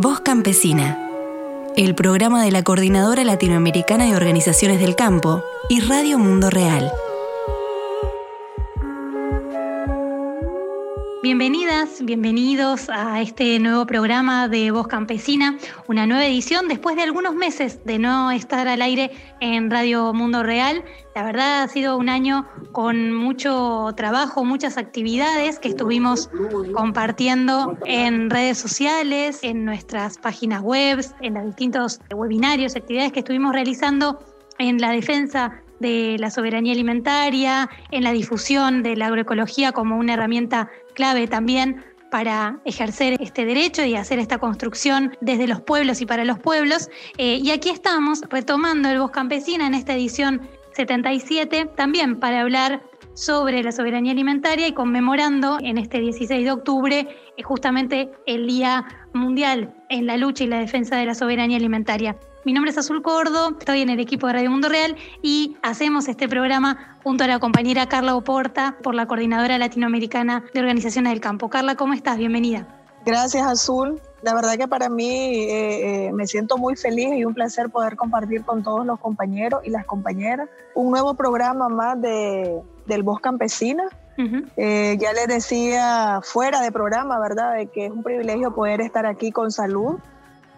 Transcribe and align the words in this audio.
Voz 0.00 0.20
Campesina, 0.20 0.96
el 1.76 1.96
programa 1.96 2.44
de 2.44 2.52
la 2.52 2.62
Coordinadora 2.62 3.24
Latinoamericana 3.24 4.04
de 4.04 4.14
Organizaciones 4.14 4.78
del 4.78 4.94
Campo 4.94 5.42
y 5.68 5.80
Radio 5.80 6.20
Mundo 6.20 6.50
Real. 6.50 6.92
Bienvenidos 12.00 12.88
a 12.90 13.20
este 13.20 13.58
nuevo 13.58 13.84
programa 13.84 14.46
de 14.46 14.70
Voz 14.70 14.86
Campesina, 14.86 15.58
una 15.88 16.06
nueva 16.06 16.26
edición 16.26 16.68
después 16.68 16.94
de 16.94 17.02
algunos 17.02 17.34
meses 17.34 17.84
de 17.84 17.98
no 17.98 18.30
estar 18.30 18.68
al 18.68 18.82
aire 18.82 19.10
en 19.40 19.68
Radio 19.68 20.12
Mundo 20.14 20.44
Real. 20.44 20.84
La 21.16 21.24
verdad 21.24 21.62
ha 21.62 21.68
sido 21.68 21.96
un 21.96 22.08
año 22.08 22.46
con 22.70 23.12
mucho 23.12 23.92
trabajo, 23.96 24.44
muchas 24.44 24.78
actividades 24.78 25.58
que 25.58 25.68
estuvimos 25.68 26.30
compartiendo 26.72 27.76
en 27.84 28.30
redes 28.30 28.58
sociales, 28.58 29.40
en 29.42 29.64
nuestras 29.64 30.18
páginas 30.18 30.62
web, 30.62 31.04
en 31.20 31.34
los 31.34 31.46
distintos 31.46 32.00
webinarios, 32.14 32.76
actividades 32.76 33.10
que 33.10 33.20
estuvimos 33.20 33.52
realizando 33.52 34.20
en 34.58 34.78
la 34.78 34.92
defensa 34.92 35.62
de 35.80 36.16
la 36.18 36.30
soberanía 36.30 36.72
alimentaria, 36.72 37.68
en 37.90 38.04
la 38.04 38.12
difusión 38.12 38.82
de 38.82 38.96
la 38.96 39.06
agroecología 39.06 39.72
como 39.72 39.96
una 39.96 40.14
herramienta 40.14 40.70
clave 40.94 41.28
también 41.28 41.84
para 42.10 42.60
ejercer 42.64 43.16
este 43.20 43.44
derecho 43.44 43.84
y 43.84 43.96
hacer 43.96 44.18
esta 44.18 44.38
construcción 44.38 45.16
desde 45.20 45.46
los 45.46 45.60
pueblos 45.60 46.00
y 46.00 46.06
para 46.06 46.24
los 46.24 46.38
pueblos. 46.38 46.88
Eh, 47.16 47.40
y 47.42 47.50
aquí 47.50 47.70
estamos 47.70 48.22
retomando 48.30 48.88
el 48.88 48.98
Voz 48.98 49.10
Campesina 49.10 49.66
en 49.66 49.74
esta 49.74 49.94
edición 49.94 50.48
77, 50.72 51.70
también 51.76 52.20
para 52.20 52.40
hablar 52.40 52.82
sobre 53.14 53.64
la 53.64 53.72
soberanía 53.72 54.12
alimentaria 54.12 54.68
y 54.68 54.72
conmemorando 54.72 55.58
en 55.60 55.76
este 55.76 55.98
16 55.98 56.44
de 56.44 56.52
octubre 56.52 57.08
eh, 57.36 57.42
justamente 57.42 58.10
el 58.26 58.46
Día 58.46 58.86
Mundial 59.12 59.74
en 59.88 60.06
la 60.06 60.16
lucha 60.16 60.44
y 60.44 60.46
la 60.46 60.60
defensa 60.60 60.96
de 60.96 61.06
la 61.06 61.14
soberanía 61.14 61.56
alimentaria. 61.56 62.16
Mi 62.48 62.54
nombre 62.54 62.70
es 62.70 62.78
Azul 62.78 63.02
Cordo, 63.02 63.50
estoy 63.58 63.82
en 63.82 63.90
el 63.90 64.00
equipo 64.00 64.26
de 64.26 64.32
Radio 64.32 64.50
Mundo 64.50 64.70
Real 64.70 64.96
y 65.20 65.58
hacemos 65.62 66.08
este 66.08 66.30
programa 66.30 66.96
junto 67.02 67.24
a 67.24 67.26
la 67.26 67.40
compañera 67.40 67.90
Carla 67.90 68.16
Oporta 68.16 68.74
por 68.82 68.94
la 68.94 69.04
Coordinadora 69.04 69.58
Latinoamericana 69.58 70.42
de 70.54 70.60
Organizaciones 70.60 71.12
del 71.12 71.20
Campo. 71.20 71.50
Carla, 71.50 71.74
¿cómo 71.74 71.92
estás? 71.92 72.16
Bienvenida. 72.16 72.66
Gracias, 73.04 73.46
Azul. 73.46 74.00
La 74.22 74.34
verdad 74.34 74.56
que 74.56 74.66
para 74.66 74.88
mí 74.88 75.10
eh, 75.10 76.06
eh, 76.06 76.12
me 76.14 76.26
siento 76.26 76.56
muy 76.56 76.74
feliz 76.74 77.18
y 77.18 77.26
un 77.26 77.34
placer 77.34 77.68
poder 77.68 77.96
compartir 77.96 78.42
con 78.44 78.62
todos 78.62 78.86
los 78.86 78.98
compañeros 78.98 79.60
y 79.64 79.68
las 79.68 79.84
compañeras 79.84 80.48
un 80.74 80.90
nuevo 80.90 81.12
programa 81.12 81.68
más 81.68 82.00
de, 82.00 82.62
del 82.86 83.02
Voz 83.02 83.20
Campesina. 83.20 83.84
Eh, 84.56 84.96
ya 84.98 85.12
les 85.12 85.28
decía 85.28 86.20
fuera 86.22 86.62
de 86.62 86.72
programa, 86.72 87.20
¿verdad?, 87.20 87.56
de 87.56 87.66
que 87.66 87.84
es 87.84 87.92
un 87.92 88.02
privilegio 88.02 88.54
poder 88.54 88.80
estar 88.80 89.04
aquí 89.04 89.32
con 89.32 89.52
salud 89.52 89.98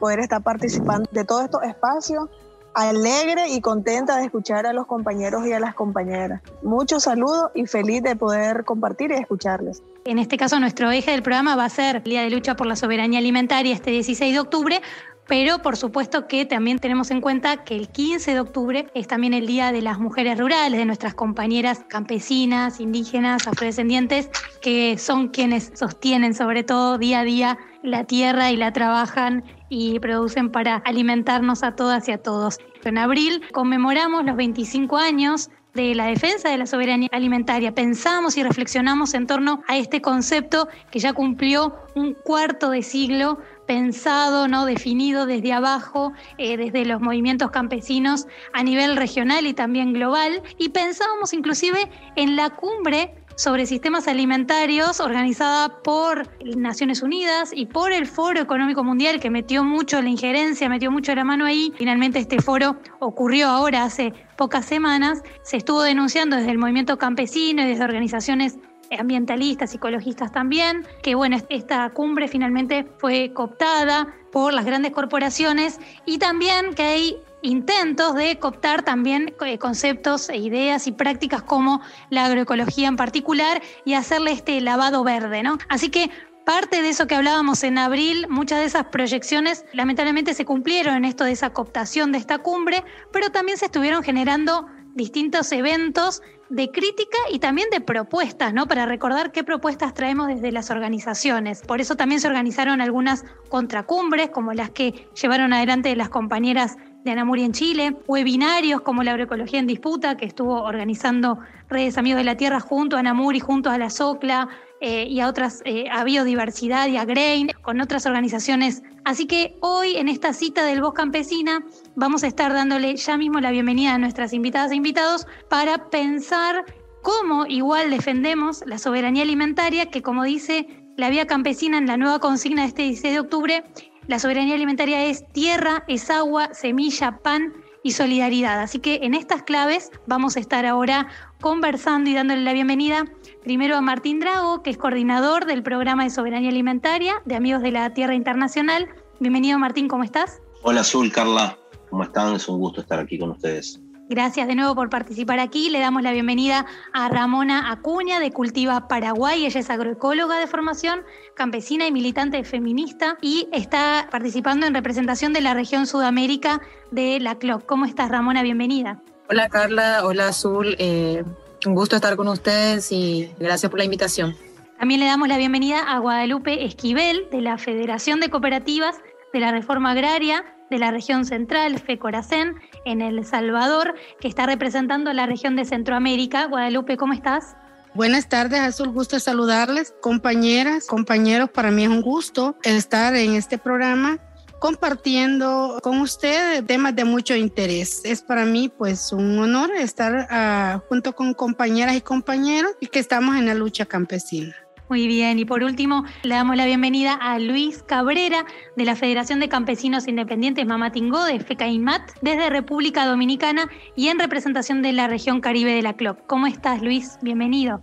poder 0.01 0.19
estar 0.19 0.43
participando 0.43 1.09
de 1.13 1.25
todos 1.25 1.45
estos 1.45 1.63
espacios, 1.63 2.29
alegre 2.75 3.49
y 3.49 3.61
contenta 3.61 4.17
de 4.17 4.25
escuchar 4.25 4.67
a 4.67 4.73
los 4.73 4.87
compañeros 4.87 5.47
y 5.47 5.53
a 5.53 5.61
las 5.61 5.75
compañeras. 5.75 6.41
Muchos 6.63 7.05
saludos 7.05 7.51
y 7.55 7.67
feliz 7.67 8.03
de 8.03 8.17
poder 8.17 8.65
compartir 8.65 9.11
y 9.13 9.15
escucharles. 9.15 9.83
En 10.05 10.19
este 10.19 10.37
caso, 10.37 10.59
nuestro 10.59 10.91
eje 10.91 11.11
del 11.11 11.23
programa 11.23 11.57
va 11.57 11.65
a 11.67 11.71
ser 11.71 11.97
el 11.97 12.03
Día 12.03 12.23
de 12.23 12.31
Lucha 12.31 12.57
por 12.57 12.67
la 12.67 12.77
Soberanía 12.77 13.19
Alimentaria 13.19 13.75
este 13.75 13.91
16 13.91 14.33
de 14.33 14.41
octubre, 14.41 14.81
pero 15.27 15.63
por 15.63 15.77
supuesto 15.77 16.27
que 16.27 16.45
también 16.47 16.79
tenemos 16.79 17.11
en 17.11 17.21
cuenta 17.21 17.65
que 17.65 17.77
el 17.77 17.89
15 17.89 18.35
de 18.35 18.41
octubre 18.41 18.91
es 18.95 19.07
también 19.07 19.35
el 19.35 19.47
Día 19.47 19.71
de 19.73 19.83
las 19.83 19.99
Mujeres 19.99 20.39
Rurales, 20.39 20.79
de 20.79 20.85
nuestras 20.87 21.15
compañeras 21.15 21.85
campesinas, 21.89 22.81
indígenas, 22.81 23.47
afrodescendientes, 23.47 24.31
que 24.61 24.97
son 24.99 25.29
quienes 25.29 25.71
sostienen 25.75 26.35
sobre 26.35 26.65
todo 26.65 26.99
día 26.99 27.21
a 27.21 27.25
día 27.25 27.59
la 27.83 28.05
tierra 28.05 28.51
y 28.51 28.57
la 28.57 28.73
trabajan 28.73 29.45
y 29.69 29.99
producen 30.01 30.51
para 30.51 30.77
alimentarnos 30.77 31.63
a 31.63 31.77
todas 31.77 32.09
y 32.09 32.13
a 32.13 32.19
todos. 32.19 32.59
En 32.85 32.99
abril 32.99 33.43
conmemoramos 33.53 34.25
los 34.25 34.37
25 34.37 34.97
años 34.97 35.51
de 35.75 35.95
la 35.95 36.07
defensa 36.07 36.49
de 36.49 36.59
la 36.59 36.67
soberanía 36.67 37.09
alimentaria. 37.13 37.75
Pensamos 37.75 38.37
y 38.37 38.43
reflexionamos 38.43 39.15
en 39.15 39.27
torno 39.27 39.63
a 39.69 39.77
este 39.77 40.01
concepto 40.01 40.69
que 40.91 40.99
ya 40.99 41.13
cumplió 41.13 41.75
un 41.95 42.15
cuarto 42.15 42.71
de 42.71 42.83
siglo 42.83 43.39
pensado, 43.67 44.49
¿no? 44.49 44.67
definido 44.67 45.27
desde 45.27 45.53
abajo, 45.53 46.13
eh, 46.39 46.57
desde 46.57 46.85
los 46.85 47.01
movimientos 47.01 47.53
campesinos 47.53 48.27
a 48.53 48.65
nivel 48.65 48.97
regional 48.97 49.47
y 49.47 49.55
también 49.55 49.93
global. 49.93 50.43
Y 50.59 50.71
pensábamos 50.71 51.33
inclusive 51.33 51.89
en 52.17 52.35
la 52.35 52.51
cumbre 52.51 53.15
sobre 53.41 53.65
sistemas 53.65 54.07
alimentarios 54.07 55.01
organizada 55.01 55.81
por 55.83 56.29
Naciones 56.59 57.03
Unidas 57.03 57.53
y 57.55 57.65
por 57.65 57.91
el 57.91 58.07
Foro 58.07 58.39
Económico 58.39 58.85
Mundial 58.85 59.19
que 59.19 59.31
metió 59.31 59.65
mucho 59.65 60.03
la 60.03 60.11
injerencia, 60.11 60.69
metió 60.69 60.91
mucho 60.91 61.15
la 61.15 61.25
mano 61.25 61.47
ahí. 61.47 61.73
Finalmente 61.79 62.19
este 62.19 62.43
foro 62.43 62.77
ocurrió 62.99 63.49
ahora 63.49 63.85
hace 63.85 64.13
pocas 64.37 64.67
semanas. 64.67 65.23
Se 65.43 65.57
estuvo 65.57 65.81
denunciando 65.81 66.37
desde 66.37 66.51
el 66.51 66.59
movimiento 66.59 66.99
campesino 66.99 67.63
y 67.63 67.69
desde 67.69 67.83
organizaciones 67.83 68.59
ambientalistas, 68.99 69.75
ecologistas 69.75 70.33
también, 70.33 70.85
que 71.03 71.15
bueno, 71.15 71.39
esta 71.49 71.89
cumbre 71.95 72.29
finalmente 72.29 72.87
fue 72.99 73.33
cooptada 73.33 74.15
por 74.33 74.53
las 74.53 74.67
grandes 74.67 74.93
corporaciones 74.93 75.81
y 76.05 76.19
también 76.19 76.75
que 76.75 76.83
hay 76.83 77.17
intentos 77.43 78.15
de 78.15 78.39
cooptar 78.39 78.83
también 78.83 79.35
eh, 79.45 79.59
conceptos 79.59 80.29
e 80.29 80.37
ideas 80.37 80.87
y 80.87 80.93
prácticas 80.93 81.43
como 81.43 81.81
la 82.11 82.27
agroecología 82.27 82.89
en 82.89 82.97
particular 82.97 83.63
y 83.85 83.95
hacerle 83.95 84.33
este 84.33 84.61
lavado 84.61 85.05
verde, 85.05 85.43
¿no? 85.43 85.59
Así 85.69 85.89
que 85.89 86.11
parte 86.45 86.83
de 86.83 86.89
eso 86.89 87.07
que 87.07 87.15
hablábamos 87.15 87.63
en 87.63 87.79
abril, 87.79 88.27
muchas 88.29 88.59
de 88.61 88.65
esas 88.65 88.87
proyecciones 88.87 89.65
lamentablemente 89.73 90.35
se 90.35 90.45
cumplieron 90.45 90.97
en 90.97 91.05
esto 91.05 91.25
de 91.25 91.33
esa 91.33 91.51
cooptación 91.51 92.13
de 92.13 92.19
esta 92.19 92.39
cumbre, 92.39 92.85
pero 93.13 93.31
también 93.31 93.59
se 93.59 93.67
estuvieron 93.67 94.03
generando 94.03 94.67
distintos 94.95 95.53
eventos 95.53 96.23
de 96.49 96.73
crítica 96.73 97.17
y 97.33 97.39
también 97.39 97.71
de 97.71 97.81
propuestas, 97.81 98.53
¿no? 98.53 98.67
Para 98.67 98.85
recordar 98.85 99.31
qué 99.31 99.45
propuestas 99.45 99.95
traemos 99.95 100.27
desde 100.27 100.51
las 100.51 100.71
organizaciones. 100.71 101.63
Por 101.63 101.81
eso 101.81 101.95
también 101.95 102.21
se 102.21 102.27
organizaron 102.27 102.81
algunas 102.81 103.25
contracumbres, 103.49 104.31
como 104.31 104.53
las 104.53 104.71
que 104.71 105.09
llevaron 105.15 105.53
adelante 105.53 105.95
las 105.95 106.09
compañeras 106.09 106.77
de 107.05 107.11
Anamuri 107.11 107.45
en 107.45 107.53
Chile, 107.53 107.97
webinarios 108.07 108.83
como 108.83 109.03
la 109.03 109.13
agroecología 109.13 109.59
en 109.59 109.67
disputa, 109.67 110.17
que 110.17 110.27
estuvo 110.27 110.63
organizando 110.63 111.39
Redes 111.69 111.97
Amigos 111.99 112.19
de 112.19 112.25
la 112.25 112.37
Tierra 112.37 112.61
junto 112.61 112.97
a 112.97 113.01
Anamuri, 113.01 113.41
junto 113.41 113.71
a 113.71 113.79
la 113.79 113.91
SOCLA 113.91 114.49
eh, 114.81 115.05
y 115.05 115.21
a 115.21 115.29
otras, 115.29 115.63
eh, 115.65 115.87
a 115.91 116.05
Biodiversidad 116.05 116.89
y 116.89 116.97
a 116.97 117.05
Grain, 117.05 117.51
con 117.63 117.81
otras 117.81 118.07
organizaciones. 118.07 118.83
Así 119.05 119.27
que 119.27 119.57
hoy 119.61 119.97
en 119.97 120.09
esta 120.09 120.33
cita 120.33 120.65
del 120.65 120.83
Voz 120.83 120.95
Campesina 120.95 121.65
vamos 121.97 122.23
a 122.23 122.27
estar 122.27 122.53
dándole 122.53 122.97
ya 122.97 123.17
mismo 123.17 123.41
la 123.41 123.51
bienvenida 123.51 123.95
a 123.95 123.99
nuestras 123.99 124.33
invitadas 124.33 124.73
e 124.73 124.77
invitados 124.77 125.27
para 125.49 125.91
pensar 125.91 126.65
cómo 127.03 127.47
igual 127.47 127.91
defendemos 127.91 128.63
la 128.67 128.79
soberanía 128.79 129.23
alimentaria, 129.23 129.87
que 129.87 130.03
como 130.03 130.25
dice 130.25 130.67
la 130.97 131.09
Vía 131.09 131.27
Campesina 131.27 131.79
en 131.79 131.87
la 131.87 131.97
nueva 131.97 132.19
consigna 132.19 132.63
de 132.63 132.69
este 132.69 132.83
16 132.83 133.15
de 133.15 133.21
octubre, 133.21 133.65
la 134.11 134.19
soberanía 134.19 134.57
alimentaria 134.57 135.05
es 135.05 135.25
tierra, 135.33 135.85
es 135.87 136.11
agua, 136.11 136.53
semilla, 136.53 137.19
pan 137.19 137.55
y 137.85 137.93
solidaridad. 137.93 138.59
Así 138.61 138.81
que 138.81 138.99
en 139.05 139.15
estas 139.15 139.45
claves 139.45 139.93
vamos 140.09 140.37
a 140.37 140.41
estar 140.41 140.67
ahora 140.67 141.07
conversando 141.41 142.11
y 142.11 142.15
dándole 142.15 142.43
la 142.43 142.53
bienvenida 142.53 143.05
primero 143.45 143.77
a 143.77 143.81
Martín 143.81 144.19
Drago, 144.19 144.65
que 144.65 144.71
es 144.71 144.79
coordinador 144.79 145.47
del 145.47 145.63
programa 145.63 146.03
de 146.03 146.11
soberanía 146.11 146.51
alimentaria 146.51 147.23
de 147.25 147.37
Amigos 147.37 147.63
de 147.63 147.71
la 147.71 147.95
Tierra 147.95 148.17
Internacional. 148.17 148.89
Bienvenido 149.21 149.61
Martín, 149.61 149.87
¿cómo 149.87 150.03
estás? 150.03 150.43
Hola 150.63 150.81
Azul, 150.81 151.13
Carla, 151.13 151.57
¿cómo 151.89 152.03
están? 152.03 152.35
Es 152.35 152.49
un 152.49 152.59
gusto 152.59 152.81
estar 152.81 152.99
aquí 152.99 153.17
con 153.17 153.31
ustedes. 153.31 153.81
Gracias 154.11 154.49
de 154.49 154.57
nuevo 154.57 154.75
por 154.75 154.91
participar 154.91 155.39
aquí. 155.39 155.71
Le 155.71 155.79
damos 155.79 156.03
la 156.03 156.11
bienvenida 156.11 156.67
a 156.93 157.09
Ramona 157.09 157.71
Acuña 157.71 158.19
de 158.19 158.33
Cultiva 158.33 158.89
Paraguay. 158.89 159.47
Ella 159.47 159.61
es 159.61 159.71
agroecóloga 159.71 160.41
de 160.41 160.49
formación, 160.49 161.05
campesina 161.37 161.87
y 161.87 161.93
militante 161.93 162.43
feminista 162.43 163.19
y 163.23 163.49
está 163.53 164.09
participando 164.11 164.67
en 164.67 164.75
representación 164.75 165.33
de 165.33 165.43
la 165.43 165.55
región 165.55 165.87
Sudamérica 165.87 166.61
de 166.91 167.21
la 167.21 167.37
CLOC. 167.37 167.65
¿Cómo 167.67 167.85
estás, 167.85 168.09
Ramona? 168.09 168.43
Bienvenida. 168.43 169.01
Hola, 169.29 169.49
Carla. 169.49 170.01
Hola, 170.05 170.27
Azul. 170.27 170.75
Eh, 170.81 171.23
un 171.65 171.75
gusto 171.77 171.95
estar 171.95 172.17
con 172.17 172.27
ustedes 172.27 172.91
y 172.91 173.31
gracias 173.39 173.71
por 173.71 173.79
la 173.79 173.85
invitación. 173.85 174.35
También 174.77 174.99
le 174.99 175.07
damos 175.07 175.29
la 175.29 175.39
bienvenida 175.39 175.83
a 175.83 176.01
Guadalupe 176.01 176.65
Esquivel 176.65 177.29
de 177.31 177.43
la 177.43 177.59
Federación 177.59 178.19
de 178.19 178.29
Cooperativas 178.29 178.97
de 179.33 179.39
la 179.39 179.53
Reforma 179.53 179.93
Agraria 179.93 180.45
de 180.71 180.79
la 180.79 180.91
región 180.91 181.25
central, 181.25 181.79
FECORACEN, 181.79 182.55
en 182.85 183.03
El 183.03 183.25
Salvador, 183.27 183.95
que 184.21 184.29
está 184.29 184.47
representando 184.47 185.13
la 185.13 185.27
región 185.27 185.57
de 185.57 185.65
Centroamérica. 185.65 186.47
Guadalupe, 186.47 186.97
¿cómo 186.97 187.13
estás? 187.13 187.57
Buenas 187.93 188.29
tardes, 188.29 188.61
es 188.61 188.79
un 188.79 188.95
gusto 188.95 189.19
saludarles, 189.19 189.93
compañeras, 190.01 190.87
compañeros. 190.87 191.51
Para 191.51 191.73
mí 191.73 191.83
es 191.83 191.89
un 191.89 192.03
gusto 192.03 192.57
estar 192.63 193.17
en 193.17 193.35
este 193.35 193.59
programa 193.59 194.19
compartiendo 194.61 195.79
con 195.83 196.01
ustedes 196.01 196.65
temas 196.65 196.95
de 196.95 197.05
mucho 197.05 197.35
interés. 197.35 198.03
Es 198.05 198.23
para 198.23 198.45
mí 198.45 198.69
pues 198.69 199.13
un 199.13 199.39
honor 199.39 199.73
estar 199.73 200.29
ah, 200.31 200.81
junto 200.89 201.15
con 201.17 201.35
compañeras 201.35 201.97
y 201.97 202.01
compañeros 202.01 202.73
y 202.79 202.87
que 202.87 203.01
estamos 203.01 203.37
en 203.37 203.47
la 203.47 203.55
lucha 203.55 203.87
campesina. 203.87 204.55
Muy 204.91 205.07
bien, 205.07 205.39
y 205.39 205.45
por 205.45 205.63
último 205.63 206.05
le 206.25 206.35
damos 206.35 206.57
la 206.57 206.67
bienvenida 206.67 207.15
a 207.15 207.39
Luis 207.39 207.85
Cabrera 207.85 208.45
de 208.77 208.85
la 208.85 208.97
Federación 208.97 209.39
de 209.39 209.49
Campesinos 209.49 210.09
Independientes 210.09 210.67
Mamatingó 210.67 211.25
de 211.27 211.39
FECAIMAT 211.39 212.11
desde 212.23 212.51
República 212.51 213.07
Dominicana 213.07 213.71
y 213.95 214.09
en 214.09 214.19
representación 214.19 214.83
de 214.83 214.93
la 214.93 215.07
región 215.07 215.41
Caribe 215.41 215.73
de 215.73 215.83
la 215.83 215.93
CLOC. 215.93 216.27
¿Cómo 216.27 216.49
estás 216.49 216.83
Luis? 216.83 217.19
Bienvenido. 217.23 217.81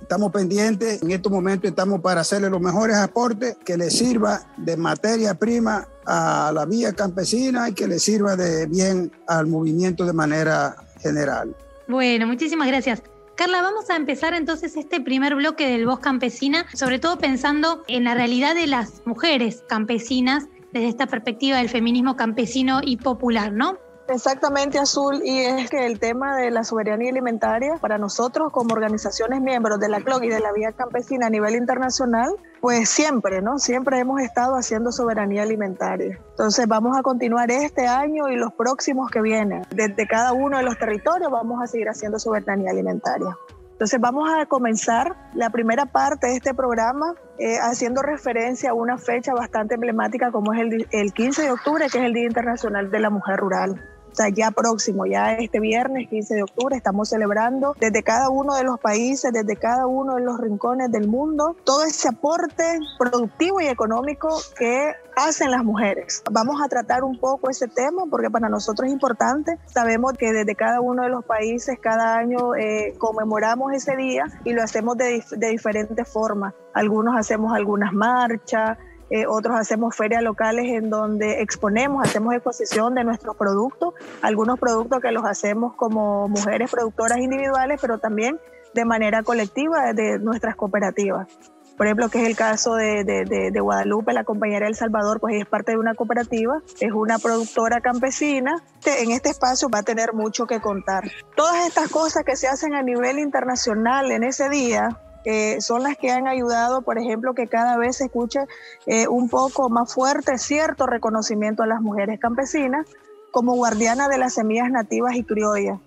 Estamos 0.00 0.30
pendientes, 0.30 1.02
en 1.02 1.10
estos 1.10 1.32
momentos 1.32 1.68
estamos 1.68 2.00
para 2.00 2.20
hacerle 2.20 2.48
los 2.48 2.60
mejores 2.60 2.96
aportes 2.96 3.56
que 3.64 3.76
le 3.76 3.90
sirva 3.90 4.42
de 4.56 4.76
materia 4.76 5.34
prima 5.34 5.88
a 6.06 6.52
la 6.54 6.64
vía 6.64 6.92
campesina 6.92 7.70
y 7.70 7.72
que 7.72 7.88
le 7.88 7.98
sirva 7.98 8.36
de 8.36 8.66
bien 8.66 9.10
al 9.26 9.48
movimiento 9.48 10.06
de 10.06 10.12
manera 10.12 10.76
general. 11.00 11.56
Bueno, 11.88 12.28
muchísimas 12.28 12.68
gracias. 12.68 13.02
Carla, 13.36 13.60
vamos 13.60 13.90
a 13.90 13.96
empezar 13.96 14.32
entonces 14.32 14.78
este 14.78 14.98
primer 14.98 15.34
bloque 15.34 15.68
del 15.68 15.84
Voz 15.84 15.98
Campesina, 15.98 16.64
sobre 16.72 16.98
todo 16.98 17.18
pensando 17.18 17.84
en 17.86 18.04
la 18.04 18.14
realidad 18.14 18.54
de 18.54 18.66
las 18.66 19.02
mujeres 19.04 19.62
campesinas 19.68 20.48
desde 20.72 20.88
esta 20.88 21.06
perspectiva 21.06 21.58
del 21.58 21.68
feminismo 21.68 22.16
campesino 22.16 22.80
y 22.82 22.96
popular, 22.96 23.52
¿no? 23.52 23.76
Exactamente, 24.08 24.78
Azul, 24.78 25.20
y 25.24 25.40
es 25.40 25.68
que 25.68 25.84
el 25.84 25.98
tema 25.98 26.36
de 26.36 26.52
la 26.52 26.62
soberanía 26.62 27.10
alimentaria 27.10 27.74
para 27.80 27.98
nosotros 27.98 28.52
como 28.52 28.72
organizaciones 28.72 29.40
miembros 29.40 29.80
de 29.80 29.88
la 29.88 30.00
CLOC 30.00 30.24
y 30.24 30.28
de 30.28 30.38
la 30.38 30.52
Vía 30.52 30.70
Campesina 30.72 31.26
a 31.26 31.30
nivel 31.30 31.56
internacional, 31.56 32.30
pues 32.60 32.88
siempre, 32.88 33.42
¿no? 33.42 33.58
Siempre 33.58 33.98
hemos 33.98 34.20
estado 34.20 34.54
haciendo 34.54 34.92
soberanía 34.92 35.42
alimentaria. 35.42 36.20
Entonces 36.30 36.68
vamos 36.68 36.96
a 36.96 37.02
continuar 37.02 37.50
este 37.50 37.88
año 37.88 38.28
y 38.28 38.36
los 38.36 38.52
próximos 38.52 39.10
que 39.10 39.20
vienen. 39.20 39.62
Desde 39.70 40.06
cada 40.06 40.32
uno 40.32 40.58
de 40.58 40.62
los 40.62 40.78
territorios 40.78 41.30
vamos 41.32 41.60
a 41.60 41.66
seguir 41.66 41.88
haciendo 41.88 42.20
soberanía 42.20 42.70
alimentaria. 42.70 43.36
Entonces 43.72 44.00
vamos 44.00 44.30
a 44.30 44.46
comenzar 44.46 45.16
la 45.34 45.50
primera 45.50 45.84
parte 45.84 46.28
de 46.28 46.36
este 46.36 46.54
programa 46.54 47.14
eh, 47.38 47.58
haciendo 47.60 48.02
referencia 48.02 48.70
a 48.70 48.74
una 48.74 48.98
fecha 48.98 49.34
bastante 49.34 49.74
emblemática 49.74 50.30
como 50.30 50.54
es 50.54 50.60
el, 50.60 50.88
el 50.92 51.12
15 51.12 51.42
de 51.42 51.50
octubre, 51.50 51.86
que 51.90 51.98
es 51.98 52.04
el 52.04 52.14
Día 52.14 52.24
Internacional 52.24 52.90
de 52.90 53.00
la 53.00 53.10
Mujer 53.10 53.36
Rural 53.36 53.95
sea, 54.16 54.28
ya 54.28 54.50
próximo, 54.50 55.06
ya 55.06 55.34
este 55.34 55.60
viernes 55.60 56.08
15 56.08 56.34
de 56.34 56.42
octubre, 56.42 56.76
estamos 56.76 57.08
celebrando 57.08 57.74
desde 57.78 58.02
cada 58.02 58.30
uno 58.30 58.54
de 58.54 58.64
los 58.64 58.78
países, 58.80 59.32
desde 59.32 59.56
cada 59.56 59.86
uno 59.86 60.16
de 60.16 60.22
los 60.22 60.40
rincones 60.40 60.90
del 60.90 61.08
mundo, 61.08 61.56
todo 61.64 61.84
ese 61.84 62.08
aporte 62.08 62.78
productivo 62.98 63.60
y 63.60 63.66
económico 63.66 64.28
que 64.56 64.94
hacen 65.16 65.50
las 65.50 65.64
mujeres. 65.64 66.22
Vamos 66.30 66.60
a 66.62 66.68
tratar 66.68 67.02
un 67.04 67.18
poco 67.18 67.50
ese 67.50 67.68
tema 67.68 68.04
porque 68.10 68.30
para 68.30 68.48
nosotros 68.48 68.86
es 68.86 68.92
importante. 68.92 69.58
Sabemos 69.66 70.12
que 70.12 70.32
desde 70.32 70.54
cada 70.54 70.80
uno 70.80 71.02
de 71.02 71.08
los 71.08 71.24
países 71.24 71.78
cada 71.80 72.16
año 72.16 72.54
eh, 72.54 72.94
conmemoramos 72.98 73.72
ese 73.72 73.96
día 73.96 74.24
y 74.44 74.52
lo 74.52 74.62
hacemos 74.62 74.96
de, 74.96 75.24
de 75.30 75.48
diferentes 75.48 76.08
formas. 76.08 76.54
Algunos 76.74 77.16
hacemos 77.16 77.54
algunas 77.54 77.92
marchas, 77.92 78.78
eh, 79.10 79.26
otros 79.26 79.56
hacemos 79.58 79.94
ferias 79.94 80.22
locales 80.22 80.66
en 80.66 80.90
donde 80.90 81.42
exponemos, 81.42 82.06
hacemos 82.06 82.34
exposición 82.34 82.94
de 82.94 83.04
nuestros 83.04 83.36
productos, 83.36 83.94
algunos 84.22 84.58
productos 84.58 85.00
que 85.00 85.12
los 85.12 85.24
hacemos 85.24 85.74
como 85.74 86.28
mujeres 86.28 86.70
productoras 86.70 87.18
individuales, 87.18 87.78
pero 87.80 87.98
también 87.98 88.40
de 88.74 88.84
manera 88.84 89.22
colectiva 89.22 89.92
de 89.92 90.18
nuestras 90.18 90.56
cooperativas. 90.56 91.28
Por 91.76 91.86
ejemplo, 91.86 92.08
que 92.08 92.22
es 92.22 92.28
el 92.28 92.36
caso 92.36 92.74
de, 92.74 93.04
de, 93.04 93.60
Guadalupe, 93.60 94.14
la 94.14 94.24
compañera 94.24 94.66
El 94.66 94.74
Salvador, 94.74 95.20
pues 95.20 95.34
es 95.36 95.46
parte 95.46 95.72
de 95.72 95.78
una 95.78 95.94
cooperativa, 95.94 96.62
es 96.80 96.90
una 96.92 97.18
productora 97.18 97.82
campesina. 97.82 98.62
En 98.86 99.10
este 99.10 99.28
espacio 99.28 99.68
va 99.68 99.80
a 99.80 99.82
tener 99.82 100.14
mucho 100.14 100.46
que 100.46 100.60
contar. 100.60 101.04
Todas 101.34 101.66
estas 101.66 101.90
cosas 101.90 102.24
que 102.24 102.34
se 102.34 102.48
hacen 102.48 102.74
a 102.74 102.82
nivel 102.82 103.18
internacional 103.18 104.10
en 104.10 104.24
ese 104.24 104.48
día, 104.48 104.98
eh, 105.28 105.60
son 105.60 105.82
las 105.82 105.96
que 105.96 106.12
han 106.12 106.28
ayudado, 106.28 106.82
por 106.82 106.98
ejemplo, 106.98 107.34
que 107.34 107.48
cada 107.48 107.76
vez 107.76 107.96
se 107.96 108.04
escuche 108.04 108.46
eh, 108.86 109.08
un 109.08 109.28
poco 109.28 109.68
más 109.68 109.92
fuerte 109.92 110.38
cierto 110.38 110.86
reconocimiento 110.86 111.64
a 111.64 111.66
las 111.66 111.80
mujeres 111.80 112.20
campesinas 112.20 112.86
como 113.32 113.56
guardianas 113.56 114.08
de 114.08 114.18
las 114.18 114.34
semillas 114.34 114.70
nativas 114.70 115.16
y 115.16 115.24
criollas 115.24 115.80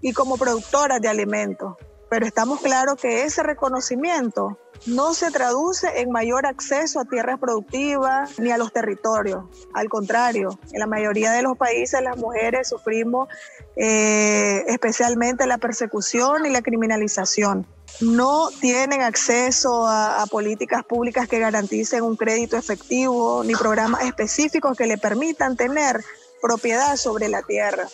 y 0.00 0.12
como 0.12 0.36
productoras 0.36 1.00
de 1.00 1.06
alimentos. 1.06 1.76
Pero 2.08 2.26
estamos 2.26 2.60
claros 2.62 2.96
que 3.00 3.22
ese 3.22 3.44
reconocimiento 3.44 4.58
no 4.86 5.14
se 5.14 5.30
traduce 5.30 6.00
en 6.00 6.10
mayor 6.10 6.44
acceso 6.44 6.98
a 6.98 7.04
tierras 7.04 7.38
productivas 7.38 8.40
ni 8.40 8.50
a 8.50 8.58
los 8.58 8.72
territorios. 8.72 9.44
Al 9.72 9.88
contrario, 9.88 10.58
en 10.72 10.80
la 10.80 10.88
mayoría 10.88 11.30
de 11.30 11.42
los 11.42 11.56
países 11.56 12.02
las 12.02 12.16
mujeres 12.16 12.68
sufrimos 12.68 13.28
eh, 13.76 14.64
especialmente 14.66 15.46
la 15.46 15.58
persecución 15.58 16.44
y 16.44 16.50
la 16.50 16.62
criminalización 16.62 17.66
no 18.00 18.48
tienen 18.60 19.02
acceso 19.02 19.86
a, 19.86 20.24
políticas 20.30 20.84
públicas 20.84 21.28
que 21.28 21.38
garanticen 21.38 22.02
un 22.02 22.16
crédito 22.16 22.56
efectivo 22.56 23.42
ni 23.44 23.54
programas 23.54 24.04
específicos 24.04 24.76
que 24.76 24.86
le 24.86 24.96
permitan 24.96 25.56
tener 25.56 26.02
propiedad 26.40 26.96
sobre 26.96 27.28
la 27.28 27.42
tierra. 27.42 27.86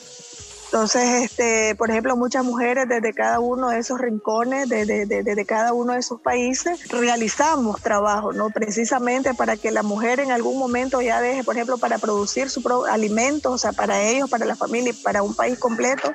Entonces, 0.66 1.22
este, 1.22 1.76
por 1.76 1.90
ejemplo, 1.90 2.16
muchas 2.16 2.44
mujeres 2.44 2.88
desde 2.88 3.14
cada 3.14 3.38
uno 3.38 3.69
de 3.69 3.78
esos 3.78 4.00
rincones, 4.00 4.69
desde, 4.69 5.06
desde, 5.06 5.46
cada 5.46 5.72
uno 5.72 5.93
de 5.93 6.00
esos 6.00 6.20
países, 6.20 6.88
realizamos 6.88 7.81
trabajo, 7.81 8.32
¿no? 8.32 8.50
Precisamente 8.50 9.32
para 9.32 9.56
que 9.56 9.70
la 9.70 9.84
mujer 9.84 10.19
en 10.19 10.32
algún 10.32 10.58
momento 10.58 11.00
ya 11.00 11.20
deje, 11.20 11.44
por 11.44 11.54
ejemplo, 11.54 11.78
para 11.78 11.98
producir 11.98 12.50
su 12.50 12.84
alimento, 12.90 13.52
o 13.52 13.58
sea, 13.58 13.72
para 13.72 14.02
ellos, 14.02 14.28
para 14.28 14.44
la 14.44 14.56
familia 14.56 14.90
y 14.90 15.02
para 15.04 15.22
un 15.22 15.34
país 15.34 15.56
completo, 15.56 16.12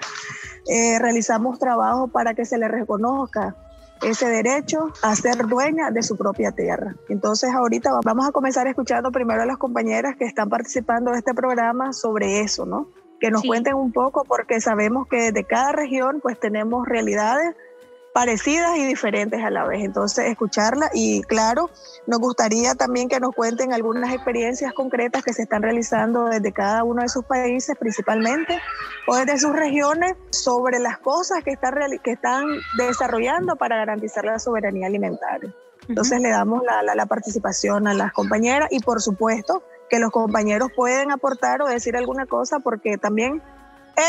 eh, 0.68 1.00
realizamos 1.00 1.58
trabajo 1.58 2.10
para 2.10 2.34
que 2.34 2.46
se 2.46 2.58
le 2.58 2.68
reconozca 2.68 3.56
ese 4.04 4.28
derecho 4.28 4.92
a 5.02 5.16
ser 5.16 5.48
dueña 5.48 5.92
de 5.92 6.02
su 6.02 6.18
propia 6.18 6.52
tierra. 6.52 6.96
Entonces 7.10 7.52
ahorita 7.54 7.92
vamos 8.04 8.28
a 8.28 8.32
comenzar 8.32 8.68
escuchando 8.68 9.12
primero 9.12 9.44
a 9.44 9.46
las 9.46 9.58
compañeras 9.58 10.16
que 10.18 10.26
están 10.26 10.50
participando 10.50 11.12
de 11.12 11.20
este 11.20 11.34
programa 11.34 11.94
sobre 11.94 12.42
eso, 12.42 12.66
¿no? 12.66 12.90
Que 13.20 13.30
nos 13.30 13.44
cuenten 13.44 13.76
un 13.76 13.92
poco 13.92 14.24
porque 14.24 14.60
sabemos 14.60 15.08
que 15.08 15.32
de 15.32 15.44
cada 15.44 15.72
región 15.72 16.20
pues 16.22 16.40
tenemos 16.40 16.88
realidades 16.88 17.56
parecidas 18.14 18.78
y 18.78 18.86
diferentes 18.86 19.44
a 19.44 19.50
la 19.50 19.66
vez. 19.66 19.84
Entonces, 19.84 20.26
escucharla 20.26 20.90
y 20.94 21.22
claro, 21.24 21.70
nos 22.08 22.20
gustaría 22.20 22.76
también 22.76 23.10
que 23.10 23.20
nos 23.20 23.34
cuenten 23.34 23.74
algunas 23.74 24.14
experiencias 24.14 24.74
concretas 24.74 25.24
que 25.24 25.34
se 25.34 25.44
están 25.44 25.62
realizando 25.62 26.26
desde 26.26 26.52
cada 26.52 26.84
uno 26.84 27.02
de 27.02 27.10
sus 27.10 27.26
países 27.26 27.78
principalmente 27.80 28.60
o 29.08 29.16
desde 29.16 29.38
sus 29.38 29.54
regiones 29.54 30.16
sobre 30.32 30.80
las 30.80 30.98
cosas 30.98 31.44
que 31.44 31.52
están, 31.52 31.74
que 32.04 32.12
están 32.12 32.46
desarrollando 32.78 33.56
para 33.56 33.78
garantizar 33.78 34.26
la 34.26 34.40
soberanía 34.40 34.88
alimentaria. 34.88 35.54
Entonces 35.88 36.22
le 36.22 36.30
damos 36.30 36.64
la, 36.64 36.84
la, 36.84 36.96
la 36.96 37.06
participación 37.06 37.88
a 37.88 37.94
las 37.94 38.14
compañeras 38.14 38.70
y 38.72 38.80
por 38.82 39.02
supuesto 39.02 39.64
que 39.90 40.00
los 40.00 40.12
compañeros 40.12 40.70
pueden 40.76 41.12
aportar 41.12 41.62
o 41.62 41.68
decir 41.68 41.98
alguna 41.98 42.26
cosa 42.26 42.60
porque 42.60 42.98
también 42.98 43.42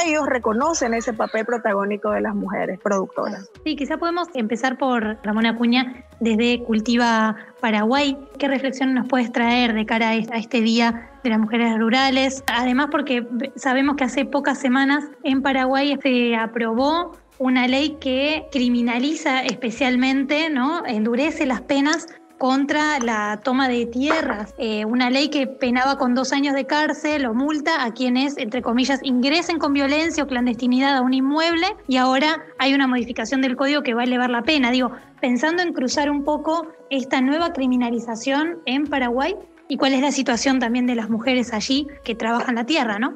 ellos 0.05 0.27
reconocen 0.27 0.95
ese 0.95 1.13
papel 1.13 1.45
protagónico 1.45 2.11
de 2.11 2.21
las 2.21 2.35
mujeres 2.35 2.79
productoras. 2.81 3.51
Sí, 3.65 3.77
quizá 3.77 3.99
podemos 3.99 4.29
empezar 4.35 4.79
por 4.79 5.19
Ramón 5.23 5.47
Acuña 5.47 6.05
desde 6.21 6.63
Cultiva 6.65 7.37
Paraguay. 7.61 8.17
¿Qué 8.39 8.49
reflexión 8.49 8.95
nos 8.95 9.09
puedes 9.09 9.33
traer 9.33 9.75
de 9.75 9.87
cara 9.87 10.11
a 10.11 10.17
este 10.17 10.61
Día 10.61 11.11
de 11.23 11.31
las 11.31 11.39
Mujeres 11.39 11.79
Rurales? 11.79 12.43
Además, 12.47 12.89
porque 12.91 13.27
sabemos 13.57 13.97
que 13.97 14.05
hace 14.05 14.25
pocas 14.25 14.59
semanas 14.59 15.05
en 15.23 15.43
Paraguay 15.43 15.99
se 16.03 16.37
aprobó 16.37 17.13
una 17.39 17.67
ley 17.67 17.97
que 18.01 18.47
criminaliza 18.53 19.41
especialmente, 19.41 20.49
¿no? 20.49 20.87
endurece 20.87 21.45
las 21.45 21.63
penas 21.63 22.07
contra 22.43 22.99
la 22.99 23.39
toma 23.45 23.69
de 23.69 23.87
tierras, 23.87 24.53
eh, 24.59 24.85
una 24.85 25.11
ley 25.11 25.29
que 25.29 25.47
penaba 25.47 25.97
con 25.97 26.17
dos 26.17 26.33
años 26.33 26.57
de 26.57 26.67
cárcel 26.67 27.25
o 27.27 27.35
multa 27.35 27.85
a 27.85 27.95
quienes, 27.95 28.37
entre 28.37 28.63
comillas, 28.63 28.99
ingresen 29.05 29.61
con 29.61 29.73
violencia 29.73 30.25
o 30.25 30.27
clandestinidad 30.27 30.97
a 30.97 31.03
un 31.03 31.15
inmueble 31.15 31.69
y 31.87 31.99
ahora 31.99 32.43
hay 32.59 32.75
una 32.75 32.89
modificación 32.89 33.43
del 33.43 33.55
código 33.55 33.85
que 33.85 33.95
va 33.95 34.01
a 34.01 34.07
elevar 34.07 34.31
la 34.31 34.43
pena. 34.43 34.73
Digo, 34.73 34.91
pensando 35.21 35.63
en 35.63 35.73
cruzar 35.73 36.11
un 36.11 36.25
poco 36.25 36.67
esta 36.91 37.21
nueva 37.21 37.53
criminalización 37.53 38.59
en 38.67 38.89
Paraguay 38.89 39.37
y 39.69 39.77
cuál 39.77 39.93
es 39.93 40.01
la 40.01 40.11
situación 40.11 40.59
también 40.59 40.87
de 40.87 40.97
las 40.97 41.09
mujeres 41.09 41.53
allí 41.53 41.87
que 42.03 42.17
trabajan 42.17 42.57
la 42.57 42.67
tierra, 42.67 42.99
¿no? 42.99 43.15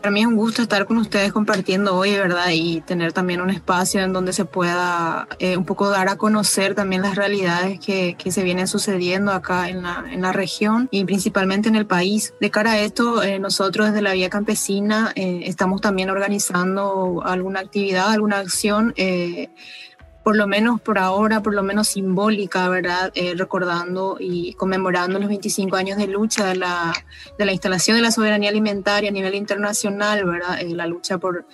Para 0.00 0.12
mí 0.12 0.20
es 0.20 0.26
un 0.26 0.36
gusto 0.36 0.62
estar 0.62 0.86
con 0.86 0.96
ustedes 0.98 1.32
compartiendo 1.32 1.96
hoy, 1.96 2.12
¿verdad? 2.12 2.50
Y 2.52 2.80
tener 2.82 3.12
también 3.12 3.40
un 3.40 3.50
espacio 3.50 4.00
en 4.00 4.12
donde 4.12 4.32
se 4.32 4.44
pueda 4.44 5.26
eh, 5.40 5.56
un 5.56 5.64
poco 5.64 5.90
dar 5.90 6.08
a 6.08 6.16
conocer 6.16 6.76
también 6.76 7.02
las 7.02 7.16
realidades 7.16 7.80
que, 7.80 8.16
se 8.28 8.42
vienen 8.44 8.68
sucediendo 8.68 9.32
acá 9.32 9.70
en 9.70 9.82
la, 9.82 10.04
en 10.10 10.20
la, 10.20 10.32
región 10.32 10.88
y 10.90 11.04
principalmente 11.04 11.68
en 11.68 11.74
el 11.74 11.86
país. 11.86 12.34
De 12.40 12.50
cara 12.50 12.72
a 12.72 12.78
esto, 12.80 13.22
eh, 13.22 13.38
nosotros 13.38 13.88
desde 13.88 14.02
la 14.02 14.12
Vía 14.12 14.28
Campesina 14.28 15.12
eh, 15.16 15.40
estamos 15.44 15.80
también 15.80 16.10
organizando 16.10 17.22
alguna 17.24 17.60
actividad, 17.60 18.10
alguna 18.10 18.38
acción 18.38 18.94
por 20.28 20.36
lo 20.36 20.46
menos 20.46 20.78
por 20.78 20.98
ahora, 20.98 21.42
por 21.42 21.54
lo 21.54 21.62
menos 21.62 21.88
simbólica, 21.88 22.68
¿verdad? 22.68 23.10
Eh, 23.14 23.32
recordando 23.34 24.18
y 24.20 24.52
conmemorando 24.52 25.18
los 25.18 25.26
25 25.26 25.74
años 25.74 25.96
de 25.96 26.06
lucha 26.06 26.44
de 26.44 26.54
la, 26.54 26.92
de 27.38 27.46
la 27.46 27.52
instalación 27.52 27.96
de 27.96 28.02
la 28.02 28.10
soberanía 28.10 28.50
alimentaria 28.50 29.08
a 29.08 29.12
nivel 29.14 29.34
internacional, 29.34 30.26
¿verdad? 30.26 30.60
Eh, 30.60 30.74
la 30.74 30.86
lucha 30.86 31.16
por, 31.16 31.46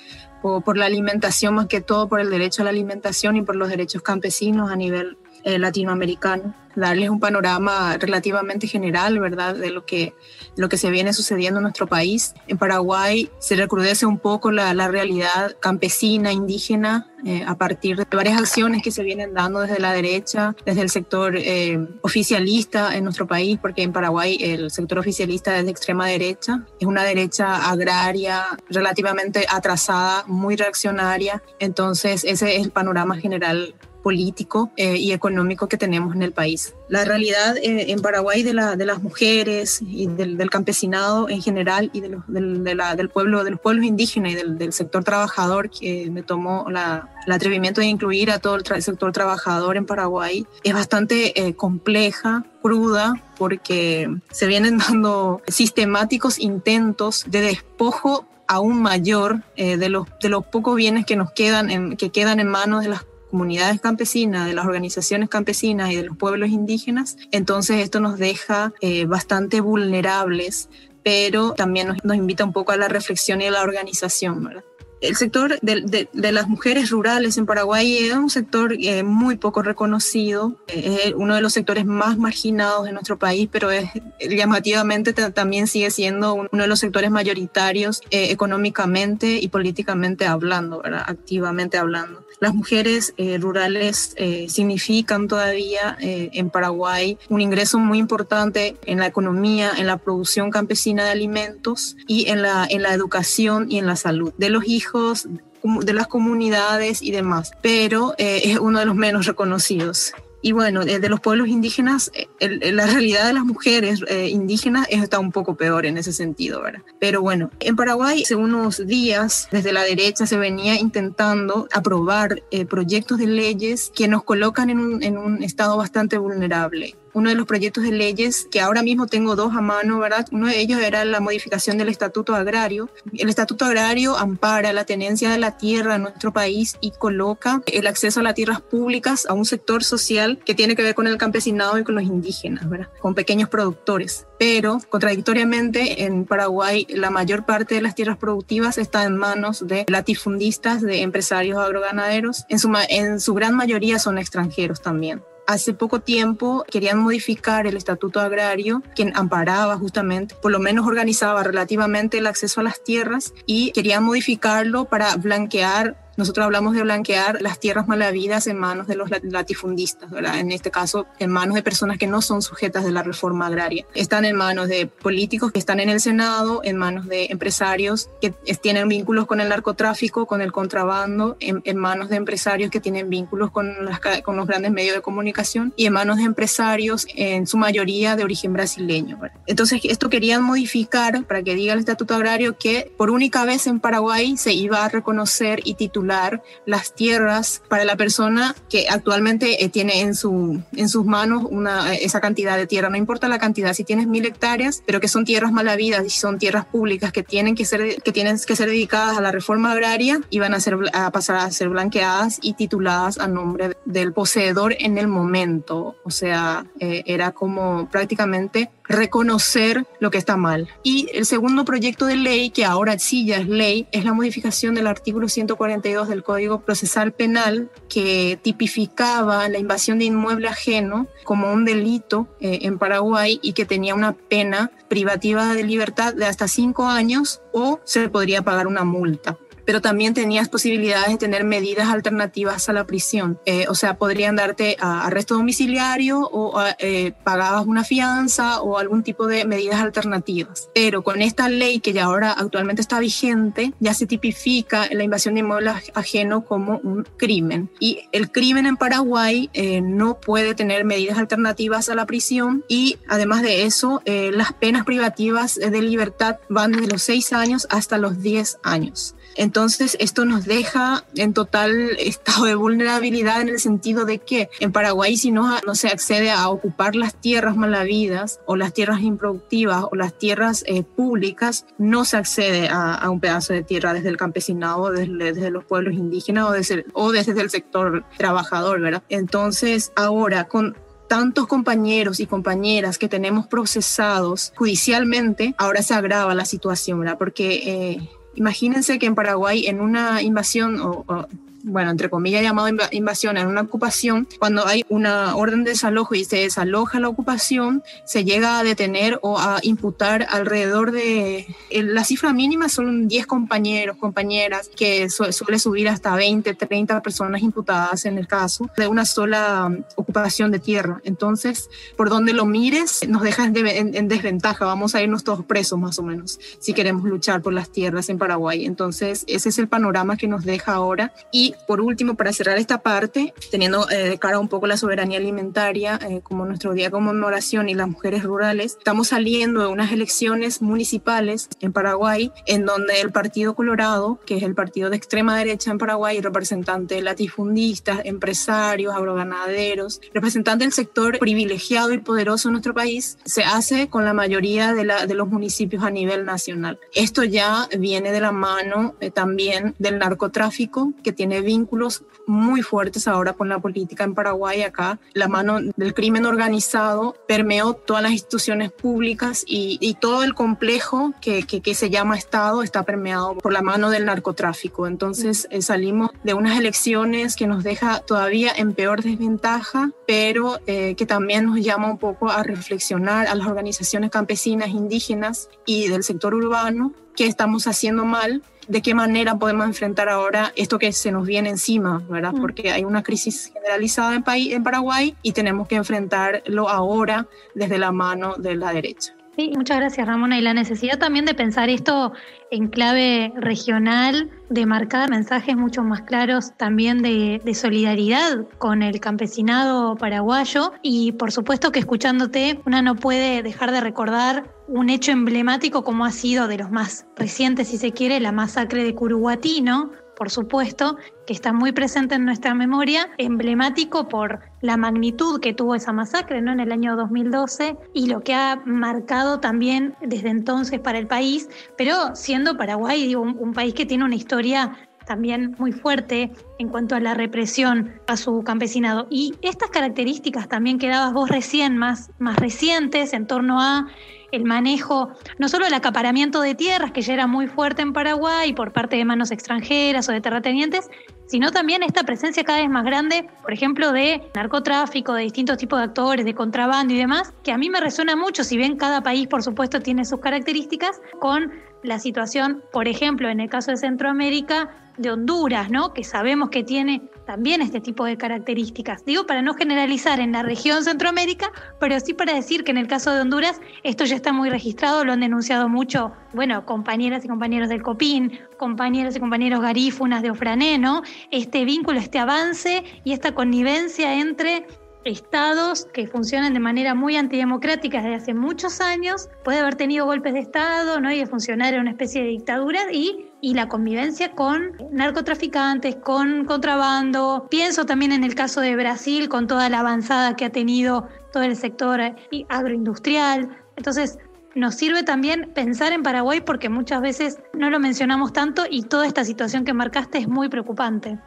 por 0.43 0.76
la 0.76 0.87
alimentación, 0.87 1.54
más 1.54 1.69
que 1.69 1.83
todo 1.83 2.09
por 2.09 2.19
el 2.19 2.31
derecho 2.31 2.62
a 2.62 2.64
la 2.64 2.71
alimentación 2.71 3.37
y 3.37 3.43
por 3.43 3.54
los 3.54 3.69
derechos 3.69 4.02
campesinos 4.02 4.73
a 4.73 4.75
nivel 4.75 5.19
eh, 5.45 5.61
latinoamericano, 5.61 6.52
darles 6.76 7.11
un 7.11 7.21
panorama 7.21 7.97
relativamente 7.99 8.66
general, 8.66 9.19
¿verdad?, 9.19 9.54
de 9.54 9.71
lo 9.71 9.85
que, 9.85 10.14
lo 10.57 10.69
que 10.69 10.76
se 10.76 10.90
viene 10.90 11.12
sucediendo 11.12 11.59
en 11.59 11.64
nuestro 11.64 11.87
país. 11.87 12.35
En 12.47 12.59
Paraguay 12.59 13.31
se 13.38 13.57
recrudece 13.57 14.07
un 14.07 14.19
poco 14.19 14.50
la, 14.50 14.75
la 14.75 14.88
realidad 14.88 15.57
campesina, 15.61 16.33
indígena, 16.33 17.11
eh, 17.26 17.43
a 17.47 17.57
partir 17.57 17.97
de 17.97 18.04
varias 18.14 18.38
acciones 18.38 18.83
que 18.83 18.90
se 18.90 19.02
vienen 19.02 19.33
dando 19.33 19.61
desde 19.61 19.78
la 19.78 19.95
derecha, 19.95 20.54
desde 20.66 20.83
el 20.83 20.90
sector 20.90 21.35
eh, 21.37 21.78
oficialista 22.02 22.95
en 22.95 23.04
nuestro 23.04 23.26
país, 23.26 23.59
porque 23.62 23.83
en 23.83 23.95
Paraguay 23.95 24.37
el 24.43 24.71
sector 24.71 24.99
oficialista 24.99 25.57
es 25.57 25.64
de 25.64 25.71
extrema 25.71 26.07
derecha, 26.07 26.66
es 26.78 26.87
una 26.87 27.02
derecha 27.02 27.71
agraria 27.71 28.45
relativamente 28.69 29.47
atrasada, 29.49 30.25
muy 30.26 30.57
reaccionaria, 30.57 31.43
entonces 31.61 32.25
ese 32.25 32.57
es 32.57 32.62
el 32.62 32.73
panorama 32.73 33.16
general 33.16 33.75
político 34.04 34.70
eh, 34.76 34.99
y 34.99 35.12
económico 35.12 35.66
que 35.66 35.78
tenemos 35.78 36.14
en 36.14 36.23
el 36.23 36.32
país. 36.32 36.75
La 36.88 37.06
realidad 37.06 37.56
eh, 37.56 37.90
en 37.90 38.02
Paraguay 38.02 38.42
de, 38.42 38.52
la, 38.52 38.76
de, 38.76 38.84
las 38.84 39.02
mujeres 39.02 39.80
y 39.80 40.06
del, 40.06 40.50
campesinado 40.50 41.30
en 41.30 41.40
general 41.40 41.90
y 41.94 42.02
de 42.02 42.18
del, 42.28 42.62
de 42.62 42.75
la, 42.75 42.96
del 42.96 43.08
pueblo, 43.08 43.44
de 43.44 43.52
los 43.52 43.61
pueblos 43.61 43.87
indígenas 43.87 44.32
y 44.32 44.34
del, 44.34 44.73
sector 44.75 45.04
trabajador 45.04 45.70
que 45.70 46.11
me 46.11 46.23
tomó 46.23 46.66
la, 46.70 47.08
el 47.26 47.32
atrevimiento 47.32 47.80
de 47.80 47.87
incluir 47.87 48.30
a 48.30 48.38
todo 48.38 48.56
el, 48.56 48.82
sector 48.82 49.11
trabajador 49.11 49.78
en 49.78 49.87
Paraguay 49.87 50.46
es 50.62 50.75
bastante 50.75 51.18
eh, 51.40 51.54
compleja, 51.54 52.44
cruda, 52.61 53.14
porque 53.38 54.14
se 54.30 54.46
vienen 54.46 54.76
dando 54.87 55.40
sistemáticos 55.49 56.38
intentos 56.38 57.25
de 57.26 57.40
despojo 57.40 58.26
aún 58.46 58.82
mayor 58.82 59.40
de, 59.56 59.88
los, 59.88 60.06
de 60.20 60.28
los 60.28 60.44
pocos 60.44 60.76
bienes 60.76 61.06
que 61.06 61.16
nos 61.16 61.32
quedan 61.32 61.70
en, 61.70 61.96
que 61.96 62.11
quedan 62.11 62.40
en 62.40 62.49
manos 62.49 62.82
de 62.82 62.90
las 62.90 63.06
comunidades 63.34 63.80
campesinas, 63.80 64.46
de 64.46 64.54
las 64.54 64.64
organizaciones 64.64 65.28
campesinas 65.28 65.90
y 65.90 65.96
de 65.96 66.04
los 66.04 66.16
pueblos 66.16 66.50
indígenas. 66.50 67.16
Entonces 67.32 67.80
esto 67.82 67.98
nos 67.98 68.16
deja 68.16 68.72
eh, 68.80 69.06
bastante 69.06 69.60
vulnerables, 69.60 70.68
pero 71.02 71.52
también 71.54 71.88
nos, 71.88 72.04
nos, 72.04 72.16
invita 72.16 72.44
un 72.44 72.52
poco 72.52 72.70
a 72.70 72.76
la 72.76 72.86
reflexión 72.86 73.40
y 73.40 73.46
a 73.46 73.50
la 73.50 73.62
organización. 73.62 74.44
¿verdad? 74.44 74.62
El 75.04 75.16
sector 75.16 75.60
de, 75.60 76.08
de, 76.10 76.32
las 76.32 76.48
mujeres 76.48 76.88
rurales 76.88 77.36
en 77.36 77.44
Paraguay 77.44 77.98
es 77.98 78.14
un 78.14 78.30
sector 78.30 78.74
eh, 78.78 79.02
muy 79.02 79.36
poco 79.36 79.60
reconocido, 79.62 80.56
es 80.66 81.12
uno 81.14 81.34
de 81.34 81.42
los 81.42 81.52
sectores 81.52 81.84
más 81.84 82.16
marginados 82.16 82.86
de 82.86 82.92
nuestro 82.92 83.18
país, 83.18 83.48
pero 83.52 83.70
es 83.70 83.90
llamativamente 84.18 85.12
también 85.12 85.66
sigue 85.66 85.90
siendo 85.90 86.34
uno 86.34 86.48
de 86.62 86.66
los 86.66 86.78
sectores 86.78 87.10
mayoritarios 87.10 88.00
eh, 88.10 88.30
económicamente 88.30 89.36
y 89.36 89.48
políticamente 89.48 90.24
hablando, 90.24 90.80
¿verdad? 90.80 91.02
activamente 91.06 91.76
hablando. 91.76 92.24
Las 92.40 92.54
mujeres 92.54 93.14
eh, 93.16 93.38
rurales 93.38 94.14
eh, 94.16 94.46
significan 94.48 95.28
todavía 95.28 95.96
eh, 96.00 96.30
en 96.32 96.50
Paraguay 96.50 97.18
un 97.28 97.40
ingreso 97.40 97.78
muy 97.78 97.98
importante 97.98 98.76
en 98.86 98.98
la 98.98 99.06
economía, 99.06 99.72
en 99.76 99.86
la 99.86 99.96
producción 99.98 100.50
campesina 100.50 101.04
de 101.04 101.10
alimentos 101.10 101.96
y 102.06 102.28
en 102.28 102.42
la, 102.42 102.66
en 102.68 102.82
la 102.82 102.92
educación 102.92 103.70
y 103.70 103.78
en 103.78 103.86
la 103.86 103.96
salud 103.96 104.32
de 104.36 104.50
los 104.50 104.66
hijos 104.66 105.28
de 105.62 105.92
las 105.94 106.08
comunidades 106.08 107.00
y 107.00 107.10
demás, 107.10 107.52
pero 107.62 108.14
es 108.18 108.58
uno 108.58 108.80
de 108.80 108.84
los 108.84 108.94
menos 108.94 109.24
reconocidos. 109.24 110.12
Y 110.44 110.52
bueno, 110.52 110.84
de 110.84 111.08
los 111.08 111.20
pueblos 111.20 111.48
indígenas, 111.48 112.12
eh, 112.14 112.28
la 112.70 112.84
realidad 112.84 113.26
de 113.26 113.32
las 113.32 113.46
mujeres 113.46 114.04
eh, 114.08 114.28
indígenas 114.28 114.86
está 114.90 115.18
un 115.18 115.32
poco 115.32 115.54
peor 115.56 115.86
en 115.86 115.96
ese 115.96 116.12
sentido, 116.12 116.60
¿verdad? 116.60 116.82
Pero 117.00 117.22
bueno, 117.22 117.50
en 117.60 117.76
Paraguay 117.76 118.24
hace 118.24 118.36
unos 118.36 118.86
días 118.86 119.48
desde 119.50 119.72
la 119.72 119.84
derecha 119.84 120.26
se 120.26 120.36
venía 120.36 120.78
intentando 120.78 121.66
aprobar 121.72 122.42
eh, 122.50 122.66
proyectos 122.66 123.16
de 123.20 123.26
leyes 123.26 123.90
que 123.94 124.06
nos 124.06 124.22
colocan 124.22 124.68
en 124.68 124.80
un, 124.80 125.02
en 125.02 125.16
un 125.16 125.42
estado 125.42 125.78
bastante 125.78 126.18
vulnerable 126.18 126.94
uno 127.14 127.30
de 127.30 127.37
los 127.37 127.47
proyectos 127.47 127.85
de 127.85 127.92
leyes 127.92 128.47
que 128.50 128.61
ahora 128.61 128.83
mismo 128.83 129.06
tengo 129.06 129.37
dos 129.37 129.54
a 129.56 129.61
mano, 129.61 129.99
¿verdad? 129.99 130.26
Uno 130.33 130.49
de 130.49 130.61
ellos 130.61 130.80
era 130.80 131.04
la 131.04 131.21
modificación 131.21 131.78
del 131.78 131.88
Estatuto 131.88 132.35
Agrario. 132.35 132.90
El 133.12 133.28
Estatuto 133.28 133.64
Agrario 133.64 134.16
ampara 134.16 134.73
la 134.73 134.85
tenencia 134.85 135.30
de 135.30 135.38
la 135.38 135.56
tierra 135.56 135.94
en 135.94 136.02
nuestro 136.02 136.33
país 136.33 136.76
y 136.80 136.90
coloca 136.90 137.62
el 137.66 137.87
acceso 137.87 138.21
a 138.21 138.23
las 138.23 138.35
tierras 138.35 138.61
públicas 138.61 139.26
a 139.26 139.33
un 139.33 139.44
sector 139.44 139.85
social 139.85 140.40
que 140.44 140.54
tiene 140.54 140.76
que 140.76 140.83
ver 140.83 140.94
con 140.94 141.06
el 141.06 141.16
campesinado 141.16 141.78
y 141.78 141.85
con 141.85 141.94
los 141.94 142.04
indígenas, 142.04 142.68
¿verdad? 142.68 142.88
Con 143.00 143.14
pequeños 143.14 143.49
productores. 143.49 144.26
Pero, 144.38 144.80
contradictoriamente, 144.90 146.04
en 146.04 146.25
Paraguay 146.25 146.87
la 146.90 147.11
mayor 147.11 147.47
parte 147.47 147.76
de 147.76 147.83
las 147.83 147.94
tierras 147.94 148.18
productivas 148.18 148.78
está 148.78 149.04
en 149.04 149.16
manos 149.16 149.66
de 149.66 149.85
latifundistas, 149.88 150.83
de 150.83 151.02
empresarios 151.02 151.59
agroganaderos. 151.59 152.44
En 152.49 152.59
su, 152.59 152.73
en 152.88 153.21
su 153.21 153.35
gran 153.35 153.54
mayoría 153.54 153.99
son 153.99 154.18
extranjeros 154.18 154.83
también 154.83 155.23
hace 155.46 155.74
poco 155.74 156.00
tiempo 156.00 156.64
querían 156.70 156.98
modificar 156.98 157.66
el 157.66 157.76
estatuto 157.76 158.20
agrario, 158.20 158.82
quien 158.94 159.12
amparaba 159.16 159.76
justamente, 159.76 160.34
por 160.34 160.52
lo 160.52 160.58
menos 160.58 160.86
organizaba 160.86 161.42
relativamente 161.42 162.18
el 162.18 162.26
acceso 162.26 162.60
a 162.60 162.64
las 162.64 162.82
tierras 162.82 163.32
y 163.46 163.72
querían 163.72 164.04
modificarlo 164.04 164.86
para 164.86 165.16
blanquear 165.16 166.03
nosotros 166.16 166.44
hablamos 166.44 166.75
de 166.75 166.83
blanquear 166.83 167.42
las 167.42 167.59
tierras 167.59 167.88
malavidas 167.88 168.47
en 168.47 168.59
manos 168.59 168.87
de 168.87 168.97
los 168.97 169.11
latifundistas, 169.23 170.11
¿verdad? 170.11 170.38
En 170.38 170.52
este 170.52 170.71
caso, 170.71 171.06
en 171.18 171.30
manos 171.30 171.54
de 171.54 171.62
personas 171.62 171.99
que 171.99 172.06
no 172.06 172.23
son 172.23 172.42
sujetas 172.42 172.85
de 172.85 172.92
la 172.92 173.02
reforma 173.02 173.47
agraria. 173.47 173.85
Están 173.94 174.25
en 174.25 174.37
manos 174.37 174.68
de 174.68 174.87
políticos 174.87 175.52
que 175.52 175.59
están 175.59 175.80
en 175.80 175.88
el 175.88 176.00
Senado, 176.00 176.61
en 176.64 176.76
manos 176.76 177.06
de 177.06 177.26
empresarios 177.30 178.09
que 178.21 178.30
tienen 178.61 178.88
vínculos 178.88 179.26
con 179.26 179.40
el 179.40 179.49
narcotráfico, 179.49 180.26
con 180.26 180.40
el 180.40 180.52
contrabando, 180.52 181.37
en, 181.40 181.62
manos 181.76 182.09
de 182.09 182.16
empresarios 182.16 182.71
que 182.71 182.80
tienen 182.80 183.11
vínculos 183.11 183.50
con, 183.50 183.85
las, 183.85 184.00
con 184.23 184.37
los 184.37 184.47
grandes 184.47 184.71
medios 184.71 184.94
de 184.94 185.02
comunicación 185.02 185.73
y 185.76 185.87
en 185.87 185.92
manos 185.92 186.18
de 186.18 186.23
empresarios, 186.23 187.06
en 187.16 187.47
su 187.47 187.59
mayoría 187.59 188.16
de 188.16 188.25
origen 188.25 188.52
brasileño. 188.52 189.18
¿verdad? 189.18 189.37
Entonces, 189.47 189.80
esto 189.85 190.09
querían 190.09 190.42
modificar 190.42 191.25
para 191.25 191.42
que 191.42 191.54
diga 191.54 191.73
el 191.73 191.80
Estatuto 191.80 192.14
Agrario 192.14 192.56
que 192.56 192.92
por 192.97 193.11
única 193.11 193.44
vez 193.44 193.66
en 193.66 193.80
Paraguay 193.80 194.37
se 194.37 194.52
iba 194.52 194.85
a 194.85 194.88
reconocer 194.88 195.61
y 195.64 195.75
titular 195.75 196.03
las 196.06 196.94
tierras 196.94 197.62
para 197.68 197.84
la 197.84 197.96
persona 197.96 198.54
que 198.68 198.87
actualmente 198.88 199.64
eh, 199.64 199.68
tiene 199.68 200.00
en, 200.00 200.14
su, 200.14 200.62
en 200.76 200.88
sus 200.88 201.04
manos 201.04 201.44
una, 201.49 201.94
esa 201.94 202.20
cantidad 202.20 202.56
de 202.56 202.66
tierra. 202.66 202.90
No 202.90 202.96
importa 202.96 203.28
la 203.28 203.38
cantidad, 203.38 203.75
si 203.75 203.84
tienes 203.84 204.06
mil 204.06 204.25
hectáreas, 204.26 204.82
pero 204.87 205.00
que 205.00 205.08
son 205.08 205.25
tierras 205.25 205.52
malavidas 205.52 206.04
y 206.04 206.11
son 206.11 206.38
tierras 206.38 206.66
públicas 206.66 207.12
que 207.12 207.23
tienen 207.23 207.54
que 207.54 207.64
ser, 207.64 208.02
que 208.02 208.12
tienen 208.12 208.38
que 208.46 208.56
ser 208.56 208.68
dedicadas 208.68 209.16
a 209.16 209.20
la 209.20 209.32
reforma 209.32 209.73
agraria 209.73 210.20
y 210.30 210.38
van 210.38 210.54
a, 210.54 210.61
ser, 210.61 210.78
a 210.92 211.11
pasar 211.11 211.37
a 211.37 211.50
ser 211.50 211.68
blanqueadas 211.68 212.38
y 212.42 212.54
tituladas 212.54 213.18
a 213.18 213.28
nombre 213.28 213.76
del 213.84 214.12
poseedor 214.12 214.76
en 214.78 214.99
el 214.99 215.08
momento. 215.08 215.96
O 216.04 216.11
sea, 216.11 216.66
eh, 216.80 217.02
era 217.06 217.32
como 217.32 217.88
prácticamente 217.90 218.70
reconocer 218.84 219.86
lo 219.98 220.10
que 220.10 220.18
está 220.18 220.36
mal. 220.36 220.68
Y 220.82 221.08
el 221.12 221.26
segundo 221.26 221.64
proyecto 221.64 222.06
de 222.06 222.16
ley, 222.16 222.50
que 222.50 222.64
ahora 222.64 222.98
sí 222.98 223.26
ya 223.26 223.38
es 223.38 223.48
ley, 223.48 223.88
es 223.92 224.04
la 224.04 224.12
modificación 224.12 224.74
del 224.74 224.86
artículo 224.86 225.28
142 225.28 226.08
del 226.08 226.22
Código 226.22 226.60
Procesal 226.60 227.12
Penal, 227.12 227.70
que 227.88 228.38
tipificaba 228.42 229.48
la 229.48 229.58
invasión 229.58 229.98
de 229.98 230.06
inmueble 230.06 230.48
ajeno 230.48 231.06
como 231.24 231.52
un 231.52 231.64
delito 231.64 232.28
eh, 232.40 232.60
en 232.62 232.78
Paraguay 232.78 233.38
y 233.42 233.52
que 233.52 233.64
tenía 233.64 233.94
una 233.94 234.12
pena 234.12 234.70
privativa 234.88 235.54
de 235.54 235.64
libertad 235.64 236.14
de 236.14 236.26
hasta 236.26 236.48
cinco 236.48 236.86
años 236.86 237.40
o 237.52 237.80
se 237.84 238.08
podría 238.08 238.42
pagar 238.42 238.66
una 238.66 238.84
multa 238.84 239.38
pero 239.64 239.80
también 239.80 240.14
tenías 240.14 240.49
posibilidades 240.49 241.11
de 241.11 241.18
tener 241.18 241.44
medidas 241.44 241.88
alternativas 241.88 242.68
a 242.68 242.73
la 242.73 242.85
prisión. 242.85 243.38
Eh, 243.47 243.66
o 243.68 243.75
sea, 243.75 243.97
podrían 243.97 244.37
darte 244.37 244.76
arresto 244.80 245.35
domiciliario 245.35 246.21
o 246.21 246.54
eh, 246.78 247.12
pagabas 247.25 247.66
una 247.66 247.85
fianza 247.85 248.61
o 248.61 248.78
algún 248.78 249.02
tipo 249.02 249.26
de 249.26 249.44
medidas 249.44 249.80
alternativas. 249.80 250.68
Pero 250.75 251.02
con 251.02 251.23
esta 251.23 251.49
ley 251.49 251.80
que 251.80 251.92
ya 251.92 252.04
ahora 252.04 252.33
actualmente 252.33 252.83
está 252.83 252.99
vigente, 253.00 253.73
ya 253.80 253.94
se 253.94 254.06
tipifica 254.06 254.88
la 254.92 255.04
invasión 255.04 255.35
de 255.35 255.40
inmuebles 255.40 255.92
ajeno 255.94 256.44
como 256.44 256.78
un 256.78 257.04
crimen. 257.16 257.71
Y 257.80 258.09
el 258.12 258.30
crimen 258.30 258.66
en 258.66 258.76
Paraguay 258.76 259.50
eh, 259.52 259.80
no 259.80 260.21
puede 260.21 260.54
tener 260.54 260.85
medidas 260.85 261.18
alternativas 261.18 261.88
a 261.88 261.94
la 261.94 262.06
prisión 262.06 262.64
y 262.68 262.99
además 263.09 263.42
de 263.42 263.64
eso, 263.64 264.02
las 264.04 264.52
penas 264.52 264.85
privativas 264.85 265.54
de 265.56 265.83
libertad 265.83 266.37
van 266.49 266.73
desde 266.73 266.88
los 266.88 267.02
6 267.02 267.33
años 267.33 267.66
hasta 267.71 267.99
los 267.99 268.21
10 268.23 268.59
años. 268.62 269.14
Entonces, 269.36 269.96
esto 270.00 270.24
nos 270.24 270.44
deja 270.44 271.04
en 271.16 271.34
total 271.34 271.90
estado 271.98 272.46
de 272.46 272.54
vulnerabilidad 272.54 273.40
en 273.40 273.48
el 273.48 273.60
sentido 273.60 274.04
de 274.04 274.18
que 274.18 274.48
en 274.60 274.72
Paraguay 274.72 275.16
si 275.16 275.30
no, 275.30 275.58
no 275.66 275.74
se 275.74 275.88
accede 275.88 276.30
a 276.30 276.48
ocupar 276.48 276.96
las 276.96 277.14
tierras 277.14 277.56
malavidas 277.56 278.40
o 278.46 278.56
las 278.56 278.72
tierras 278.72 279.00
improductivas 279.00 279.84
o 279.90 279.96
las 279.96 280.16
tierras 280.18 280.64
eh, 280.66 280.82
públicas, 280.82 281.66
no 281.78 282.04
se 282.04 282.16
accede 282.16 282.68
a, 282.68 283.08
un 283.10 283.20
pedazo 283.20 283.52
de 283.52 283.62
tierra 283.62 283.92
desde 283.92 284.08
el 284.08 284.16
campesinado, 284.16 284.90
desde, 284.90 285.50
los 285.50 285.64
pueblos 285.64 285.94
indígenas 285.94 286.48
o 286.48 286.52
desde, 286.52 286.84
o 286.92 287.12
desde 287.12 287.40
el 287.40 287.50
sector 287.50 288.04
trabajador, 288.16 288.80
¿verdad? 288.80 289.02
Entonces, 289.08 289.92
ahora 289.94 290.44
con 290.44 290.76
tantos 291.08 291.46
compañeros 291.46 292.20
y 292.20 292.26
compañeras 292.26 292.98
que 292.98 293.08
tenemos 293.08 293.46
procesados 293.46 294.52
judicialmente, 294.56 295.54
ahora 295.58 295.82
se 295.82 295.94
agrava 295.94 296.34
la 296.34 296.44
situación, 296.44 297.00
¿verdad? 297.00 297.18
Porque... 297.18 297.54
Eh, 297.66 298.08
Imagínense 298.36 298.98
que 298.98 299.06
en 299.06 299.14
Paraguay 299.14 299.66
en 299.66 299.80
una 299.80 300.22
invasión 300.22 300.80
o, 300.80 301.26
bueno, 301.64 301.90
entre 301.90 302.11
comillas 302.11 302.42
llamado 302.42 302.68
invasión 302.92 303.38
en 303.38 303.47
una 303.47 303.62
ocupación, 303.62 304.28
cuando 304.38 304.66
hay 304.66 304.85
una 304.90 305.35
orden 305.35 305.64
de 305.64 305.71
desalojo 305.71 306.14
y 306.14 306.25
se 306.25 306.37
desaloja 306.37 307.00
la 307.00 307.09
ocupación, 307.09 307.83
se 308.04 308.25
llega 308.25 308.59
a 308.59 308.62
detener 308.62 309.18
o 309.23 309.38
a 309.38 309.61
imputar 309.62 310.26
alrededor 310.28 310.92
de, 310.92 311.47
la 311.71 312.04
cifra 312.04 312.35
mínima 312.35 312.68
son 312.68 313.09
10 313.09 313.26
compañeros, 313.26 313.97
compañeras, 313.97 314.68
que 314.76 315.09
suele 315.09 315.59
subir 315.59 315.88
hasta 315.88 316.14
20, 316.14 316.54
30 316.54 317.00
personas 317.00 317.42
imputadas 317.42 318.04
en 318.04 318.18
el 318.18 318.26
caso 318.26 318.68
de 318.76 318.87
una 318.87 319.06
sola 319.06 319.66
um, 319.66 319.83
ocupación 319.97 320.50
de 320.50 320.59
tierra. 320.59 321.00
Entonces, 321.04 321.71
por 321.97 322.11
donde 322.11 322.35
lo 322.35 322.44
mires, 322.44 323.09
nos 323.09 323.23
deja 323.23 323.47
en, 323.47 323.94
en 323.94 324.09
desventaja, 324.09 324.66
vamos 324.66 324.94
a 324.94 325.02
irnos 325.02 325.25
todos 325.25 325.44
presos 325.44 325.78
más 325.78 325.99
o 325.99 326.02
menos, 326.02 326.38
si 326.59 326.75
queremos 326.75 327.04
luchar 327.04 327.40
por 327.40 327.54
las 327.54 327.71
tierras 327.71 328.11
en 328.11 328.18
Paraguay. 328.18 328.66
Entonces, 328.66 329.25
ese 329.28 329.49
es 329.49 329.59
el 329.59 329.68
panorama 329.68 330.18
que 330.18 330.28
nos 330.28 330.44
deja 330.44 330.75
ahora 330.75 331.12
y 331.33 331.53
por 331.66 331.80
último, 331.80 332.14
para 332.14 332.32
cerrar 332.32 332.58
esta 332.58 332.78
parte, 332.78 333.34
teniendo 333.50 333.88
eh, 333.90 334.08
de 334.11 334.18
cara 334.18 334.38
un 334.38 334.49
poco 334.49 334.66
la 334.66 334.76
soberanía 334.76 335.18
alimentaria 335.18 335.99
eh, 336.02 336.20
como 336.23 336.44
nuestro 336.46 336.75
día 336.75 336.87
de 336.87 336.90
conmemoración 336.90 337.68
y 337.68 337.75
las 337.75 337.88
mujeres 337.88 338.23
rurales, 338.23 338.76
estamos 338.78 339.08
saliendo 339.08 339.61
de 339.61 339.66
unas 339.66 339.92
elecciones 339.92 340.62
municipales 340.62 341.49
en 341.61 341.73
Paraguay 341.73 342.32
en 342.46 342.64
donde 342.64 343.00
el 343.00 343.12
Partido 343.12 343.54
Colorado, 343.54 344.18
que 344.26 344.37
es 344.37 344.42
el 344.42 344.54
partido 344.54 344.90
de 344.90 344.96
extrema 344.96 345.37
derecha 345.37 345.70
en 345.70 345.78
Paraguay, 345.78 346.20
representante 346.20 346.96
de 346.96 347.02
latifundistas, 347.02 348.00
empresarios, 348.04 348.94
agroganaderos, 348.94 350.00
representante 350.12 350.64
del 350.64 350.73
sector 350.73 351.18
privilegiado 351.18 351.92
y 351.92 351.99
poderoso 351.99 352.49
en 352.49 352.52
nuestro 352.52 352.75
país, 352.75 353.18
se 353.25 353.44
hace 353.44 353.88
con 353.88 354.04
la 354.04 354.12
mayoría 354.12 354.73
de, 354.75 354.84
la, 354.84 355.06
de 355.06 355.14
los 355.14 355.28
municipios 355.28 355.82
a 355.82 355.90
nivel 355.90 356.25
nacional. 356.25 356.78
Esto 356.94 357.25
ya 357.25 357.68
viene 357.78 358.12
de 358.12 358.20
la 358.20 358.32
mano 358.32 358.94
eh, 359.00 359.11
también 359.11 359.75
del 359.78 359.99
narcotráfico 359.99 360.92
que 361.02 361.12
tiene 361.12 361.40
vínculos 361.44 362.02
muy 362.26 362.62
fuertes 362.62 363.06
ahora 363.06 363.34
con 363.34 363.48
la 363.48 363.58
política 363.58 364.04
en 364.04 364.14
Paraguay. 364.14 364.62
Acá 364.62 364.98
la 365.12 365.28
mano 365.28 365.60
del 365.76 365.94
crimen 365.94 366.26
organizado 366.26 367.16
permeó 367.28 367.74
todas 367.74 368.02
las 368.02 368.12
instituciones 368.12 368.72
públicas 368.72 369.44
y, 369.46 369.94
todo 370.00 370.24
el 370.24 370.34
complejo 370.34 371.14
que, 371.20 371.44
que, 371.44 371.74
se 371.74 371.88
llama 371.88 372.16
Estado 372.16 372.62
está 372.62 372.82
permeado 372.82 373.38
por 373.38 373.52
la 373.52 373.62
mano 373.62 373.90
del 373.90 374.04
narcotráfico. 374.04 374.86
Entonces 374.86 375.46
eh, 375.50 375.62
salimos 375.62 376.10
de 376.24 376.34
unas 376.34 376.58
elecciones 376.58 377.36
que 377.36 377.46
nos 377.46 377.62
deja 377.62 378.00
todavía 378.00 378.50
en 378.56 378.74
peor 378.74 379.02
desventaja, 379.02 379.90
pero 380.06 380.58
eh, 380.66 380.94
que 380.96 381.06
también 381.06 381.46
nos 381.46 381.60
llama 381.60 381.90
un 381.90 381.98
poco 381.98 382.28
a 382.28 382.42
reflexionar 382.42 383.28
a 383.28 383.34
las 383.34 383.46
organizaciones 383.46 384.10
campesinas, 384.10 384.70
indígenas 384.70 385.48
y 385.64 385.88
del 385.88 386.02
sector 386.02 386.34
urbano 386.34 386.92
qué 387.14 387.26
estamos 387.26 387.66
haciendo 387.66 388.04
mal 388.04 388.42
de 388.68 388.83
qué 388.83 388.94
manera 388.94 389.38
podemos 389.38 389.66
enfrentar 389.66 390.09
ahora 390.09 390.52
esto 390.56 390.78
que 390.78 390.92
se 390.92 391.12
nos 391.12 391.26
viene 391.26 391.50
encima, 391.50 392.02
¿verdad? 392.09 392.33
Mm. 392.33 392.40
Porque 392.40 392.71
hay 392.71 392.85
una 392.85 393.02
crisis 393.02 393.50
generalizada 393.52 394.14
en, 394.14 394.23
país, 394.23 394.52
en 394.52 394.62
Paraguay 394.62 395.14
y 395.23 395.33
tenemos 395.33 395.68
que 395.68 395.76
enfrentarlo 395.76 396.68
ahora 396.68 397.26
desde 397.54 397.78
la 397.78 397.92
mano 397.92 398.35
de 398.37 398.56
la 398.56 398.73
derecha. 398.73 399.14
Sí, 399.37 399.50
muchas 399.56 399.78
gracias 399.78 400.06
Ramona. 400.06 400.38
Y 400.38 400.42
la 400.42 400.54
necesidad 400.54 400.99
también 400.99 401.25
de 401.25 401.35
pensar 401.35 401.68
esto 401.68 402.12
en 402.52 402.68
clave 402.68 403.33
regional, 403.37 404.30
de 404.49 404.64
marcar 404.64 405.11
mensajes 405.11 405.56
mucho 405.56 405.83
más 405.83 406.02
claros 406.02 406.56
también 406.56 407.02
de, 407.02 407.40
de, 407.44 407.54
solidaridad 407.54 408.47
con 408.59 408.83
el 408.83 409.00
campesinado 409.00 409.97
paraguayo. 409.97 410.73
Y 410.83 411.12
por 411.12 411.33
supuesto 411.33 411.73
que 411.73 411.80
escuchándote, 411.80 412.61
una 412.64 412.80
no 412.80 412.94
puede 412.94 413.42
dejar 413.42 413.73
de 413.73 413.80
recordar 413.80 414.53
un 414.66 414.90
hecho 414.90 415.12
emblemático 415.12 415.85
como 415.85 416.04
ha 416.04 416.11
sido 416.11 416.49
de 416.49 416.59
los 416.59 416.71
más 416.71 417.06
recientes, 417.16 417.68
si 417.68 417.78
se 417.78 417.92
quiere, 417.92 418.21
la 418.21 418.33
masacre 418.33 418.85
de 418.85 418.94
Curuguatino, 418.94 419.90
por 420.16 420.30
supuesto, 420.30 420.97
que 421.26 421.33
está 421.33 421.52
muy 421.52 421.73
presente 421.73 422.14
en 422.14 422.25
nuestra 422.25 422.54
memoria, 422.54 423.11
emblemático 423.18 424.09
por 424.09 424.40
la 424.61 424.76
magnitud 424.76 425.40
que 425.40 425.52
tuvo 425.52 425.75
esa 425.75 425.92
masacre 425.92 426.41
¿no? 426.41 426.52
en 426.52 426.60
el 426.60 426.73
año 426.73 426.97
2012 426.97 427.76
y 427.93 428.06
lo 428.06 428.21
que 428.21 428.34
ha 428.34 428.62
marcado 428.65 429.41
también 429.41 429.95
desde 430.00 430.28
entonces 430.28 430.80
para 430.80 430.99
el 430.99 431.06
país, 431.06 431.49
pero 431.76 432.15
siendo 432.15 432.56
Paraguay 432.56 433.06
digo, 433.06 433.23
un, 433.23 433.52
país 433.52 433.75
que 433.75 433.86
tiene 433.86 434.04
una 434.04 434.15
historia 434.15 434.76
también 435.06 435.54
muy 435.58 435.73
fuerte 435.73 436.32
en 436.58 436.69
cuanto 436.69 436.95
a 436.95 437.00
la 437.00 437.12
represión 437.12 437.93
a 438.06 438.17
su 438.17 438.43
campesinado. 438.43 439.06
Y 439.10 439.34
estas 439.43 439.69
características 439.71 440.49
también 440.49 440.78
que 440.78 440.88
dabas 440.88 441.12
vos 441.12 441.28
recién, 441.28 441.76
más, 441.76 442.10
más 442.19 442.36
recientes, 442.36 443.12
en 443.12 443.26
torno 443.26 443.60
a 443.60 443.86
el 444.34 444.44
manejo, 444.44 445.10
no 445.38 445.49
solo 445.49 445.66
el 445.66 445.75
acaparamiento 445.75 446.40
de 446.40 446.54
tierras, 446.54 446.92
que 446.92 447.02
ya 447.02 447.14
era 447.14 447.26
muy 447.26 447.47
fuerte 447.47 447.82
en 447.82 447.92
Paraguay 447.92 448.52
por 448.52 448.73
parte 448.73 448.97
de 448.97 449.04
manos 449.04 449.30
extranjeras 449.30 450.08
o 450.08 450.12
de 450.12 450.20
terratenientes, 450.20 450.90
sino 451.26 451.50
también 451.50 451.82
esta 451.82 452.04
presencia 452.04 452.44
cada 452.44 452.60
vez 452.60 452.68
más 452.68 452.84
grande, 452.84 453.26
por 453.42 453.52
ejemplo, 453.52 453.92
de 453.92 454.23
narcotráfico, 454.34 455.14
de 455.14 455.23
distintos 455.23 455.56
tipos 455.56 455.78
de 455.78 455.86
actores, 455.86 456.25
de 456.25 456.34
contrabando 456.34 456.92
y 456.92 456.99
demás, 456.99 457.32
que 457.42 457.52
a 457.52 457.58
mí 457.58 457.70
me 457.70 457.80
resuena 457.80 458.16
mucho, 458.16 458.44
si 458.44 458.56
bien 458.56 458.76
cada 458.76 459.02
país, 459.02 459.26
por 459.26 459.42
supuesto, 459.42 459.80
tiene 459.80 460.04
sus 460.04 460.20
características, 460.20 461.00
con 461.20 461.52
la 461.82 461.99
situación, 461.99 462.62
por 462.73 462.88
ejemplo, 462.88 463.28
en 463.28 463.40
el 463.40 463.49
caso 463.49 463.70
de 463.70 463.76
Centroamérica, 463.76 464.70
de 464.97 465.10
Honduras, 465.10 465.70
¿no? 465.70 465.92
Que 465.92 466.04
sabemos 466.04 466.50
que 466.50 466.62
tiene 466.62 467.02
también 467.26 467.63
este 467.63 467.80
tipo 467.80 468.04
de 468.04 468.17
características. 468.17 469.04
Digo 469.04 469.26
para 469.26 469.43
no 469.43 469.54
generalizar 469.54 470.21
en 470.21 470.32
la 470.32 470.43
región 470.43 470.84
Centroamérica, 470.84 471.50
pero 471.80 471.99
sí 472.00 472.15
para 472.15 472.34
decir 472.34 472.65
que 472.65 472.71
en 472.71 472.78
el 472.78 472.87
caso 472.87 473.13
de 473.13 473.21
Honduras 473.21 473.60
esto 473.82 474.04
ya 474.04 474.17
está 474.17 474.32
muy 474.32 474.50
registrado, 474.50 475.04
lo 475.04 475.13
han 475.13 475.21
denunciado 475.21 475.69
mucho, 475.69 476.13
bueno, 476.32 476.65
compañeras 476.67 477.25
y 477.25 477.28
compañeros 477.28 477.69
del 477.69 477.82
COPIN, 477.82 478.39
compañeros 478.58 479.17
y 479.17 479.21
compañeros 479.21 479.60
garífunas 479.60 480.23
de 480.23 480.30
Ofrané, 480.30 480.78
¿no? 480.78 481.02
Este 481.30 481.65
vínculo, 481.65 481.99
este 481.99 482.19
avance 482.19 482.84
y 483.04 483.13
esta 483.13 483.34
connivencia 483.34 484.15
entre 484.15 484.67
estados 485.04 485.86
que 485.93 486.06
funcionan 486.06 486.54
de 486.54 486.60
manera 486.60 486.95
muy 486.95 487.17
antidemocrática 487.17 487.99
desde 487.99 488.14
hace 488.14 488.34
muchos 488.34 488.80
años, 488.80 489.28
puede 489.45 489.60
haber 489.60 489.75
tenido 489.75 490.06
golpes 490.06 490.34
de 490.34 490.40
Estado 490.40 491.00
¿no? 491.00 491.12
y 491.12 491.19
de 491.19 491.26
funcionar 491.26 491.75
en 491.75 491.80
una 491.80 491.90
especie 491.90 492.23
de 492.23 492.28
dictadura 492.28 492.80
y, 492.93 493.30
y 493.40 493.54
la 493.54 493.69
convivencia 493.69 494.32
con 494.32 494.73
narcotraficantes, 494.90 495.97
con 495.97 496.45
contrabando. 496.45 497.47
Pienso 497.50 497.86
también 497.86 498.12
en 498.12 498.25
el 498.25 498.34
caso 498.34 498.60
de 498.60 498.76
Brasil, 498.76 499.28
con 499.28 499.47
toda 499.47 499.69
la 499.69 499.80
avanzada 499.80 500.36
que 500.36 500.47
ha 500.47 500.50
tenido 500.50 501.08
todo 501.32 501.43
el 501.43 501.56
sector 501.56 502.00
agroindustrial. 502.49 503.56
Entonces, 503.76 504.19
nos 504.54 504.76
sirve 504.76 505.02
también 505.02 505.50
pensar 505.52 505.93
en 505.93 506.02
Paraguay 506.02 506.40
porque 506.40 506.69
muchas 506.69 507.02
veces 507.02 507.38
no 507.52 507.71
lo 507.71 507.80
mencionamos 507.80 508.32
tanto 508.32 508.64
y 508.71 508.82
toda 508.82 509.06
esta 509.06 509.25
situación 509.25 509.64
que 509.64 509.73
marcaste 509.73 510.19
es 510.19 510.28
muy 510.28 510.49
preocupante. 510.49 511.19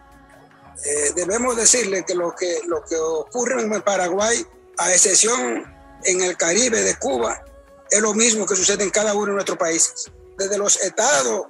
Eh, 0.83 1.11
debemos 1.15 1.55
decirle 1.55 2.05
que 2.05 2.13
lo, 2.13 2.35
que 2.35 2.61
lo 2.67 2.83
que 2.83 2.95
ocurre 2.95 3.61
en 3.61 3.81
Paraguay, 3.81 4.45
a 4.77 4.91
excepción 4.91 5.65
en 6.03 6.21
el 6.21 6.37
Caribe 6.37 6.81
de 6.81 6.95
Cuba, 6.97 7.43
es 7.89 8.01
lo 8.01 8.13
mismo 8.13 8.45
que 8.45 8.55
sucede 8.55 8.83
en 8.83 8.89
cada 8.89 9.13
uno 9.13 9.27
de 9.27 9.33
nuestros 9.33 9.57
países. 9.57 10.11
Desde 10.37 10.57
los 10.57 10.75
estados 10.81 11.47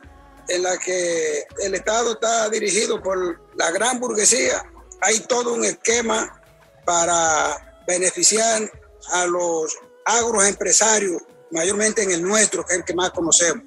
en 0.47 0.63
la 0.63 0.77
que 0.77 1.45
el 1.61 1.75
estado 1.75 2.13
está 2.13 2.49
dirigido 2.49 3.01
por 3.01 3.41
la 3.55 3.71
gran 3.71 3.99
burguesía, 3.99 4.63
hay 5.01 5.19
todo 5.21 5.53
un 5.53 5.65
esquema 5.65 6.41
para 6.85 7.81
beneficiar 7.85 8.71
a 9.11 9.25
los 9.25 9.77
agroempresarios, 10.05 11.21
mayormente 11.51 12.03
en 12.03 12.11
el 12.11 12.21
nuestro, 12.21 12.65
que 12.65 12.73
es 12.73 12.79
el 12.79 12.85
que 12.85 12.93
más 12.93 13.11
conocemos. 13.11 13.63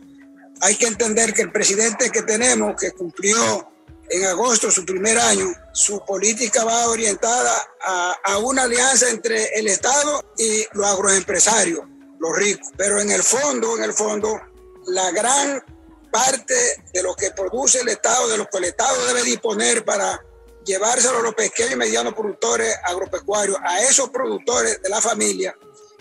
Hay 0.62 0.76
que 0.76 0.86
entender 0.86 1.32
que 1.32 1.42
el 1.42 1.52
presidente 1.52 2.10
que 2.10 2.22
tenemos, 2.22 2.80
que 2.80 2.92
cumplió 2.92 3.69
en 4.10 4.24
agosto, 4.26 4.70
su 4.70 4.84
primer 4.84 5.18
año, 5.18 5.52
su 5.72 6.04
política 6.04 6.64
va 6.64 6.88
orientada 6.88 7.54
a, 8.24 8.38
una 8.38 8.64
alianza 8.64 9.08
entre 9.08 9.58
el 9.58 9.68
Estado 9.68 10.32
y 10.36 10.64
los 10.72 10.86
agroempresarios, 10.86 11.84
los 12.18 12.36
ricos. 12.36 12.68
Pero 12.76 13.00
en 13.00 13.10
el 13.12 13.22
fondo, 13.22 13.76
en 13.76 13.84
el 13.84 13.92
fondo, 13.92 14.40
la 14.86 15.12
gran 15.12 15.64
parte 16.10 16.54
de 16.92 17.02
lo 17.04 17.14
que 17.14 17.30
produce 17.30 17.80
el 17.80 17.88
Estado, 17.88 18.28
de 18.28 18.38
lo 18.38 18.48
que 18.48 18.58
el 18.58 18.64
Estado 18.64 19.06
debe 19.06 19.22
disponer 19.22 19.84
para 19.84 20.20
llevárselo 20.64 21.18
a 21.18 21.22
los 21.22 21.34
pequeños 21.34 21.72
y 21.72 21.76
medianos 21.76 22.14
productores 22.14 22.74
agropecuarios, 22.82 23.58
a 23.62 23.80
esos 23.82 24.10
productores 24.10 24.82
de 24.82 24.88
la 24.88 25.00
familia, 25.00 25.56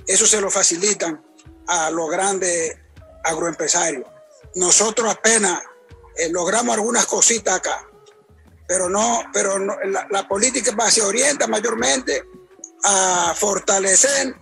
eso 0.08 0.26
se 0.26 0.42
lo 0.42 0.50
facilitan 0.50 1.24
a 1.68 1.92
los 1.92 2.10
grandes 2.10 2.76
agroempresarios. 3.24 4.08
Nosotros 4.56 5.12
apenas 5.12 5.62
eh, 6.16 6.30
logramos 6.30 6.76
algunas 6.76 7.06
cositas 7.06 7.56
acá, 7.56 7.89
pero 8.70 8.88
no, 8.88 9.24
pero 9.34 9.58
la, 9.58 10.28
política 10.28 10.92
se 10.92 11.02
orienta 11.02 11.48
mayormente 11.48 12.24
a 12.84 13.34
fortalecer 13.36 14.36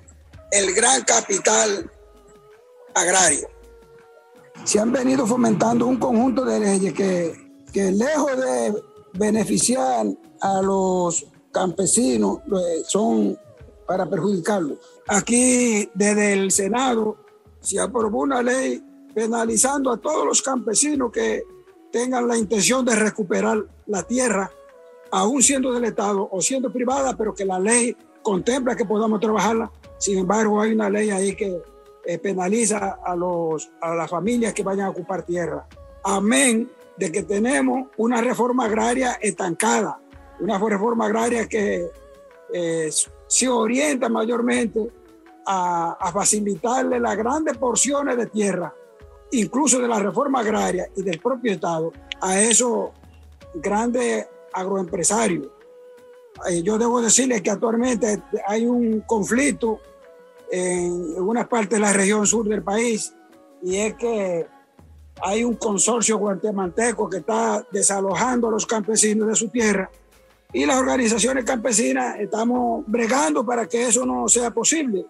el 0.52 0.74
gran 0.74 1.02
capital 1.04 1.90
agrario. 2.94 3.48
Se 4.66 4.82
han 4.82 4.92
venido 4.92 5.26
fomentando 5.26 5.88
un 5.88 5.98
conjunto 5.98 6.44
de 6.44 6.60
leyes 6.60 6.94
que, 6.94 7.64
que 7.72 7.90
lejos 7.90 8.38
de 8.38 8.84
beneficiar 9.14 10.06
a 10.42 10.62
los 10.62 11.26
campesinos, 11.54 12.40
eh, 12.48 12.84
son 12.86 13.40
para 13.88 14.10
perjudicarlos. 14.10 14.78
Aquí 15.08 15.90
desde 15.94 16.34
el 16.34 16.52
Senado 16.52 17.16
se 17.62 17.80
aprobó 17.80 18.24
una 18.24 18.44
ley 18.44 18.84
penalizando 19.16 19.90
a 19.90 19.98
todos 19.98 20.26
los 20.26 20.42
campesinos 20.42 21.14
que 21.14 21.44
tengan 21.92 22.28
la 22.28 22.38
intención 22.38 22.86
de 22.86 22.96
recuperar 22.96 23.66
la 23.86 24.04
tierra, 24.04 24.52
aún 25.12 25.42
siendo 25.42 25.72
del 25.72 25.86
Estado 25.86 26.28
o 26.32 26.42
siendo 26.42 26.72
privada, 26.72 27.16
pero 27.16 27.34
que 27.34 27.46
la 27.46 27.60
ley 27.60 27.96
contempla 28.22 28.76
que 28.76 28.86
podamos 28.86 29.20
trabajarla. 29.20 29.72
Sin 29.98 30.18
embargo, 30.18 30.62
hay 30.62 30.74
una 30.74 30.90
ley 30.90 31.10
ahí 31.10 31.36
que 31.36 31.62
eh, 32.06 32.18
penaliza 32.20 33.00
a, 33.04 33.16
los, 33.16 33.70
a 33.82 33.96
las 33.96 34.10
familias 34.10 34.54
que 34.54 34.64
vayan 34.64 34.88
a 34.88 34.90
ocupar 34.90 35.24
tierra. 35.24 35.68
Amén 36.04 36.70
de 36.98 37.12
que 37.12 37.24
tenemos 37.24 37.90
una 37.98 38.22
reforma 38.22 38.66
agraria 38.66 39.14
estancada, 39.22 40.00
una 40.40 40.58
reforma 40.58 41.06
agraria 41.06 41.48
que 41.48 41.90
eh, 42.54 42.90
se 43.28 43.48
orienta 43.48 44.10
mayormente 44.10 44.92
a, 45.46 45.98
a, 46.00 46.12
facilitarle 46.12 47.00
las 47.00 47.16
grandes 47.16 47.58
porciones 47.58 48.18
de 48.18 48.26
tierra, 48.28 48.74
incluso 49.32 49.80
de 49.80 49.88
la 49.88 50.00
reforma 50.00 50.40
agraria 50.40 50.88
y 50.96 51.02
del 51.02 51.20
propio 51.20 51.54
Estado, 51.54 51.92
a 52.22 52.40
esos 52.42 52.92
grandes 53.56 54.28
agroempresarios. 54.54 55.48
Eh, 56.50 56.62
yo 56.62 56.78
debo 56.78 57.02
decirles 57.02 57.42
que 57.42 57.50
actualmente 57.50 58.22
hay 58.48 58.66
un 58.66 59.02
conflicto 59.02 59.80
en 60.52 61.20
una 61.20 61.48
parte 61.48 61.76
de 61.76 61.82
la 61.82 61.94
región 61.94 62.26
sur 62.26 62.48
del 62.48 62.64
país 62.64 63.14
y 63.62 63.78
es 63.78 63.96
que 63.96 64.48
hay 65.22 65.44
un 65.44 65.56
consorcio 65.56 66.18
guatemalteco 66.18 67.10
que 67.10 67.18
está 67.18 67.66
desalojando 67.72 68.48
a 68.48 68.52
los 68.52 68.66
campesinos 68.66 69.28
de 69.28 69.36
su 69.36 69.50
tierra 69.50 69.90
y 70.54 70.66
las 70.66 70.78
organizaciones 70.78 71.44
campesinas 71.44 72.20
estamos 72.20 72.84
bregando 72.88 73.46
para 73.46 73.68
que 73.68 73.88
eso 73.88 74.06
no 74.06 74.28
sea 74.28 74.52
posible. 74.52 75.06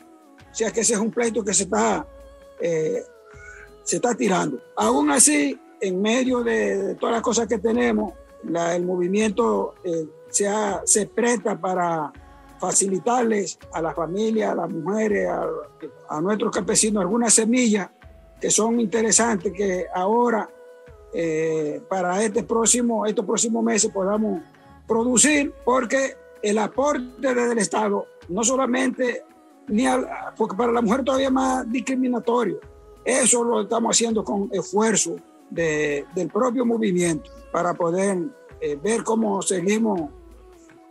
O 0.52 0.56
sea 0.56 0.72
que 0.72 0.82
ese 0.82 0.94
es 0.94 1.00
un 1.00 1.12
pleito 1.12 1.44
que 1.44 1.54
se 1.54 1.64
está, 1.64 2.08
eh, 2.60 3.04
se 3.88 3.96
está 3.96 4.14
tirando. 4.16 4.60
Aún 4.76 5.10
así, 5.12 5.58
en 5.80 6.02
medio 6.02 6.44
de, 6.44 6.96
todas 6.96 7.14
las 7.14 7.22
cosas 7.22 7.48
que 7.48 7.58
tenemos, 7.58 8.14
el 8.44 8.86
movimiento 8.86 9.76
eh, 9.82 10.06
se, 10.30 11.06
presta 11.08 11.58
para 11.58 12.12
facilitarles 12.60 13.58
a 13.72 13.82
las 13.82 13.96
familias, 13.96 14.52
a 14.52 14.56
las 14.56 14.70
mujeres, 14.70 15.30
a, 15.30 15.48
a 16.10 16.20
nuestros 16.20 16.52
campesinos 16.52 17.00
algunas 17.00 17.34
semillas 17.34 17.90
que 18.42 18.52
son 18.52 18.82
interesantes 18.82 19.54
que 19.54 19.86
ahora 19.94 20.50
eh, 21.14 21.82
para 21.88 22.22
este 22.22 22.44
próximo, 22.44 23.06
estos 23.06 23.26
próximos 23.26 23.64
meses 23.64 23.90
podamos 23.90 24.42
producir, 24.86 25.54
porque 25.64 26.18
el 26.42 26.58
aporte 26.58 27.06
desde 27.34 27.54
el 27.54 27.58
Estado 27.58 28.06
no 28.28 28.44
solamente, 28.44 29.24
ni 29.70 29.86
porque 30.36 30.58
para 30.58 30.74
la 30.74 30.82
mujer 30.82 31.06
todavía 31.06 31.30
más 31.30 31.72
discriminatorio, 31.72 32.60
eso 33.08 33.42
lo 33.42 33.62
estamos 33.62 33.96
haciendo 33.96 34.22
con 34.22 34.50
esfuerzo 34.52 35.16
de, 35.50 36.06
del 36.14 36.28
propio 36.28 36.66
movimiento 36.66 37.32
para 37.54 37.74
poder 37.74 38.18
eh, 38.60 38.76
ver 38.76 39.04
cómo 39.04 39.42
seguimos 39.42 40.10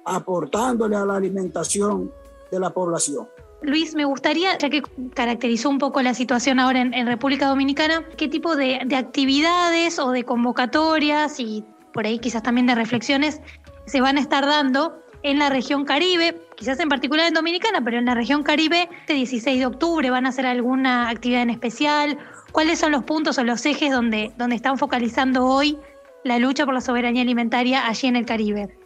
aportándole 0.03 0.97
a 0.97 1.05
la 1.05 1.17
alimentación 1.17 2.11
de 2.51 2.59
la 2.59 2.71
población. 2.71 3.29
Luis, 3.61 3.95
me 3.95 4.07
gustaría, 4.07 4.57
ya 4.57 4.71
que 4.71 4.83
caracterizó 5.13 5.69
un 5.69 5.79
poco 5.79 6.01
la 6.01 6.15
situación 6.15 6.59
ahora 6.59 6.81
en, 6.81 7.07
República 7.07 7.49
Dominicana, 7.49 8.03
¿qué 8.17 8.29
tipo 8.29 8.57
de, 8.57 8.77
actividades 8.97 9.99
o 9.99 10.11
de 10.11 10.25
convocatorias 10.25 11.39
y 11.39 11.65
por 11.93 12.07
ahí 12.07 12.19
quizás 12.19 12.43
también 12.43 12.67
de 12.67 12.75
reflexiones 12.75 13.43
se 13.85 14.01
van 14.01 14.17
a 14.17 14.21
estar 14.21 14.47
dando 14.47 15.03
en 15.23 15.39
la 15.39 15.51
región 15.51 15.85
Caribe, 15.85 16.37
quizás 16.57 16.79
en 16.81 16.89
particular 16.89 17.29
en 17.29 17.35
Dominicana, 17.35 17.83
pero 17.85 17.99
en 17.99 18.05
la 18.05 18.15
región 18.15 18.43
Caribe, 18.43 18.89
este 19.01 19.15
16 19.15 19.59
de 19.59 19.67
octubre, 19.67 20.11
¿van 20.11 20.27
a 20.27 20.31
hacer 20.31 20.47
alguna 20.47 21.09
actividad 21.09 21.43
en 21.43 21.51
especial? 21.51 22.19
¿Cuáles 22.53 22.79
son 22.79 22.93
los 22.93 23.05
puntos 23.05 23.39
o 23.39 23.45
los 23.45 23.65
ejes 23.67 23.91
donde, 23.91 24.33
donde 24.37 24.57
están 24.57 24.79
focalizando 24.79 25.45
hoy 25.47 25.79
la 26.25 26.39
lucha 26.39 26.65
por 26.65 26.75
la 26.75 26.81
soberanía 26.81 27.23
alimentaria 27.23 27.87
allí 27.87 28.09
en 28.09 28.17
el 28.17 28.27
Caribe? 28.27 28.77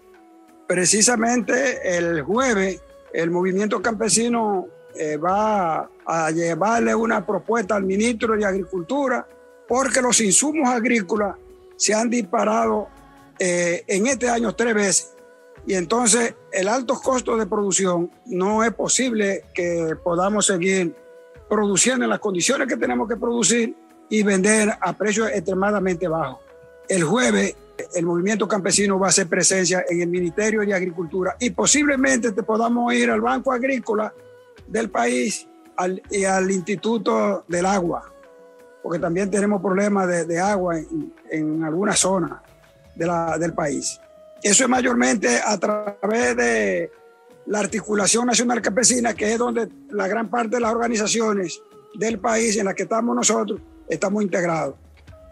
Precisamente 0.66 1.96
el 1.96 2.22
jueves 2.22 2.80
el 3.12 3.30
movimiento 3.30 3.82
campesino 3.82 4.68
eh, 4.94 5.16
va 5.16 5.88
a 6.06 6.30
llevarle 6.30 6.94
una 6.94 7.24
propuesta 7.24 7.76
al 7.76 7.84
ministro 7.84 8.36
de 8.36 8.44
Agricultura 8.44 9.26
porque 9.66 10.00
los 10.00 10.20
insumos 10.20 10.68
agrícolas 10.68 11.36
se 11.76 11.94
han 11.94 12.10
disparado 12.10 12.88
eh, 13.38 13.84
en 13.86 14.06
este 14.06 14.28
año 14.28 14.54
tres 14.54 14.74
veces. 14.74 15.12
Y 15.66 15.74
entonces 15.74 16.34
el 16.52 16.68
alto 16.68 16.94
costo 16.94 17.36
de 17.36 17.46
producción 17.46 18.10
no 18.26 18.64
es 18.64 18.72
posible 18.72 19.44
que 19.54 19.94
podamos 20.02 20.46
seguir 20.46 20.94
produciendo 21.48 22.04
en 22.04 22.10
las 22.10 22.20
condiciones 22.20 22.66
que 22.68 22.76
tenemos 22.76 23.08
que 23.08 23.16
producir 23.16 23.74
y 24.08 24.22
vender 24.22 24.70
a 24.80 24.92
precios 24.92 25.30
extremadamente 25.30 26.08
bajos. 26.08 26.38
El 26.88 27.04
jueves 27.04 27.54
el 27.94 28.04
movimiento 28.04 28.46
campesino 28.46 28.98
va 28.98 29.06
a 29.06 29.08
hacer 29.10 29.28
presencia 29.28 29.84
en 29.88 30.02
el 30.02 30.08
Ministerio 30.08 30.60
de 30.60 30.74
Agricultura 30.74 31.36
y 31.38 31.50
posiblemente 31.50 32.32
te 32.32 32.42
podamos 32.42 32.92
ir 32.94 33.10
al 33.10 33.20
Banco 33.20 33.52
Agrícola 33.52 34.12
del 34.66 34.90
país 34.90 35.46
y 36.10 36.24
al 36.24 36.50
Instituto 36.50 37.44
del 37.48 37.64
Agua, 37.64 38.12
porque 38.82 38.98
también 38.98 39.30
tenemos 39.30 39.62
problemas 39.62 40.26
de, 40.26 40.38
agua 40.38 40.78
en, 40.78 41.14
en 41.30 41.64
algunas 41.64 41.98
zonas 41.98 42.40
del 42.94 43.54
país. 43.54 43.98
Eso 44.42 44.64
es 44.64 44.70
mayormente 44.70 45.38
a 45.44 45.58
través 45.58 46.36
de 46.36 46.90
la 47.46 47.60
Articulación 47.60 48.26
Nacional 48.26 48.62
Campesina, 48.62 49.14
que 49.14 49.32
es 49.32 49.38
donde 49.38 49.68
la 49.90 50.08
gran 50.08 50.28
parte 50.30 50.56
de 50.56 50.60
las 50.60 50.72
organizaciones 50.72 51.62
del 51.94 52.18
país 52.18 52.56
en 52.56 52.66
las 52.66 52.74
que 52.74 52.84
estamos 52.84 53.14
nosotros 53.14 53.60
estamos 53.88 54.22
integrados. 54.22 54.76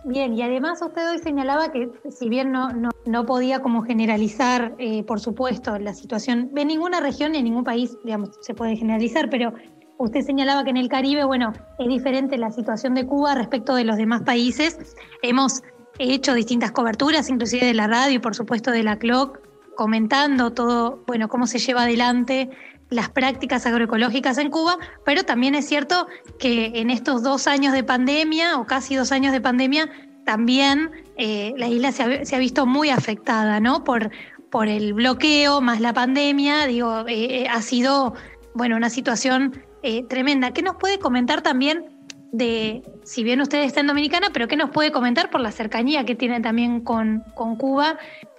Bien, 0.04 0.34
y 0.34 0.42
además 0.42 0.80
usted 0.80 1.10
hoy 1.10 1.18
señalaba 1.18 1.70
que 1.72 1.90
si 2.10 2.28
bien 2.28 2.52
no, 2.52 2.68
no, 3.04 3.26
podía 3.26 3.60
como 3.60 3.82
generalizar, 3.82 4.74
eh, 4.78 5.02
por 5.04 5.20
supuesto, 5.20 5.78
la 5.78 5.92
situación 5.92 6.50
en 6.56 6.68
ninguna 6.68 7.00
región 7.00 7.34
en 7.34 7.44
ningún 7.44 7.64
país, 7.64 7.96
digamos, 8.04 8.30
se 8.40 8.54
puede 8.54 8.76
generalizar, 8.76 9.28
pero 9.28 9.52
usted 9.98 10.20
señalaba 10.22 10.64
que 10.64 10.70
en 10.70 10.76
el 10.76 10.88
Caribe, 10.88 11.24
bueno, 11.24 11.52
es 11.78 11.88
diferente 11.88 12.38
la 12.38 12.50
situación 12.50 12.94
de 12.94 13.06
Cuba 13.06 13.34
respecto 13.34 13.74
de 13.74 13.84
los 13.84 13.96
demás 13.96 14.22
países. 14.22 14.96
Hemos 15.22 15.62
hecho 15.98 16.34
distintas 16.34 16.72
coberturas, 16.72 17.28
inclusive 17.28 17.66
de 17.66 17.74
la 17.74 17.86
radio 17.86 18.16
y 18.16 18.18
por 18.18 18.34
supuesto 18.34 18.70
de 18.70 18.82
la 18.82 18.98
CLOC, 18.98 19.40
comentando 19.76 20.52
todo, 20.52 21.02
bueno, 21.06 21.28
cómo 21.28 21.46
se 21.46 21.58
lleva 21.58 21.82
adelante 21.82 22.50
las 22.90 23.10
prácticas 23.10 23.66
agroecológicas 23.66 24.38
en 24.38 24.50
Cuba, 24.50 24.78
pero 25.04 25.24
también 25.24 25.54
es 25.54 25.66
cierto 25.66 26.06
que 26.38 26.72
en 26.80 26.90
estos 26.90 27.22
dos 27.22 27.46
años 27.46 27.72
de 27.72 27.84
pandemia 27.84 28.58
o 28.58 28.66
casi 28.66 28.94
dos 28.94 29.12
años 29.12 29.32
de 29.32 29.40
pandemia, 29.40 29.90
también 30.24 30.90
eh, 31.16 31.54
la 31.56 31.68
isla 31.68 31.92
se 31.92 32.34
ha, 32.34 32.38
visto 32.38 32.66
muy 32.66 32.90
afectada, 32.90 33.60
¿no? 33.60 33.84
Por, 33.84 34.10
por 34.50 34.68
el 34.68 34.94
bloqueo 34.94 35.60
más 35.60 35.80
la 35.80 35.92
pandemia, 35.92 36.66
digo, 36.66 37.06
eh, 37.08 37.42
eh, 37.42 37.48
ha 37.48 37.62
sido, 37.62 38.14
bueno, 38.54 38.76
una 38.76 38.90
situación 38.90 39.62
tremenda. 40.08 40.50
¿Qué 40.50 40.60
nos 40.60 40.76
puede 40.76 40.98
comentar 40.98 41.40
también 41.40 41.97
de, 42.32 42.82
si 43.04 43.24
bien 43.24 43.40
usted 43.40 43.62
está 43.62 43.80
en 43.80 43.86
Dominicana, 43.86 44.28
pero 44.32 44.48
qué 44.48 44.56
nos 44.56 44.70
puede 44.70 44.92
comentar 44.92 45.30
por 45.30 45.40
la 45.40 45.50
cercanía 45.50 46.04
que 46.04 46.14
tiene 46.14 46.40
también 46.40 46.80
con, 46.80 47.22
con 47.34 47.56
Cuba 47.56 47.98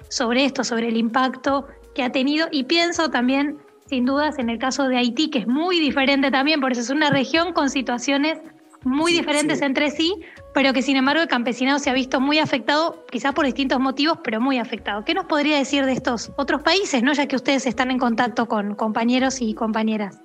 sobre 0.09 0.45
esto, 0.45 0.63
sobre 0.63 0.89
el 0.89 0.97
impacto 0.97 1.67
que 1.95 2.03
ha 2.03 2.11
tenido? 2.11 2.47
Y 2.51 2.63
pienso 2.63 3.09
también 3.09 3.57
sin 3.87 4.05
dudas 4.05 4.37
en 4.37 4.49
el 4.49 4.59
caso 4.59 4.87
de 4.87 4.97
Haití, 4.97 5.31
que 5.31 5.39
es 5.39 5.47
muy 5.47 5.79
diferente 5.79 6.29
también, 6.29 6.61
por 6.61 6.71
eso 6.71 6.81
es 6.81 6.91
una 6.91 7.09
región 7.09 7.53
con 7.53 7.71
situaciones 7.71 8.39
muy 8.83 9.11
diferentes 9.11 9.61
entre 9.61 9.89
sí, 9.89 10.15
pero 10.53 10.73
que 10.73 10.81
sin 10.81 10.95
embargo 10.95 11.21
el 11.21 11.27
campesinado 11.27 11.79
se 11.79 11.89
ha 11.89 11.93
visto 11.93 12.21
muy 12.21 12.37
afectado, 12.39 13.03
quizás 13.11 13.33
por 13.33 13.45
distintos 13.45 13.79
motivos, 13.79 14.19
pero 14.23 14.39
muy 14.39 14.57
afectado. 14.57 15.03
¿Qué 15.03 15.13
nos 15.13 15.25
podría 15.25 15.57
decir 15.57 15.85
de 15.85 15.93
estos 15.93 16.31
otros 16.37 16.61
países, 16.61 17.03
no 17.03 17.13
ya 17.13 17.27
que 17.27 17.35
ustedes 17.35 17.65
están 17.65 17.91
en 17.91 17.97
contacto 17.97 18.47
con 18.47 18.75
compañeros 18.75 19.41
y 19.41 19.53
compañeras? 19.53 20.21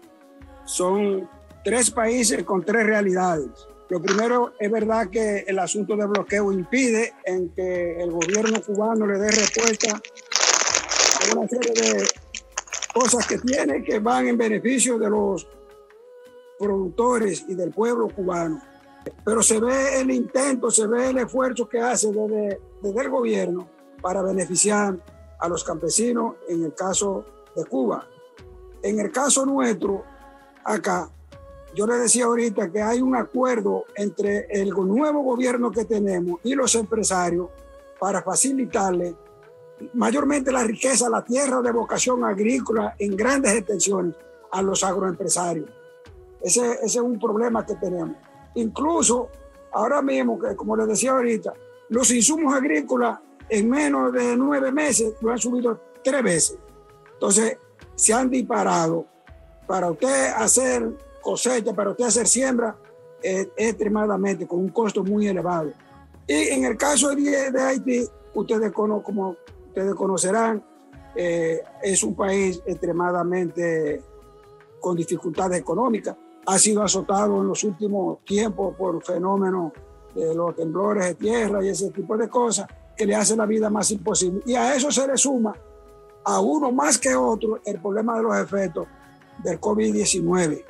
Son 0.66 1.28
tres 1.64 1.90
países 1.90 2.44
con 2.44 2.64
tres 2.64 2.84
realidades. 2.84 3.66
Lo 3.88 4.00
primero 4.00 4.52
es 4.58 4.70
verdad 4.70 5.08
que 5.10 5.44
el 5.46 5.58
asunto 5.58 5.96
de 5.96 6.06
bloqueo 6.06 6.52
impide 6.52 7.14
en 7.24 7.50
que 7.50 8.02
el 8.02 8.10
gobierno 8.10 8.62
cubano 8.62 9.06
le 9.06 9.18
dé 9.18 9.30
respuesta 9.30 9.92
a 9.94 11.36
una 11.36 11.48
serie 11.48 11.72
de 11.72 12.06
cosas 12.92 13.26
que 13.26 13.38
tiene 13.38 13.82
que 13.82 13.98
van 13.98 14.28
en 14.28 14.38
beneficio 14.38 14.98
de 14.98 15.10
los 15.10 15.46
productores 16.58 17.44
y 17.48 17.54
del 17.54 17.70
pueblo 17.70 18.08
cubano. 18.08 18.62
Pero 19.24 19.42
se 19.42 19.60
ve 19.60 20.00
el 20.00 20.10
intento, 20.10 20.70
se 20.70 20.86
ve 20.86 21.10
el 21.10 21.18
esfuerzo 21.18 21.68
que 21.68 21.80
hace 21.80 22.10
desde, 22.10 22.60
desde 22.80 23.00
el 23.00 23.08
gobierno 23.10 23.68
para 24.00 24.22
beneficiar 24.22 24.96
a 25.38 25.48
los 25.48 25.62
campesinos 25.62 26.36
en 26.48 26.64
el 26.64 26.74
caso 26.74 27.24
de 27.54 27.64
Cuba. 27.64 28.08
En 28.82 28.98
el 28.98 29.10
caso 29.10 29.44
nuestro, 29.44 30.04
acá, 30.64 31.10
yo 31.74 31.86
le 31.86 31.96
decía 31.96 32.26
ahorita 32.26 32.70
que 32.70 32.80
hay 32.80 33.00
un 33.00 33.16
acuerdo 33.16 33.84
entre 33.96 34.46
el 34.50 34.70
nuevo 34.70 35.22
gobierno 35.22 35.70
que 35.70 35.84
tenemos 35.84 36.40
y 36.44 36.54
los 36.54 36.74
empresarios 36.74 37.48
para 37.98 38.22
facilitarle 38.22 39.14
mayormente 39.94 40.52
la 40.52 40.62
riqueza, 40.62 41.08
la 41.08 41.24
tierra 41.24 41.60
de 41.60 41.72
vocación 41.72 42.24
agrícola 42.24 42.94
en 42.98 43.16
grandes 43.16 43.54
extensiones 43.54 44.14
a 44.52 44.62
los 44.62 44.84
agroempresarios. 44.84 45.68
Ese, 46.40 46.72
ese 46.74 46.84
es 46.84 46.96
un 46.96 47.18
problema 47.18 47.66
que 47.66 47.74
tenemos. 47.74 48.16
Incluso 48.54 49.28
ahora 49.72 50.00
mismo, 50.00 50.38
como 50.56 50.76
les 50.76 50.86
decía 50.86 51.12
ahorita, 51.12 51.52
los 51.88 52.10
insumos 52.10 52.54
agrícolas 52.54 53.18
en 53.48 53.68
menos 53.68 54.12
de 54.12 54.36
nueve 54.36 54.70
meses 54.72 55.14
lo 55.20 55.30
han 55.32 55.38
subido 55.38 55.80
tres 56.02 56.22
veces. 56.22 56.58
Entonces, 57.14 57.58
se 57.94 58.12
han 58.12 58.30
disparado. 58.30 59.06
Para 59.66 59.90
usted 59.90 60.32
hacer 60.36 60.90
cosecha, 61.24 61.72
para 61.72 61.90
usted 61.90 62.04
hacer 62.04 62.28
siembra, 62.28 62.76
es, 63.22 63.48
extremadamente 63.56 64.46
con 64.46 64.60
un 64.60 64.68
costo 64.68 65.02
muy 65.02 65.26
elevado. 65.26 65.72
Y 66.26 66.34
en 66.50 66.64
el 66.64 66.76
caso 66.76 67.14
de, 67.14 67.60
Haití, 67.60 68.06
ustedes, 68.34 68.70
como 68.72 69.36
ustedes 69.68 69.94
conocerán, 69.94 70.62
eh, 71.16 71.62
es 71.82 72.02
un 72.02 72.14
país 72.14 72.62
extremadamente 72.66 74.02
con 74.80 74.96
dificultades 74.96 75.58
económicas. 75.60 76.16
Ha 76.46 76.58
sido 76.58 76.82
azotado 76.82 77.40
en 77.40 77.48
los 77.48 77.64
últimos 77.64 78.22
tiempos 78.24 78.76
por 78.76 79.02
fenómenos 79.02 79.72
de 80.14 80.34
los 80.34 80.54
temblores 80.54 81.06
de 81.06 81.14
tierra 81.14 81.64
y 81.64 81.68
ese 81.68 81.90
tipo 81.90 82.16
de 82.16 82.28
cosas 82.28 82.66
que 82.96 83.06
le 83.06 83.14
hacen 83.14 83.38
la 83.38 83.46
vida 83.46 83.70
más 83.70 83.90
imposible. 83.90 84.42
Y 84.46 84.54
a 84.54 84.74
eso 84.74 84.90
se 84.90 85.06
le 85.06 85.16
suma 85.16 85.54
a 86.24 86.40
uno 86.40 86.70
más 86.70 86.98
que 86.98 87.14
otro 87.14 87.60
el 87.64 87.80
problema 87.80 88.16
de 88.16 88.22
los 88.22 88.36
efectos 88.38 88.86
del 89.42 89.60
COVID-19, 89.60 90.64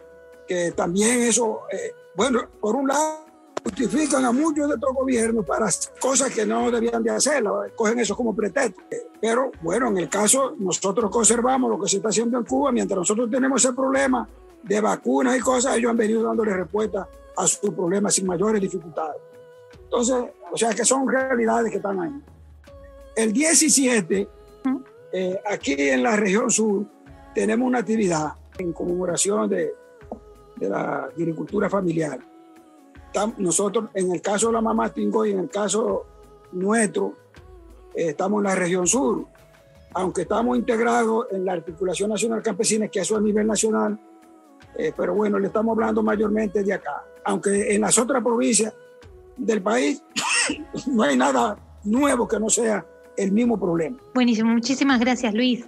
que 0.47 0.73
también 0.73 1.23
eso, 1.23 1.63
eh, 1.73 1.93
bueno, 2.15 2.41
por 2.61 2.77
un 2.77 2.89
lado 2.89 3.25
justifican 3.65 4.25
a 4.27 4.33
muchos 4.33 4.69
de 4.69 4.75
estos 4.75 4.95
gobiernos 4.95 5.47
para 5.47 5.67
cosas 5.99 6.31
que 6.33 6.45
no 6.45 6.71
debían 6.71 7.03
de 7.03 7.11
hacer, 7.11 7.43
cogen 7.75 7.99
eso 7.99 8.15
como 8.15 8.37
pretexto. 8.37 8.83
Pero 9.21 9.51
bueno, 9.63 9.89
en 9.89 9.99
el 9.99 10.09
caso, 10.09 10.55
nosotros 10.59 11.11
conservamos 11.11 11.71
lo 11.71 11.81
que 11.81 11.89
se 11.89 11.97
está 11.97 12.11
haciendo 12.11 12.39
en 12.39 12.45
Cuba, 12.45 12.71
mientras 12.73 12.99
nosotros 12.99 13.31
tenemos 13.31 13.65
ese 13.65 13.73
problema 13.73 14.29
de 14.63 14.81
vacunas 14.81 15.37
y 15.37 15.41
cosas, 15.41 15.77
ellos 15.77 15.91
han 15.91 15.97
venido 15.97 16.23
dándole 16.23 16.53
respuesta 16.53 17.09
a 17.37 17.47
sus 17.47 17.71
problemas 17.71 18.15
sin 18.15 18.27
mayores 18.27 18.61
dificultades. 18.61 19.21
Entonces, 19.83 20.17
o 20.53 20.57
sea 20.57 20.75
que 20.75 20.85
son 20.85 21.09
realidades 21.09 21.71
que 21.71 21.79
están 21.79 22.01
ahí. 22.01 22.23
El 23.17 23.33
17, 23.33 24.29
eh, 25.13 25.41
aquí 25.47 25.75
en 25.79 26.03
la 26.03 26.17
región 26.17 26.51
sur, 26.51 26.85
tenemos 27.35 27.67
una 27.67 27.79
actividad 27.79 28.35
en 28.59 28.73
conmemoración 28.73 29.49
de, 29.49 29.73
de 30.57 30.69
la 30.69 31.05
agricultura 31.05 31.69
familiar 31.69 32.19
nosotros, 33.39 33.91
en 33.95 34.13
el 34.13 34.21
caso 34.21 34.49
de 34.49 34.55
la 34.55 34.61
mamá 34.61 34.93
Tingo 34.93 35.25
y 35.25 35.33
en 35.33 35.41
el 35.41 35.49
caso 35.49 36.05
nuestro, 36.53 37.15
eh, 37.95 38.09
estamos 38.09 38.39
en 38.39 38.45
la 38.45 38.55
región 38.55 38.87
sur. 38.87 39.27
Aunque 39.95 40.23
estamos 40.23 40.57
integrados 40.59 41.27
en 41.31 41.45
la 41.45 41.53
Articulación 41.53 42.11
Nacional 42.11 42.43
Campesina, 42.43 42.89
que 42.89 43.01
eso 43.01 43.15
es 43.15 43.21
a 43.21 43.23
nivel 43.23 43.47
nacional, 43.47 43.99
eh, 44.77 44.93
pero 44.97 45.15
bueno, 45.15 45.39
le 45.39 45.47
estamos 45.47 45.73
hablando 45.73 46.03
mayormente 46.03 46.65
de 46.65 46.73
acá. 46.73 47.05
Aunque 47.25 47.75
en 47.75 47.81
las 47.81 47.97
otras 47.99 48.23
provincias 48.23 48.75
del 49.37 49.63
país 49.63 50.03
no 50.89 51.05
hay 51.05 51.17
nada 51.17 51.57
nuevo 51.85 52.27
que 52.27 52.41
no 52.41 52.51
sea 52.51 52.85
el 53.17 53.31
mismo 53.31 53.59
problema. 53.59 53.97
Buenísimo, 54.15 54.51
muchísimas 54.51 54.99
gracias 54.99 55.33
Luis. 55.33 55.65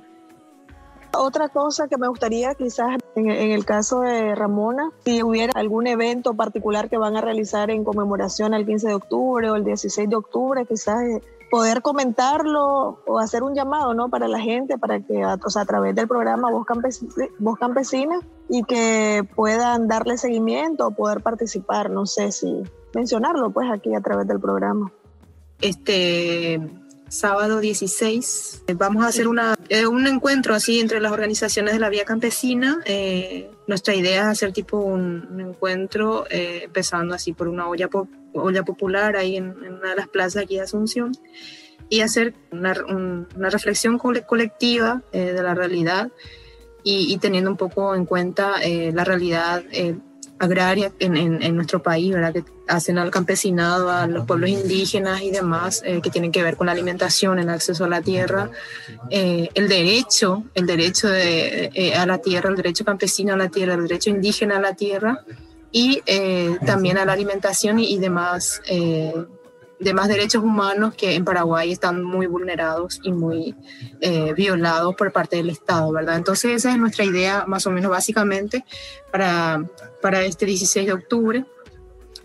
Otra 1.18 1.48
cosa 1.48 1.88
que 1.88 1.96
me 1.96 2.09
gustaría 2.09 2.55
quizás 2.55 2.98
en, 3.14 3.31
el 3.31 3.64
caso 3.64 4.00
de 4.00 4.35
Ramona, 4.35 4.90
si 5.05 5.22
hubiera 5.22 5.52
algún 5.55 5.87
evento 5.87 6.35
particular 6.35 6.88
que 6.88 6.98
van 6.98 7.16
a 7.16 7.20
realizar 7.20 7.70
en 7.70 7.85
conmemoración 7.85 8.55
al 8.55 8.66
15 8.66 8.88
de 8.88 8.94
octubre 8.94 9.50
o 9.50 9.57
el 9.57 9.64
16 9.64 10.09
de 10.09 10.16
octubre, 10.16 10.66
quizás 10.66 11.02
eh, 11.02 11.22
poder 11.50 11.83
comentarlo 11.83 13.00
o 13.07 13.18
hacer 13.18 13.42
un 13.42 13.55
llamado 13.55 13.94
¿no? 13.94 14.09
para 14.09 14.29
la 14.29 14.40
gente, 14.40 14.79
para 14.79 15.00
que 15.00 15.22
a 15.22 15.38
través 15.66 15.94
del 15.94 16.09
programa 16.09 16.50
Voz, 16.50 16.66
Campesina 17.59 18.20
y 18.48 18.62
que 18.64 19.22
puedan 19.35 19.88
darle 19.88 20.18
seguimiento 20.18 20.88
o 20.88 20.90
poder 20.90 21.22
participar, 21.22 21.90
no 21.90 22.07
sé 22.07 22.33
si 22.33 22.62
mencionarlo 22.94 23.50
pues 23.50 23.70
aquí 23.70 23.94
a 23.94 24.00
través 24.00 24.26
del 24.26 24.40
programa. 24.40 24.92
Este, 25.61 26.61
sábado 27.16 27.61
16. 27.61 28.64
Vamos 28.76 29.05
a 29.05 29.09
hacer 29.09 29.26
una, 29.26 29.57
eh, 29.68 29.87
un 29.87 30.07
encuentro 30.07 30.55
así 30.55 30.81
entre 30.81 31.00
las 31.00 31.12
organizaciones 31.12 31.74
de 31.74 31.81
la 31.81 31.88
vía 31.88 32.05
campesina. 32.05 32.83
Eh, 32.85 33.50
nuestra 33.66 33.94
idea 33.94 34.22
es 34.22 34.29
hacer 34.29 34.52
tipo 34.52 34.79
un, 34.79 35.40
encuentro 35.40 36.26
eh, 36.31 36.62
empezando 36.64 37.14
así 37.14 37.33
por 37.33 37.48
una 37.48 37.68
olla, 37.68 37.88
olla 38.35 38.62
popular 38.62 39.16
ahí 39.16 39.37
en, 39.37 39.50
una 39.50 39.90
de 39.90 39.96
las 39.96 40.09
plazas 40.09 40.42
aquí 40.42 40.57
de 40.57 40.62
Asunción 40.62 41.12
y 41.88 42.00
hacer 42.00 42.35
una, 42.50 42.74
reflexión 43.50 43.98
colectiva 43.98 45.02
de 45.12 45.40
la 45.40 45.55
realidad 45.55 46.11
y, 46.83 47.16
teniendo 47.18 47.50
un 47.50 47.57
poco 47.57 47.94
en 47.94 48.05
cuenta 48.05 48.55
la 48.92 49.05
realidad 49.05 49.62
agraria 50.38 50.92
en, 50.99 51.16
en, 51.16 51.57
nuestro 51.57 51.83
país, 51.83 52.12
¿verdad? 52.12 52.33
Que 52.33 52.44
hacen 52.68 52.99
al 52.99 53.11
campesinado, 53.11 53.90
a 53.90 54.07
los 54.07 54.27
pueblos 54.27 54.51
indígenas 54.51 55.22
y 55.22 55.31
demás, 55.31 55.83
eh, 55.85 56.01
que 56.03 56.11
tienen 56.11 56.33
que 56.33 56.42
ver 56.42 56.57
con 56.57 56.66
la 56.66 56.72
alimentación, 56.72 57.38
el 57.38 57.49
acceso 57.49 57.85
a 57.85 57.88
la 57.88 58.03
tierra, 58.03 58.51
eh, 59.11 59.49
el 59.55 59.68
derecho, 59.68 60.44
el 60.55 60.66
derecho 60.66 61.09
de, 61.09 61.70
eh, 61.72 61.94
a 61.94 62.05
la 62.07 62.18
tierra, 62.18 62.51
el 62.51 62.57
derecho 62.57 62.85
campesino 62.85 63.35
a 63.35 63.37
la 63.37 63.49
tierra, 63.49 63.75
el 63.75 63.83
derecho 63.83 64.11
indígena 64.11 64.59
a 64.59 64.61
la 64.61 64.75
tierra 64.75 65.25
y 65.72 66.01
también 66.64 66.96
a 66.96 67.05
la 67.05 67.12
alimentación 67.12 67.79
y, 67.79 67.92
y 67.92 67.99
demás 67.99 68.62
de 69.78 69.92
más 69.92 70.08
derechos 70.08 70.42
humanos 70.42 70.94
que 70.94 71.14
en 71.14 71.24
Paraguay 71.24 71.70
están 71.70 72.02
muy 72.02 72.26
vulnerados 72.26 73.00
y 73.02 73.12
muy 73.12 73.54
eh, 74.00 74.32
violados 74.34 74.94
por 74.94 75.12
parte 75.12 75.36
del 75.36 75.50
Estado, 75.50 75.92
¿verdad? 75.92 76.16
Entonces 76.16 76.52
esa 76.52 76.70
es 76.70 76.78
nuestra 76.78 77.04
idea 77.04 77.44
más 77.46 77.66
o 77.66 77.70
menos 77.70 77.90
básicamente 77.90 78.64
para, 79.12 79.64
para 80.00 80.24
este 80.24 80.46
16 80.46 80.86
de 80.86 80.92
octubre. 80.92 81.44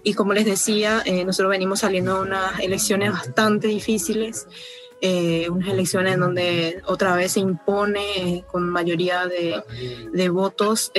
Y 0.04 0.14
como 0.14 0.34
les 0.34 0.46
decía, 0.46 1.04
eh, 1.06 1.26
nosotros 1.26 1.52
venimos 1.52 1.80
saliendo 1.82 2.16
de 2.16 2.22
unas 2.22 2.60
elecciones 2.60 3.12
bastante 3.12 3.68
difíciles, 3.68 4.48
eh, 5.02 5.48
unas 5.50 5.70
elecciones 5.70 6.14
en 6.16 6.20
donde 6.22 6.82
otra 6.86 7.16
vez 7.16 7.34
se 7.34 7.40
impone 7.40 8.44
con 8.48 8.68
mayoría 8.70 9.28
de, 9.28 9.62
de 10.12 10.30
votos 10.30 10.92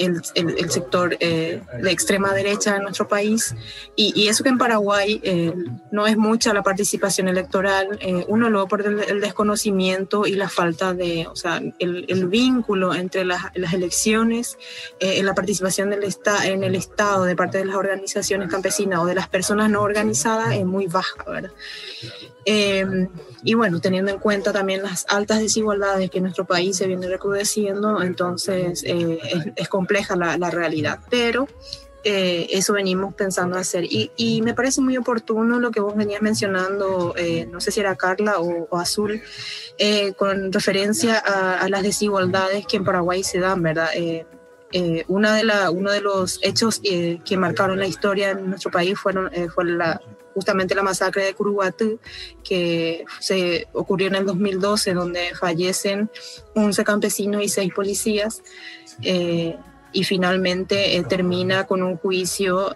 el, 0.00 0.22
el, 0.34 0.70
sector 0.70 1.16
eh, 1.20 1.62
de 1.82 1.90
extrema 1.90 2.32
derecha 2.32 2.76
en 2.76 2.82
nuestro 2.82 3.08
país. 3.08 3.54
Y, 3.96 4.12
y 4.20 4.28
eso 4.28 4.42
que 4.42 4.50
en 4.50 4.58
Paraguay 4.58 5.20
eh, 5.22 5.52
no 5.90 6.06
es 6.06 6.16
mucha 6.16 6.52
la 6.52 6.62
participación 6.62 7.28
electoral, 7.28 7.98
eh, 8.00 8.24
uno 8.28 8.50
luego 8.50 8.68
por 8.68 8.82
el, 8.82 9.20
desconocimiento 9.20 10.26
y 10.26 10.34
la 10.34 10.48
falta 10.48 10.94
de, 10.94 11.26
o 11.26 11.36
sea, 11.36 11.60
el, 11.78 12.06
el 12.08 12.26
vínculo 12.26 12.94
entre 12.94 13.24
las, 13.24 13.44
las 13.54 13.74
elecciones, 13.74 14.58
en 14.98 15.26
la 15.26 15.34
participación 15.34 15.90
del 15.90 16.00
en 16.44 16.64
el 16.64 16.74
Estado 16.74 17.24
de 17.24 17.36
parte 17.36 17.58
de 17.58 17.66
las 17.66 17.76
organizaciones 17.76 18.50
campesinas 18.50 19.00
o 19.00 19.06
de 19.06 19.14
las 19.14 19.28
personas 19.28 19.70
no 19.70 19.82
organizadas 19.82 20.54
es 20.54 20.64
muy 20.64 20.86
baja, 20.86 21.24
¿verdad? 21.26 21.50
Y 23.42 23.54
bueno, 23.54 23.80
teniendo 23.80 24.10
en 24.10 24.18
cuenta 24.18 24.52
también 24.52 24.82
las 24.82 25.06
altas 25.08 25.40
desigualdades 25.40 26.10
que 26.10 26.20
nuestro 26.20 26.44
país 26.44 26.76
se 26.76 26.86
viene 26.86 27.08
recrudeciendo, 27.08 28.02
entonces 28.02 28.82
es, 28.84 29.52
es 29.56 29.68
compleja 29.68 30.16
la, 30.16 30.36
la 30.36 30.50
realidad, 30.50 31.00
pero 31.08 31.46
eh, 32.02 32.46
eso 32.50 32.72
venimos 32.72 33.14
pensando 33.14 33.58
hacer. 33.58 33.84
Y, 33.84 34.10
y, 34.16 34.40
me 34.40 34.54
parece 34.54 34.80
muy 34.80 34.96
oportuno 34.96 35.60
lo 35.60 35.70
que 35.70 35.80
vos 35.80 35.94
venías 35.94 36.22
mencionando, 36.22 37.14
eh, 37.16 37.46
no 37.46 37.60
sé 37.60 37.70
si 37.70 37.80
era 37.80 37.94
Carla 37.94 38.38
o, 38.38 38.78
Azul, 38.78 39.22
eh, 39.76 40.14
con 40.14 40.50
referencia 40.50 41.18
a, 41.18 41.68
las 41.68 41.82
desigualdades 41.82 42.66
que 42.66 42.78
en 42.78 42.84
Paraguay 42.84 43.22
se 43.22 43.38
dan, 43.38 43.62
¿verdad? 43.62 43.90
una 45.08 45.34
de 45.34 45.44
la, 45.44 45.70
uno 45.70 45.90
de 45.90 46.00
los 46.00 46.38
hechos 46.42 46.80
que 46.80 47.36
marcaron 47.36 47.78
la 47.78 47.88
historia 47.88 48.30
en 48.30 48.50
nuestro 48.50 48.70
país 48.70 48.98
fueron, 48.98 49.30
fue 49.52 49.64
la, 49.64 50.00
justamente 50.40 50.74
la 50.74 50.82
masacre 50.82 51.24
de 51.24 51.34
Curuguatú, 51.34 52.00
que 52.42 53.04
se 53.18 53.68
ocurrió 53.74 54.08
en 54.08 54.14
el 54.14 54.24
2012, 54.24 54.94
donde 54.94 55.34
fallecen 55.38 56.10
11 56.54 56.82
campesinos 56.82 57.42
y 57.42 57.48
6 57.50 57.74
policías 57.74 58.42
y 59.92 60.04
finalmente 60.04 60.96
eh, 60.96 61.04
termina 61.04 61.66
con 61.66 61.82
un 61.82 61.98
juicio 61.98 62.74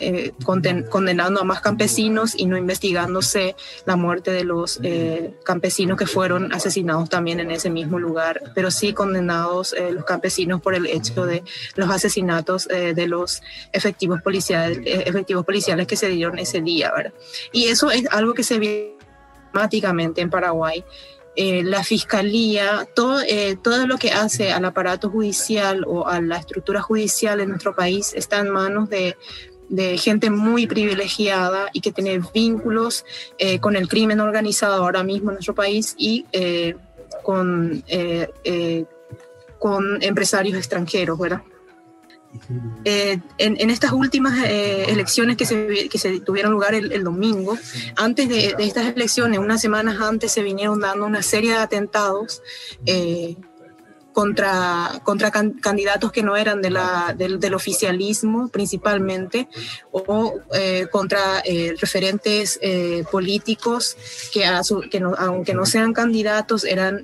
eh, 0.00 0.32
eh, 0.32 0.84
condenando 0.90 1.40
a 1.40 1.44
más 1.44 1.60
campesinos 1.60 2.34
y 2.36 2.46
no 2.46 2.56
investigándose 2.56 3.56
la 3.84 3.96
muerte 3.96 4.30
de 4.30 4.44
los 4.44 4.80
campesinos 5.44 5.98
que 5.98 6.06
fueron 6.06 6.52
asesinados 6.52 7.08
también 7.08 7.40
en 7.40 7.50
ese 7.50 7.70
mismo 7.70 7.98
lugar, 7.98 8.40
pero 8.54 8.70
sí 8.70 8.92
condenados 8.92 9.74
los 9.92 10.04
campesinos 10.04 10.60
por 10.60 10.74
el 10.74 10.86
hecho 10.86 11.26
de 11.26 11.42
los 11.76 11.90
asesinatos 11.90 12.68
de 12.68 13.06
los 13.06 13.42
efectivos 13.72 14.22
policiales, 14.22 14.78
efectivos 14.84 15.44
policiales 15.44 15.86
que 15.86 15.96
se 15.96 16.08
dieron 16.08 16.38
ese 16.38 16.60
día. 16.60 16.92
¿verdad? 16.94 17.12
Y 17.52 17.66
eso 17.66 17.90
es 17.90 18.04
algo 18.10 18.34
que 18.34 18.42
se 18.42 18.58
ve 18.58 18.96
dramáticamente 19.52 20.20
en 20.20 20.30
Paraguay 20.30 20.84
eh, 21.40 21.62
la 21.62 21.84
fiscalía, 21.84 22.88
todo, 22.96 23.20
eh, 23.20 23.56
todo 23.62 23.86
lo 23.86 23.96
que 23.96 24.10
hace 24.10 24.50
al 24.50 24.64
aparato 24.64 25.08
judicial 25.08 25.84
o 25.86 26.08
a 26.08 26.20
la 26.20 26.36
estructura 26.36 26.82
judicial 26.82 27.38
en 27.38 27.50
nuestro 27.50 27.76
país 27.76 28.12
está 28.12 28.40
en 28.40 28.50
manos 28.50 28.90
de, 28.90 29.16
gente 29.96 30.30
muy 30.30 30.66
privilegiada 30.66 31.68
y 31.72 31.80
que 31.80 31.92
tiene 31.92 32.20
vínculos 32.32 33.04
eh, 33.38 33.58
con 33.58 33.76
el 33.76 33.88
crimen 33.88 34.20
organizado 34.20 34.82
ahora 34.82 35.02
mismo 35.02 35.30
en 35.30 35.34
nuestro 35.34 35.54
país 35.54 35.94
y 35.98 36.24
con, 37.22 37.84
con 39.58 40.02
empresarios 40.02 40.56
extranjeros, 40.56 41.18
¿verdad? 41.18 41.42
Eh, 42.84 43.18
en, 43.38 43.70
estas 43.70 43.92
últimas 43.92 44.44
eh, 44.44 44.84
elecciones 44.88 45.36
que 45.36 45.46
se, 45.46 45.88
que 45.88 45.98
se, 45.98 46.20
tuvieron 46.20 46.52
lugar 46.52 46.74
el, 46.74 47.04
domingo, 47.04 47.56
antes 47.96 48.28
de, 48.28 48.54
estas 48.58 48.86
elecciones, 48.86 49.38
unas 49.38 49.60
semanas 49.60 50.00
antes, 50.00 50.32
se 50.32 50.42
vinieron 50.42 50.80
dando 50.80 51.06
una 51.06 51.22
serie 51.22 51.52
de 51.52 51.58
atentados 51.58 52.42
eh, 52.86 53.36
contra, 54.18 55.00
contra 55.04 55.30
candidatos 55.30 56.10
que 56.10 56.24
no 56.24 56.36
eran 56.36 56.60
de 56.60 56.70
la, 56.70 57.14
del, 57.16 57.38
del 57.38 57.54
oficialismo 57.54 58.48
principalmente, 58.48 59.48
o 59.92 60.34
contra 60.90 61.40
referentes 61.80 62.58
políticos 63.12 63.96
que, 64.32 64.40
que 64.90 65.02
aunque 65.18 65.54
no 65.54 65.66
sean 65.66 65.92
candidatos, 65.92 66.64
eran 66.64 67.00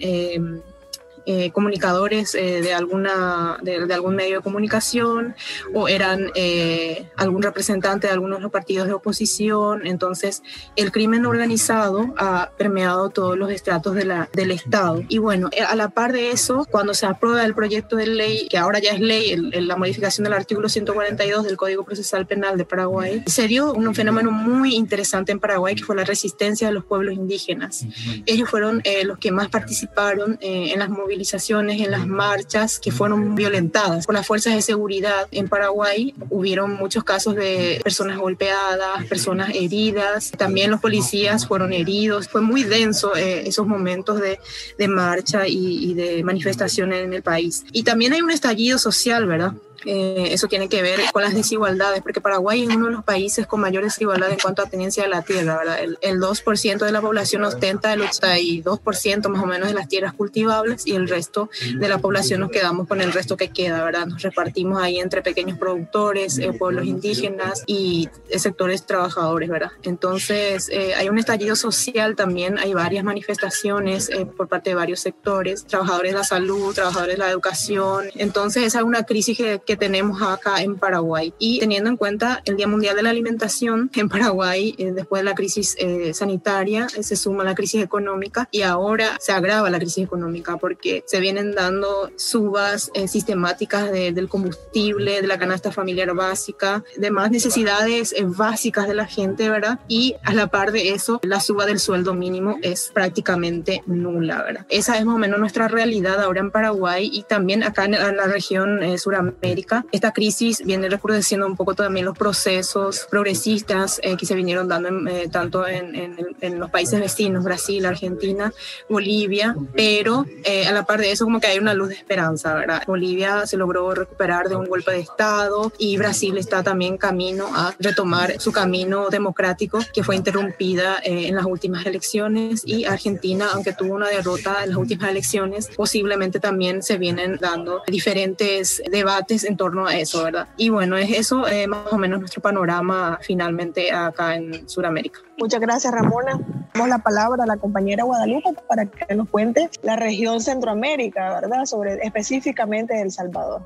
eh, 1.27 1.53
comunicadores 1.53 2.35
eh, 2.35 2.61
de, 2.61 2.75
alguna, 2.75 3.59
de, 3.63 3.95
algún 3.95 4.15
medio 4.15 4.37
de 4.37 4.43
comunicación 4.43 5.35
o 5.73 5.89
eran 5.89 6.31
eh, 6.35 7.09
algún 7.17 7.43
representante 7.43 8.09
de 8.09 8.13
algunos 8.13 8.41
de 8.41 8.43
los 8.43 8.53
partidos 8.53 8.89
de 8.89 8.93
oposición. 8.93 9.87
Entonces, 9.87 10.43
el 10.77 10.93
crimen 10.93 11.25
organizado 11.25 12.13
ha 12.19 12.51
permeado 12.59 13.09
todos 13.09 13.39
los 13.39 13.51
estratos 13.51 13.95
de 13.95 14.05
la, 14.05 14.29
del 14.35 14.51
Estado. 14.51 15.03
Y 15.09 15.17
bueno, 15.17 15.49
a 15.67 15.75
la 15.77 15.89
par 15.89 16.13
de 16.13 16.31
eso, 16.31 16.67
cuando 16.71 16.93
se 16.93 17.07
aprueba 17.07 17.43
el 17.45 17.55
proyecto 17.55 17.97
de 17.97 18.07
ley, 18.07 18.47
que 18.51 18.59
ahora 18.59 18.79
ya 18.79 18.91
es 18.91 19.01
ley, 19.01 19.35
la 19.37 19.77
modificación 19.77 20.25
del 20.25 20.35
artículo 20.35 20.69
142 20.69 21.45
del 21.45 21.57
Código 21.57 21.85
Procesal 21.85 22.27
Penal 22.27 22.59
de 22.59 22.67
Paraguay, 22.67 23.23
se 23.27 23.49
dio 23.49 23.73
un 23.73 23.95
fenómeno 23.95 24.31
muy 24.31 24.75
interesante 24.75 25.33
en 25.33 25.41
Paraguay, 25.41 25.75
que 25.75 25.85
fue 25.85 25.97
la 25.97 26.05
resistencia 26.05 26.69
de 26.69 26.75
los 26.75 26.85
pueblos 26.85 27.15
indígenas. 27.15 27.87
Ellos 28.27 28.51
fueron 28.51 28.83
los 29.05 29.17
que 29.17 29.33
más 29.33 29.49
participaron 29.49 30.37
en 30.43 30.79
las 30.79 30.91
movilizaciones 31.15 31.81
en 31.81 31.93
las 31.93 32.07
marchas 32.09 32.81
que 32.81 32.91
fueron 32.91 33.37
violentadas 33.37 34.05
por 34.07 34.17
las 34.17 34.27
fuerzas 34.27 34.55
de 34.55 34.63
seguridad 34.63 35.29
en 35.31 35.49
Paraguay. 35.49 36.13
Hubieron 36.29 36.75
muchos 36.75 37.05
casos 37.05 37.37
de 37.37 37.81
personas 37.85 38.19
golpeadas, 38.19 39.05
personas 39.09 39.51
heridas, 39.55 40.33
también 40.33 40.73
los 40.73 40.81
policías 40.81 41.47
fueron 41.47 41.73
heridos. 41.73 42.29
Fue 42.29 42.41
muy 42.41 42.65
denso 42.65 43.15
eh, 43.15 43.47
esos 43.47 43.67
momentos 43.67 44.21
de, 44.21 44.41
de 44.77 44.89
marcha 44.89 45.47
y, 45.47 45.91
y 45.91 45.95
de 45.95 46.25
manifestaciones 46.25 47.05
en 47.05 47.13
el 47.13 47.23
país. 47.23 47.65
Y 47.73 47.85
también 47.85 48.13
hay 48.13 48.21
un 48.21 48.33
estallido 48.33 48.79
social, 48.79 49.27
¿verdad? 49.27 49.53
Eh, 49.85 50.29
eso 50.33 50.49
tiene 50.49 50.69
que 50.69 50.83
ver 50.83 51.01
con 51.13 51.23
las 51.23 51.35
desigualdades, 51.35 52.03
porque 52.03 52.21
Paraguay 52.21 52.63
es 52.63 52.75
uno 52.75 52.87
de 52.87 52.93
los 52.93 53.05
países 53.05 53.47
con 53.47 53.61
mayor 53.61 53.85
desigualdad 53.85 54.31
en 54.31 54.39
cuanto 54.39 54.63
a 54.63 54.67
tenencia 54.67 55.03
de 55.03 55.09
la 55.09 55.23
tierra. 55.23 55.59
¿verdad? 55.59 55.79
El, 56.01 56.21
2% 56.25 56.79
de 56.79 56.93
la 56.93 57.01
población 57.01 57.45
ostenta 57.45 57.93
el 57.93 58.01
82% 58.01 59.29
más 59.29 59.43
o 59.43 59.47
menos 59.47 59.69
de 59.69 59.75
las 59.75 59.89
tierras 59.89 60.15
cultivables 60.15 60.87
y 60.87 60.93
el 60.93 61.09
resto 61.09 61.51
de 61.79 61.89
la 61.89 61.99
población 61.99 62.41
nos 62.41 62.51
quedamos 62.51 62.89
con 62.89 63.01
el 63.01 63.13
resto 63.13 63.37
que 63.37 63.49
queda. 63.49 63.85
¿verdad? 63.85 64.07
Nos 64.07 64.23
repartimos 64.23 64.81
ahí 64.81 64.99
entre 64.99 65.23
pequeños 65.23 65.59
productores, 65.59 66.39
eh, 66.39 66.53
pueblos 66.53 66.87
indígenas 66.87 67.63
y 67.67 68.09
eh, 68.29 68.39
sectores 68.39 68.87
trabajadores. 68.87 69.49
¿verdad? 69.51 69.73
Entonces 69.83 70.71
hay 70.97 71.09
un 71.09 71.19
estallido 71.19 71.57
social 71.57 72.17
también, 72.17 72.59
hay 72.59 72.73
varias 72.73 73.05
manifestaciones 73.05 74.11
por 74.37 74.49
parte 74.49 74.71
de 74.71 74.77
varios 74.77 75.01
sectores, 75.01 75.67
trabajadores 75.67 76.13
de 76.13 76.19
la 76.19 76.25
salud, 76.25 76.75
trabajadores 76.75 77.17
de 77.17 77.19
la 77.19 77.31
educación. 77.31 78.07
Entonces 78.15 78.63
esa 78.65 78.79
es 78.79 78.85
una 78.85 79.05
crisis 79.05 79.37
que, 79.37 79.61
que 79.65 79.74
tenemos 79.77 80.21
acá 80.23 80.63
en 80.63 80.77
Paraguay. 80.77 81.33
Y 81.39 81.59
teniendo 81.59 81.91
en 81.91 81.97
cuenta 81.97 82.43
el 82.45 82.57
Día 82.57 82.67
Mundial 82.67 82.97
de 82.97 83.03
la 83.03 83.11
Alimentación 83.11 83.91
en 83.95 84.09
Paraguay, 84.09 84.75
eh, 84.79 84.93
después 84.93 85.21
de 85.21 85.25
la 85.25 85.35
crisis 85.35 85.77
eh, 85.79 86.13
sanitaria, 86.15 86.87
eh, 86.97 87.03
se 87.03 87.17
suma 87.17 87.45
la 87.45 87.55
crisis 87.55 87.83
económica 87.83 88.49
y 88.51 88.63
ahora 88.63 89.17
se 89.21 89.33
agrava 89.33 89.71
la 89.71 89.79
crisis 89.79 90.05
económica 90.05 90.57
porque 90.57 91.05
se 91.07 91.21
vienen 91.21 91.55
dando 91.55 92.11
subas 92.17 92.91
sistemáticas 93.07 93.91
del 93.91 94.29
combustible, 94.29 95.21
de 95.21 95.27
la 95.27 95.39
canasta 95.39 95.71
familiar 95.71 96.15
básica, 96.15 96.85
de 96.97 97.11
más 97.11 97.31
necesidades 97.31 98.15
básicas 98.25 98.89
de 98.89 98.95
la 98.95 99.07
gente, 99.07 99.49
¿verdad? 99.49 99.81
Y 99.89 100.17
a 100.23 100.33
la 100.33 100.49
par 100.49 100.73
de 100.73 100.91
eso, 100.91 101.21
la 101.23 101.41
suba 101.41 101.67
del 101.67 101.79
sueldo 101.79 102.15
mínimo 102.15 102.59
es 102.63 102.91
prácticamente 102.93 103.83
nula, 103.87 104.43
¿verdad? 104.43 104.67
Esa 104.69 104.99
es 104.99 105.05
más 105.05 105.15
o 105.15 105.19
menos 105.19 105.39
nuestra 105.39 105.69
realidad 105.69 106.21
ahora 106.21 106.41
en 106.41 106.51
Paraguay 106.51 107.11
y 107.13 107.23
también 107.25 107.63
acá 107.63 107.85
en 107.85 107.93
la 107.93 108.27
región 108.27 108.81
Suramérica 108.99 109.64
esta 109.93 110.13
crisis 110.13 110.63
viene 110.65 110.89
recrudeciendo 110.89 111.47
un 111.47 111.57
poco 111.57 111.75
también 111.75 112.07
los 112.07 112.17
procesos 112.17 113.07
progresistas 113.11 114.01
eh, 114.03 114.17
que 114.17 114.27
se 114.27 114.35
vinieron 114.35 114.69
dando 114.69 114.89
eh, 115.11 115.29
tanto 115.31 115.67
en, 115.67 116.15
los 116.59 116.71
países 116.71 117.01
vecinos, 117.01 117.43
Brasil, 117.43 117.85
Argentina, 117.87 118.53
Bolivia, 118.89 119.57
pero 119.75 120.27
eh, 120.45 120.67
a 120.67 120.73
la 120.73 120.85
par 120.85 121.01
de 121.01 121.11
eso 121.11 121.25
como 121.25 121.41
que 121.41 121.47
hay 121.47 121.59
una 121.59 121.75
luz 121.75 121.89
de 121.89 121.95
esperanza, 121.95 122.55
¿verdad? 122.55 122.83
Bolivia 122.87 123.47
se 123.47 123.57
logró 123.57 123.95
recuperar 123.95 124.49
de 124.49 124.57
un 124.57 124.67
golpe 124.67 124.93
de 124.93 125.01
Estado 125.01 125.73
y 125.79 125.97
Brasil 125.97 126.37
está 126.37 126.63
también 126.63 126.99
camino 126.99 127.49
a 127.55 127.75
retomar 127.79 128.41
su 128.41 128.53
camino 128.53 129.09
democrático 129.09 129.81
que 129.93 130.05
fue 130.05 130.17
interrumpida 130.17 130.99
en 131.03 131.35
las 131.35 131.47
últimas 131.47 131.87
elecciones 131.87 132.63
y 132.65 132.85
Argentina, 132.85 133.49
aunque 133.53 133.73
tuvo 133.73 133.95
una 133.95 134.09
derrota 134.09 134.63
en 134.63 134.71
las 134.71 134.79
últimas 134.79 135.11
elecciones, 135.11 135.69
posiblemente 135.75 136.41
también 136.41 136.83
se 136.83 136.99
vienen 136.99 137.39
dando 137.41 137.83
diferentes 137.87 138.83
debates 138.91 139.45
en 139.45 139.54
torno 139.57 139.87
a 139.87 139.97
eso, 139.97 140.25
¿verdad? 140.25 140.49
Y 140.57 140.69
bueno, 140.69 140.97
es 140.97 141.11
eso 141.11 141.47
eh, 141.47 141.67
más 141.67 141.93
o 141.93 141.99
menos 141.99 142.21
nuestro 142.21 142.43
panorama 142.43 143.19
finalmente 143.23 143.93
acá 143.93 144.37
en 144.37 144.69
Sudamérica. 144.69 145.21
Muchas 145.39 145.61
gracias, 145.61 145.93
Ramona. 145.93 146.39
Damos 146.73 146.89
la 146.89 146.99
palabra 146.99 147.45
a 147.45 147.47
la 147.47 147.57
compañera 147.57 148.05
Guadalupe 148.05 148.51
para 148.69 148.87
que 148.87 149.15
nos 149.15 149.29
cuente 149.29 149.71
la 149.83 149.97
región 149.97 150.41
Centroamérica, 150.41 151.41
¿verdad? 151.41 151.65
Sobre 151.65 151.95
específicamente 152.03 153.01
El 153.01 153.11
Salvador. 153.11 153.63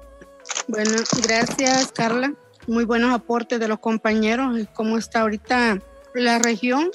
Bueno, 0.67 0.93
gracias, 1.23 1.93
Carla. 1.93 2.33
Muy 2.67 2.85
buenos 2.85 3.15
aportes 3.15 3.59
de 3.61 3.69
los 3.69 3.79
compañeros. 3.79 4.67
¿Cómo 4.75 4.99
está 4.99 5.23
ahorita 5.23 5.79
la 6.15 6.39
región? 6.39 6.91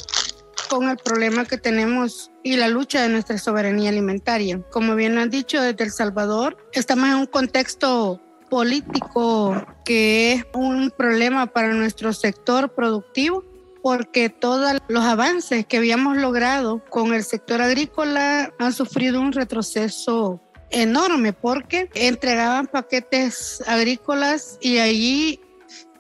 con 0.69 0.89
el 0.89 0.97
problema 0.97 1.45
que 1.45 1.57
tenemos 1.57 2.31
y 2.41 2.55
la 2.55 2.67
lucha 2.67 3.03
de 3.03 3.09
nuestra 3.09 3.37
soberanía 3.37 3.89
alimentaria. 3.89 4.59
Como 4.71 4.95
bien 4.95 5.19
han 5.19 5.29
dicho, 5.29 5.61
desde 5.61 5.83
El 5.83 5.91
Salvador 5.91 6.57
estamos 6.71 7.09
en 7.09 7.15
un 7.15 7.25
contexto 7.27 8.19
político 8.53 9.65
que 9.83 10.33
es 10.33 10.45
un 10.53 10.91
problema 10.95 11.47
para 11.47 11.73
nuestro 11.73 12.13
sector 12.13 12.69
productivo 12.69 13.43
porque 13.81 14.29
todos 14.29 14.77
los 14.89 15.03
avances 15.03 15.65
que 15.65 15.77
habíamos 15.77 16.17
logrado 16.17 16.85
con 16.91 17.15
el 17.15 17.23
sector 17.23 17.63
agrícola 17.63 18.53
han 18.59 18.71
sufrido 18.71 19.19
un 19.19 19.31
retroceso 19.31 20.39
enorme 20.69 21.33
porque 21.33 21.89
entregaban 21.95 22.67
paquetes 22.67 23.63
agrícolas 23.65 24.59
y 24.61 24.77
allí 24.77 25.41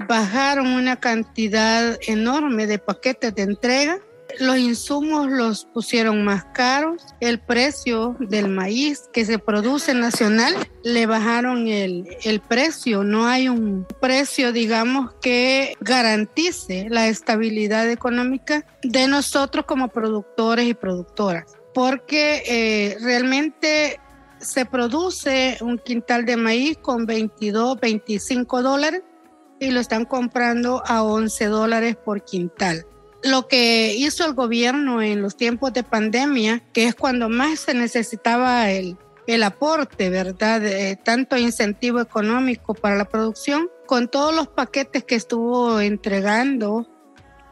bajaron 0.07 0.67
una 0.67 0.99
cantidad 0.99 1.97
enorme 2.05 2.67
de 2.67 2.77
paquetes 2.77 3.33
de 3.33 3.41
entrega 3.41 3.97
los 4.39 4.57
insumos 4.57 5.29
los 5.29 5.65
pusieron 5.65 6.23
más 6.23 6.45
caros, 6.53 7.05
el 7.19 7.39
precio 7.39 8.15
del 8.19 8.49
maíz 8.49 9.09
que 9.13 9.25
se 9.25 9.39
produce 9.39 9.93
nacional 9.93 10.55
le 10.83 11.05
bajaron 11.05 11.67
el, 11.67 12.17
el 12.23 12.39
precio, 12.39 13.03
no 13.03 13.27
hay 13.27 13.47
un 13.47 13.85
precio, 14.01 14.51
digamos, 14.51 15.13
que 15.21 15.75
garantice 15.79 16.87
la 16.89 17.07
estabilidad 17.07 17.89
económica 17.89 18.65
de 18.81 19.07
nosotros 19.07 19.65
como 19.65 19.89
productores 19.89 20.67
y 20.67 20.73
productoras, 20.73 21.45
porque 21.73 22.43
eh, 22.47 22.97
realmente 23.01 23.99
se 24.39 24.65
produce 24.65 25.57
un 25.61 25.77
quintal 25.77 26.25
de 26.25 26.37
maíz 26.37 26.77
con 26.77 27.05
22, 27.05 27.79
25 27.79 28.61
dólares 28.61 29.03
y 29.59 29.71
lo 29.71 29.79
están 29.79 30.05
comprando 30.05 30.83
a 30.85 31.03
11 31.03 31.45
dólares 31.45 31.95
por 31.95 32.25
quintal 32.25 32.85
lo 33.23 33.47
que 33.47 33.95
hizo 33.95 34.25
el 34.25 34.33
gobierno 34.33 35.01
en 35.01 35.21
los 35.21 35.35
tiempos 35.37 35.73
de 35.73 35.83
pandemia, 35.83 36.61
que 36.73 36.85
es 36.85 36.95
cuando 36.95 37.29
más 37.29 37.59
se 37.59 37.73
necesitaba 37.73 38.71
el, 38.71 38.97
el 39.27 39.43
aporte, 39.43 40.09
¿verdad? 40.09 40.61
Tanto 41.03 41.37
incentivo 41.37 42.01
económico 42.01 42.73
para 42.73 42.95
la 42.95 43.05
producción, 43.05 43.69
con 43.85 44.07
todos 44.07 44.35
los 44.35 44.47
paquetes 44.47 45.03
que 45.03 45.15
estuvo 45.15 45.79
entregando 45.79 46.87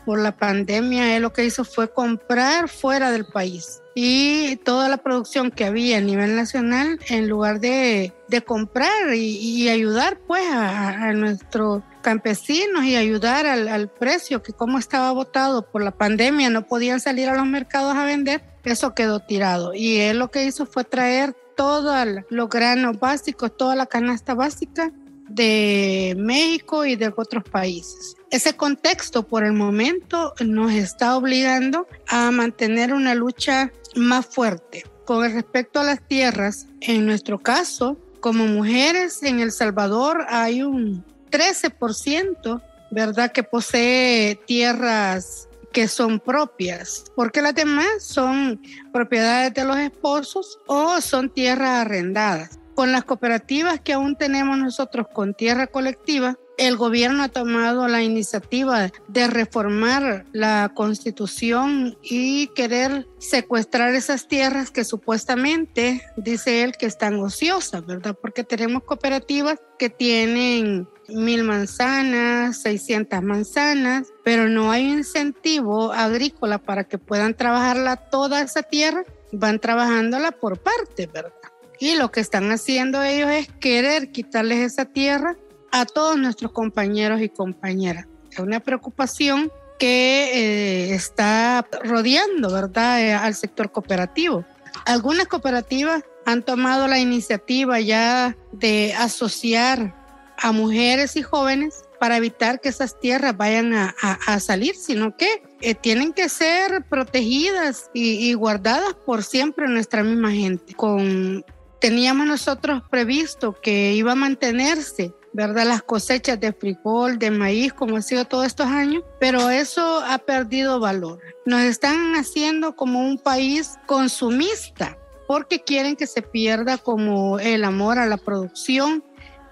por 0.06 0.20
la 0.20 0.36
pandemia, 0.36 1.16
él 1.16 1.22
lo 1.22 1.34
que 1.34 1.46
hizo 1.46 1.64
fue 1.64 1.92
comprar 1.92 2.68
fuera 2.68 3.12
del 3.12 3.26
país. 3.26 3.82
Y 3.94 4.56
toda 4.58 4.90
la 4.90 4.98
producción 4.98 5.52
que 5.52 5.66
había 5.66 5.98
a 5.98 6.02
nivel 6.02 6.36
nacional, 6.36 7.00
en 7.10 7.28
lugar 7.28 7.60
de, 7.60 8.14
de 8.28 8.42
comprar 8.42 9.14
y, 9.14 9.70
ayudar 9.70 10.18
pues 10.28 10.44
a 10.50 11.14
nuestro 11.14 11.84
campesinos 12.02 12.84
y 12.84 12.96
ayudar 12.96 13.46
al, 13.46 13.90
precio 13.90 14.42
que 14.42 14.54
como 14.54 14.78
estaba 14.78 15.12
votado 15.12 15.70
por 15.70 15.84
la 15.84 15.92
pandemia 15.92 16.50
no 16.50 16.66
podían 16.66 17.00
salir 17.00 17.30
a 17.30 17.36
los 17.36 17.46
mercados 17.46 17.96
a 17.96 18.04
vender, 18.04 18.44
eso 18.64 18.94
quedó 18.94 19.20
tirado. 19.20 19.74
Y 19.74 19.98
él 19.98 20.20
lo 20.20 20.30
que 20.30 20.46
hizo 20.46 20.66
fue 20.66 20.84
traer 20.84 21.36
todos 21.56 21.96
los 22.30 22.50
granos 22.50 23.00
básicos, 23.00 23.56
toda 23.56 23.76
la 23.76 23.86
canasta 23.86 24.34
básica 24.34 24.92
de 25.30 26.16
México 26.18 26.86
y 26.86 26.96
de 26.96 27.14
otros 27.16 27.44
países. 27.44 28.16
Ese 28.30 28.54
contexto 28.56 29.24
por 29.24 29.44
el 29.44 29.54
momento 29.54 30.34
nos 30.44 30.72
está 30.72 31.16
obligando 31.16 31.88
a 32.08 32.32
mantener 32.32 32.94
una 32.94 33.16
lucha 33.16 33.72
más 33.96 34.26
fuerte. 34.26 34.84
Con 35.06 35.24
respecto 35.32 35.80
a 35.80 35.84
las 35.84 36.02
tierras, 36.08 36.68
en 36.80 37.06
nuestro 37.06 37.40
caso, 37.40 37.98
como 38.20 38.46
mujeres 38.46 39.24
en 39.24 39.40
El 39.40 39.52
Salvador 39.52 40.26
hay 40.30 40.62
un 40.62 41.04
13%, 41.32 42.62
¿verdad?, 42.92 43.32
que 43.32 43.44
posee 43.44 44.36
tierras 44.46 45.48
que 45.72 45.88
son 45.88 46.20
propias, 46.20 47.06
porque 47.16 47.42
las 47.42 47.56
demás 47.56 47.88
son 48.02 48.62
propiedades 48.92 49.54
de 49.54 49.64
los 49.64 49.78
esposos 49.78 50.60
o 50.68 51.00
son 51.00 51.30
tierras 51.30 51.86
arrendadas. 51.86 52.60
Con 52.76 52.92
las 52.92 53.04
cooperativas 53.04 53.80
que 53.80 53.94
aún 53.94 54.16
tenemos 54.16 54.58
nosotros 54.58 55.08
con 55.14 55.34
tierra 55.34 55.68
colectiva, 55.68 56.38
el 56.58 56.78
gobierno 56.78 57.24
ha 57.24 57.30
tomado 57.30 57.88
la 57.88 58.04
iniciativa 58.04 58.92
de 59.08 59.28
reformar 59.28 60.26
la 60.32 60.72
constitución 60.76 61.98
y 62.04 62.48
querer 62.48 63.08
secuestrar 63.18 63.96
esas 63.96 64.28
tierras 64.28 64.70
que 64.70 64.84
supuestamente 64.84 66.04
dice 66.18 66.64
él 66.64 66.74
que 66.78 66.86
están 66.86 67.20
ociosas, 67.20 67.86
¿verdad? 67.86 68.16
Porque 68.22 68.44
tenemos 68.44 68.84
cooperativas 68.84 69.60
que 69.80 69.90
tienen 69.90 70.88
mil 71.14 71.44
manzanas, 71.44 72.58
600 72.62 73.22
manzanas, 73.22 74.08
pero 74.24 74.50
no 74.50 74.72
hay 74.72 74.90
incentivo 74.90 75.92
agrícola 75.92 76.58
para 76.58 76.84
que 76.84 76.98
puedan 76.98 77.36
trabajarla 77.36 77.96
toda 77.96 78.42
esa 78.42 78.64
tierra, 78.64 79.04
van 79.32 79.60
trabajándola 79.60 80.32
por 80.32 80.60
parte, 80.60 81.08
¿verdad? 81.08 81.34
Y 81.80 81.96
lo 81.96 82.12
que 82.12 82.20
están 82.20 82.52
haciendo 82.52 83.02
ellos 83.02 83.30
es 83.32 83.48
querer 83.60 84.12
quitarles 84.12 84.60
esa 84.60 84.86
tierra 84.86 85.36
a 85.72 85.86
todos 85.86 86.18
nuestros 86.18 86.52
compañeros 86.52 87.22
y 87.22 87.30
compañeras. 87.30 88.06
Es 88.32 88.40
una 88.40 88.60
preocupación 88.60 89.52
que 89.80 90.30
eh, 90.34 90.94
está 90.94 91.66
rodeando, 91.84 92.52
¿verdad?, 92.52 93.02
eh, 93.02 93.14
al 93.14 93.34
sector 93.34 93.72
cooperativo. 93.72 94.46
Algunas 94.86 95.28
cooperativas 95.28 96.04
han 96.26 96.44
tomado 96.44 96.88
la 96.88 97.00
iniciativa 97.00 97.80
ya 97.80 98.38
de 98.52 98.94
asociar 98.94 99.96
a 100.42 100.52
mujeres 100.52 101.16
y 101.16 101.22
jóvenes 101.22 101.86
para 102.00 102.18
evitar 102.18 102.60
que 102.60 102.70
esas 102.70 103.00
tierras 103.00 103.38
vayan 103.38 103.74
a, 103.74 104.40
salir, 104.40 104.76
sino 104.76 105.16
que 105.16 105.44
eh, 105.62 105.76
tienen 105.76 106.14
que 106.14 106.30
ser 106.30 106.84
protegidas 106.90 107.92
y, 107.94 108.30
y, 108.30 108.34
guardadas 108.34 108.96
por 109.06 109.24
siempre 109.24 109.68
nuestra 109.68 110.04
misma 110.04 110.32
gente. 110.32 110.74
Con, 110.74 111.46
teníamos 111.80 112.26
nosotros 112.26 112.82
previsto 112.90 113.54
que 113.62 113.94
iba 113.94 114.14
a 114.14 114.16
mantenerse 114.16 115.14
¿verdad? 115.34 115.66
Las 115.66 115.82
cosechas 115.82 116.40
de 116.40 116.54
frijol, 116.54 117.18
de 117.18 117.32
maíz, 117.32 117.74
como 117.74 117.98
ha 117.98 118.02
sido 118.02 118.26
todos 118.26 118.46
estos 118.46 118.68
años, 118.68 119.04
pero 119.20 119.50
eso 119.50 120.02
ha 120.06 120.18
perdido 120.18 120.80
valor. 120.80 121.20
Nos 121.46 121.62
están 121.62 122.16
haciendo 122.16 122.76
como 122.76 123.00
un 123.00 123.18
país 123.18 123.78
consumista 123.86 124.98
porque 125.28 125.62
quieren 125.62 125.96
que 125.96 126.08
se 126.08 126.22
pierda 126.22 126.78
como 126.78 127.40
el 127.40 127.64
amor 127.64 127.98
a 128.00 128.06
la 128.06 128.18
producción, 128.18 129.04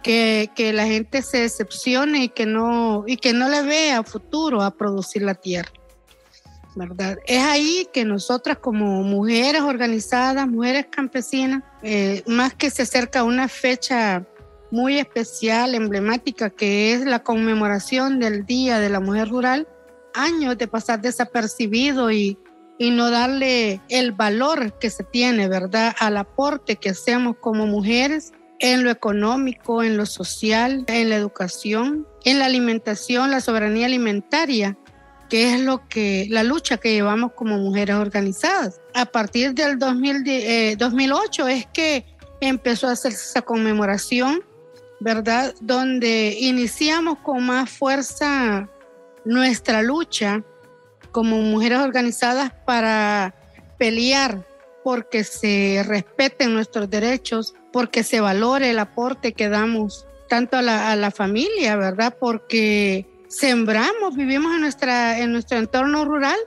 que, 0.03 0.49
que 0.55 0.73
la 0.73 0.85
gente 0.85 1.21
se 1.21 1.41
decepcione 1.41 2.23
y 2.25 2.29
que 2.29 2.45
no, 2.45 3.03
y 3.07 3.17
que 3.17 3.33
no 3.33 3.49
le 3.49 3.61
vea 3.63 4.03
futuro 4.03 4.61
a 4.61 4.71
producir 4.71 5.21
la 5.21 5.35
tierra. 5.35 5.71
¿verdad? 6.75 7.17
Es 7.25 7.43
ahí 7.43 7.87
que 7.91 8.05
nosotras 8.05 8.57
como 8.59 9.03
mujeres 9.03 9.61
organizadas, 9.61 10.47
mujeres 10.47 10.87
campesinas, 10.89 11.63
eh, 11.83 12.23
más 12.27 12.53
que 12.53 12.69
se 12.69 12.83
acerca 12.83 13.23
una 13.23 13.47
fecha 13.47 14.25
muy 14.71 14.99
especial, 14.99 15.75
emblemática, 15.75 16.49
que 16.49 16.93
es 16.93 17.03
la 17.05 17.23
conmemoración 17.23 18.19
del 18.19 18.45
Día 18.45 18.79
de 18.79 18.89
la 18.89 18.99
Mujer 18.99 19.29
Rural, 19.29 19.67
años 20.13 20.57
de 20.57 20.67
pasar 20.67 21.01
desapercibido 21.01 22.11
y, 22.11 22.37
y 22.77 22.91
no 22.91 23.09
darle 23.09 23.81
el 23.89 24.11
valor 24.11 24.77
que 24.79 24.89
se 24.89 25.03
tiene, 25.03 25.47
¿verdad?, 25.47 25.95
al 25.99 26.17
aporte 26.17 26.75
que 26.75 26.89
hacemos 26.89 27.37
como 27.41 27.65
mujeres 27.65 28.31
en 28.59 28.83
lo 28.83 28.91
económico, 28.91 29.83
en 29.83 29.97
lo 29.97 30.05
social, 30.05 30.85
en 30.87 31.09
la 31.09 31.15
educación, 31.15 32.07
en 32.25 32.39
la 32.39 32.45
alimentación, 32.45 33.31
la 33.31 33.41
soberanía 33.41 33.85
alimentaria, 33.85 34.77
que 35.29 35.53
es 35.53 35.61
lo 35.61 35.87
que 35.87 36.27
la 36.29 36.43
lucha 36.43 36.77
que 36.77 36.93
llevamos 36.93 37.33
como 37.33 37.57
mujeres 37.57 37.95
organizadas. 37.95 38.81
A 38.93 39.05
partir 39.05 39.53
del 39.53 39.79
2008 39.79 41.47
eh, 41.47 41.53
es 41.53 41.67
que 41.67 42.05
empezó 42.41 42.87
a 42.87 42.91
hacerse 42.93 43.29
esa 43.29 43.41
conmemoración 43.41 44.43
¿verdad? 44.99 45.53
Donde 45.61 46.35
iniciamos 46.39 47.19
con 47.19 47.45
más 47.45 47.69
fuerza 47.69 48.69
nuestra 49.25 49.81
lucha 49.81 50.43
como 51.11 51.37
mujeres 51.37 51.79
organizadas 51.79 52.51
para 52.65 53.33
pelear 53.77 54.45
porque 54.83 55.23
se 55.23 55.83
respeten 55.85 56.53
nuestros 56.53 56.89
derechos, 56.89 57.53
porque 57.71 58.03
se 58.03 58.21
valore 58.21 58.69
el 58.71 58.79
aporte 58.79 59.33
que 59.33 59.49
damos 59.49 60.07
tanto 60.27 60.57
a 60.57 60.61
la, 60.61 60.91
a 60.91 60.95
la 60.95 61.11
familia, 61.11 61.75
¿verdad? 61.75 62.15
Porque 62.19 63.07
sembramos, 63.27 64.15
vivimos 64.15 64.53
en, 64.53 64.61
nuestra, 64.61 65.19
en 65.19 65.31
nuestro 65.31 65.57
entorno 65.57 66.05
rural, 66.05 66.37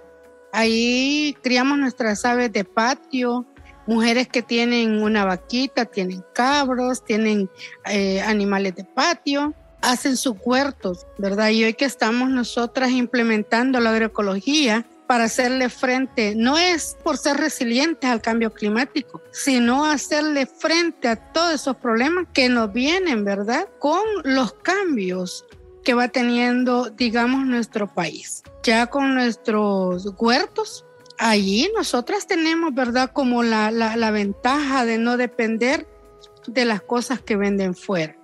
ahí 0.52 1.36
criamos 1.42 1.78
nuestras 1.78 2.24
aves 2.24 2.52
de 2.52 2.64
patio, 2.64 3.46
mujeres 3.86 4.28
que 4.28 4.42
tienen 4.42 5.02
una 5.02 5.24
vaquita, 5.24 5.86
tienen 5.86 6.24
cabros, 6.34 7.04
tienen 7.04 7.50
eh, 7.86 8.20
animales 8.20 8.74
de 8.76 8.84
patio, 8.84 9.54
hacen 9.80 10.16
sus 10.16 10.36
huertos, 10.44 11.06
¿verdad? 11.18 11.50
Y 11.50 11.64
hoy 11.64 11.74
que 11.74 11.84
estamos 11.84 12.30
nosotras 12.30 12.90
implementando 12.90 13.80
la 13.80 13.90
agroecología 13.90 14.86
para 15.12 15.24
hacerle 15.24 15.68
frente, 15.68 16.32
no 16.34 16.56
es 16.56 16.96
por 17.04 17.18
ser 17.18 17.36
resilientes 17.36 18.08
al 18.08 18.22
cambio 18.22 18.50
climático, 18.50 19.20
sino 19.30 19.84
hacerle 19.84 20.46
frente 20.46 21.06
a 21.06 21.16
todos 21.16 21.52
esos 21.52 21.76
problemas 21.76 22.28
que 22.32 22.48
nos 22.48 22.72
vienen, 22.72 23.22
¿verdad? 23.22 23.68
Con 23.78 24.00
los 24.24 24.54
cambios 24.54 25.44
que 25.84 25.92
va 25.92 26.08
teniendo, 26.08 26.88
digamos, 26.88 27.44
nuestro 27.44 27.92
país. 27.92 28.42
Ya 28.62 28.86
con 28.86 29.14
nuestros 29.14 30.10
huertos, 30.16 30.86
allí 31.18 31.70
nosotras 31.76 32.26
tenemos, 32.26 32.72
¿verdad? 32.72 33.10
Como 33.12 33.42
la, 33.42 33.70
la, 33.70 34.10
ventaja 34.12 34.86
de 34.86 34.96
no 34.96 35.18
depender 35.18 35.86
de 36.46 36.64
las 36.64 36.80
cosas 36.80 37.20
que 37.20 37.36
venden 37.36 37.74
fuera. 37.74 38.16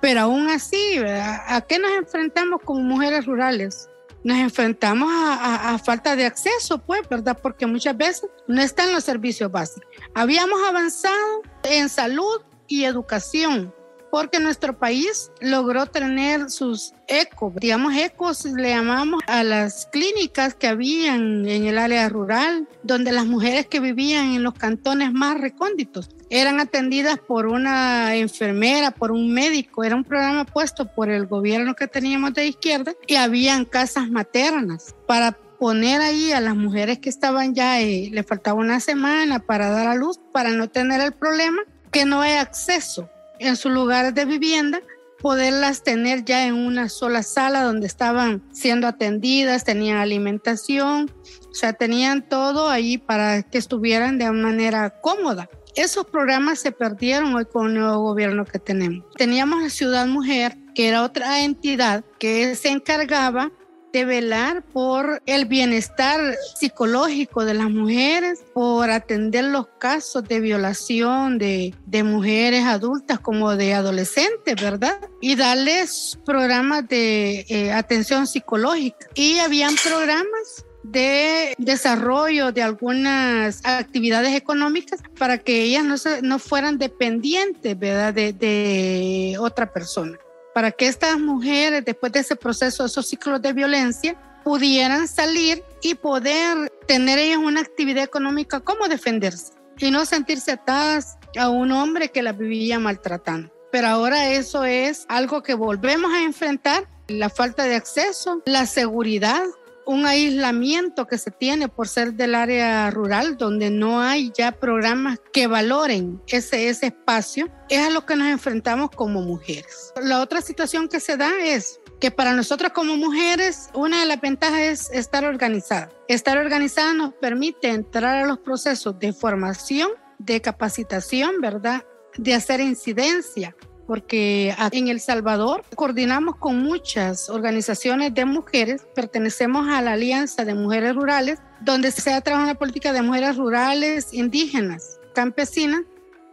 Pero 0.00 0.20
aún 0.20 0.48
así, 0.48 0.98
¿verdad? 0.98 1.42
¿a 1.46 1.60
qué 1.60 1.78
nos 1.78 1.90
enfrentamos 1.90 2.62
como 2.64 2.80
mujeres 2.80 3.26
rurales? 3.26 3.90
Nos 4.26 4.38
enfrentamos 4.38 5.08
a, 5.08 5.72
a, 5.72 5.78
falta 5.78 6.16
de 6.16 6.26
acceso, 6.26 6.78
pues, 6.78 7.08
¿verdad? 7.08 7.38
Porque 7.40 7.64
muchas 7.64 7.96
veces 7.96 8.28
no 8.48 8.60
están 8.60 8.92
los 8.92 9.04
servicios 9.04 9.52
básicos. 9.52 9.88
Habíamos 10.16 10.58
avanzado 10.68 11.42
en 11.62 11.88
salud 11.88 12.40
y 12.66 12.82
educación, 12.82 13.72
porque 14.10 14.40
nuestro 14.40 14.76
país 14.76 15.30
logró 15.40 15.86
tener 15.86 16.50
sus 16.50 16.92
ecos, 17.06 17.54
digamos 17.54 17.94
ecos 17.94 18.44
le 18.46 18.70
llamamos 18.70 19.22
a 19.28 19.44
las 19.44 19.86
clínicas 19.92 20.56
que 20.56 20.66
habían 20.66 21.48
en 21.48 21.64
el 21.64 21.78
área 21.78 22.08
rural, 22.08 22.68
donde 22.82 23.12
las 23.12 23.26
mujeres 23.26 23.68
que 23.68 23.78
vivían 23.78 24.32
en 24.32 24.42
los 24.42 24.54
cantones 24.54 25.12
más 25.12 25.40
recónditos 25.40 26.15
eran 26.30 26.60
atendidas 26.60 27.18
por 27.18 27.46
una 27.46 28.16
enfermera, 28.16 28.90
por 28.90 29.12
un 29.12 29.32
médico, 29.32 29.84
era 29.84 29.94
un 29.94 30.04
programa 30.04 30.44
puesto 30.44 30.86
por 30.86 31.08
el 31.08 31.26
gobierno 31.26 31.74
que 31.74 31.86
teníamos 31.86 32.34
de 32.34 32.46
izquierda 32.46 32.94
y 33.06 33.16
habían 33.16 33.64
casas 33.64 34.10
maternas 34.10 34.94
para 35.06 35.32
poner 35.58 36.00
ahí 36.00 36.32
a 36.32 36.40
las 36.40 36.56
mujeres 36.56 36.98
que 36.98 37.08
estaban 37.08 37.54
ya, 37.54 37.80
y 37.80 38.10
le 38.10 38.22
faltaba 38.22 38.58
una 38.58 38.80
semana 38.80 39.38
para 39.38 39.70
dar 39.70 39.86
a 39.86 39.94
luz, 39.94 40.20
para 40.32 40.50
no 40.50 40.68
tener 40.68 41.00
el 41.00 41.12
problema 41.12 41.62
que 41.90 42.04
no 42.04 42.20
hay 42.20 42.34
acceso 42.34 43.08
en 43.38 43.56
sus 43.56 43.72
lugares 43.72 44.14
de 44.14 44.24
vivienda, 44.24 44.80
poderlas 45.20 45.82
tener 45.82 46.24
ya 46.24 46.46
en 46.46 46.54
una 46.54 46.88
sola 46.88 47.22
sala 47.22 47.62
donde 47.62 47.86
estaban 47.86 48.42
siendo 48.52 48.86
atendidas, 48.86 49.64
tenían 49.64 49.96
alimentación, 49.96 51.10
o 51.50 51.54
sea, 51.54 51.72
tenían 51.72 52.28
todo 52.28 52.68
ahí 52.68 52.98
para 52.98 53.42
que 53.42 53.58
estuvieran 53.58 54.18
de 54.18 54.30
manera 54.30 54.90
cómoda. 55.00 55.48
Esos 55.76 56.06
programas 56.06 56.58
se 56.58 56.72
perdieron 56.72 57.34
hoy 57.34 57.44
con 57.44 57.66
el 57.66 57.74
nuevo 57.74 58.00
gobierno 58.00 58.46
que 58.46 58.58
tenemos. 58.58 59.04
Teníamos 59.14 59.62
la 59.62 59.68
Ciudad 59.68 60.06
Mujer, 60.06 60.56
que 60.74 60.88
era 60.88 61.02
otra 61.02 61.44
entidad 61.44 62.02
que 62.18 62.54
se 62.56 62.70
encargaba 62.70 63.52
de 63.92 64.06
velar 64.06 64.62
por 64.62 65.22
el 65.26 65.44
bienestar 65.44 66.34
psicológico 66.54 67.44
de 67.44 67.52
las 67.52 67.70
mujeres, 67.70 68.42
por 68.54 68.90
atender 68.90 69.44
los 69.44 69.66
casos 69.78 70.24
de 70.24 70.40
violación 70.40 71.36
de, 71.36 71.74
mujeres 72.04 72.64
adultas 72.64 73.20
como 73.20 73.54
de 73.54 73.74
adolescentes, 73.74 74.54
¿verdad? 74.60 74.98
Y 75.20 75.36
darles 75.36 76.18
programas 76.24 76.88
de 76.88 77.44
eh, 77.50 77.72
atención 77.72 78.26
psicológica. 78.26 79.08
Y 79.14 79.40
habían 79.40 79.74
programas 79.76 80.64
de 80.90 81.54
desarrollo 81.58 82.52
de 82.52 82.62
algunas 82.62 83.60
actividades 83.64 84.34
económicas 84.34 85.00
para 85.18 85.38
que 85.38 85.62
ellas 85.62 85.84
no, 85.84 85.96
no 86.22 86.38
fueran 86.38 86.78
dependientes. 86.78 87.78
De, 87.78 88.32
de, 88.32 89.36
otra 89.38 89.72
persona 89.72 90.18
para 90.54 90.70
que 90.70 90.86
estas 90.86 91.18
mujeres, 91.18 91.84
después 91.84 92.12
de 92.12 92.20
ese 92.20 92.34
proceso, 92.34 92.84
esos 92.86 93.06
ciclos 93.06 93.42
de 93.42 93.52
violencia, 93.52 94.16
pudieran 94.42 95.06
salir 95.06 95.62
y 95.82 95.96
poder 95.96 96.70
tener 96.86 97.18
ellas 97.18 97.38
una 97.38 97.60
actividad 97.60 98.04
económica, 98.04 98.60
cómo 98.60 98.88
defenderse 98.88 99.52
y 99.78 99.90
no 99.90 100.06
sentirse 100.06 100.52
atadas 100.52 101.18
a 101.38 101.50
un 101.50 101.72
hombre 101.72 102.10
que 102.10 102.22
la 102.22 102.32
vivía 102.32 102.78
maltratando. 102.78 103.52
Pero 103.70 103.88
ahora 103.88 104.30
eso 104.30 104.64
es 104.64 105.04
algo 105.08 105.42
que 105.42 105.54
volvemos 105.54 106.12
a 106.14 106.22
enfrentar, 106.22 106.88
la 107.08 107.28
falta 107.28 107.64
de 107.64 107.74
acceso, 107.74 108.42
la 108.46 108.66
seguridad, 108.66 109.42
un 109.86 110.04
aislamiento 110.04 111.06
que 111.06 111.16
se 111.16 111.30
tiene 111.30 111.68
por 111.68 111.88
ser 111.88 112.14
del 112.14 112.34
área 112.34 112.90
rural, 112.90 113.36
donde 113.36 113.70
no 113.70 114.00
hay 114.00 114.32
ya 114.36 114.52
programas 114.52 115.20
que 115.32 115.46
valoren 115.46 116.20
ese, 116.26 116.68
ese 116.68 116.86
espacio, 116.86 117.48
es 117.68 117.86
a 117.86 117.90
lo 117.90 118.04
que 118.04 118.16
nos 118.16 118.28
enfrentamos 118.28 118.90
como 118.90 119.22
mujeres. 119.22 119.92
La 120.02 120.20
otra 120.20 120.42
situación 120.42 120.88
que 120.88 121.00
se 121.00 121.16
da 121.16 121.30
es 121.42 121.80
que 122.00 122.10
para 122.10 122.34
nosotras 122.34 122.72
como 122.72 122.96
mujeres, 122.96 123.70
una 123.74 124.00
de 124.00 124.06
las 124.06 124.20
ventajas 124.20 124.60
es 124.60 124.90
estar 124.90 125.24
organizada. 125.24 125.90
Estar 126.08 126.36
organizada 126.36 126.92
nos 126.92 127.14
permite 127.14 127.68
entrar 127.68 128.24
a 128.24 128.26
los 128.26 128.38
procesos 128.40 128.98
de 128.98 129.12
formación, 129.12 129.90
de 130.18 130.40
capacitación, 130.40 131.40
¿verdad? 131.40 131.84
De 132.16 132.34
hacer 132.34 132.60
incidencia, 132.60 133.54
porque 133.86 134.54
en 134.72 134.88
El 134.88 135.00
Salvador 135.00 135.64
coordinamos 135.74 136.36
con 136.36 136.58
muchas 136.62 137.30
organizaciones 137.30 138.14
de 138.14 138.24
mujeres, 138.24 138.86
pertenecemos 138.94 139.68
a 139.68 139.80
la 139.82 139.92
Alianza 139.92 140.44
de 140.44 140.54
Mujeres 140.54 140.94
Rurales, 140.94 141.38
donde 141.60 141.90
se 141.90 142.12
ha 142.12 142.20
trabajado 142.20 142.52
la 142.52 142.58
política 142.58 142.92
de 142.92 143.02
mujeres 143.02 143.36
rurales, 143.36 144.12
indígenas, 144.12 144.98
campesinas, 145.14 145.82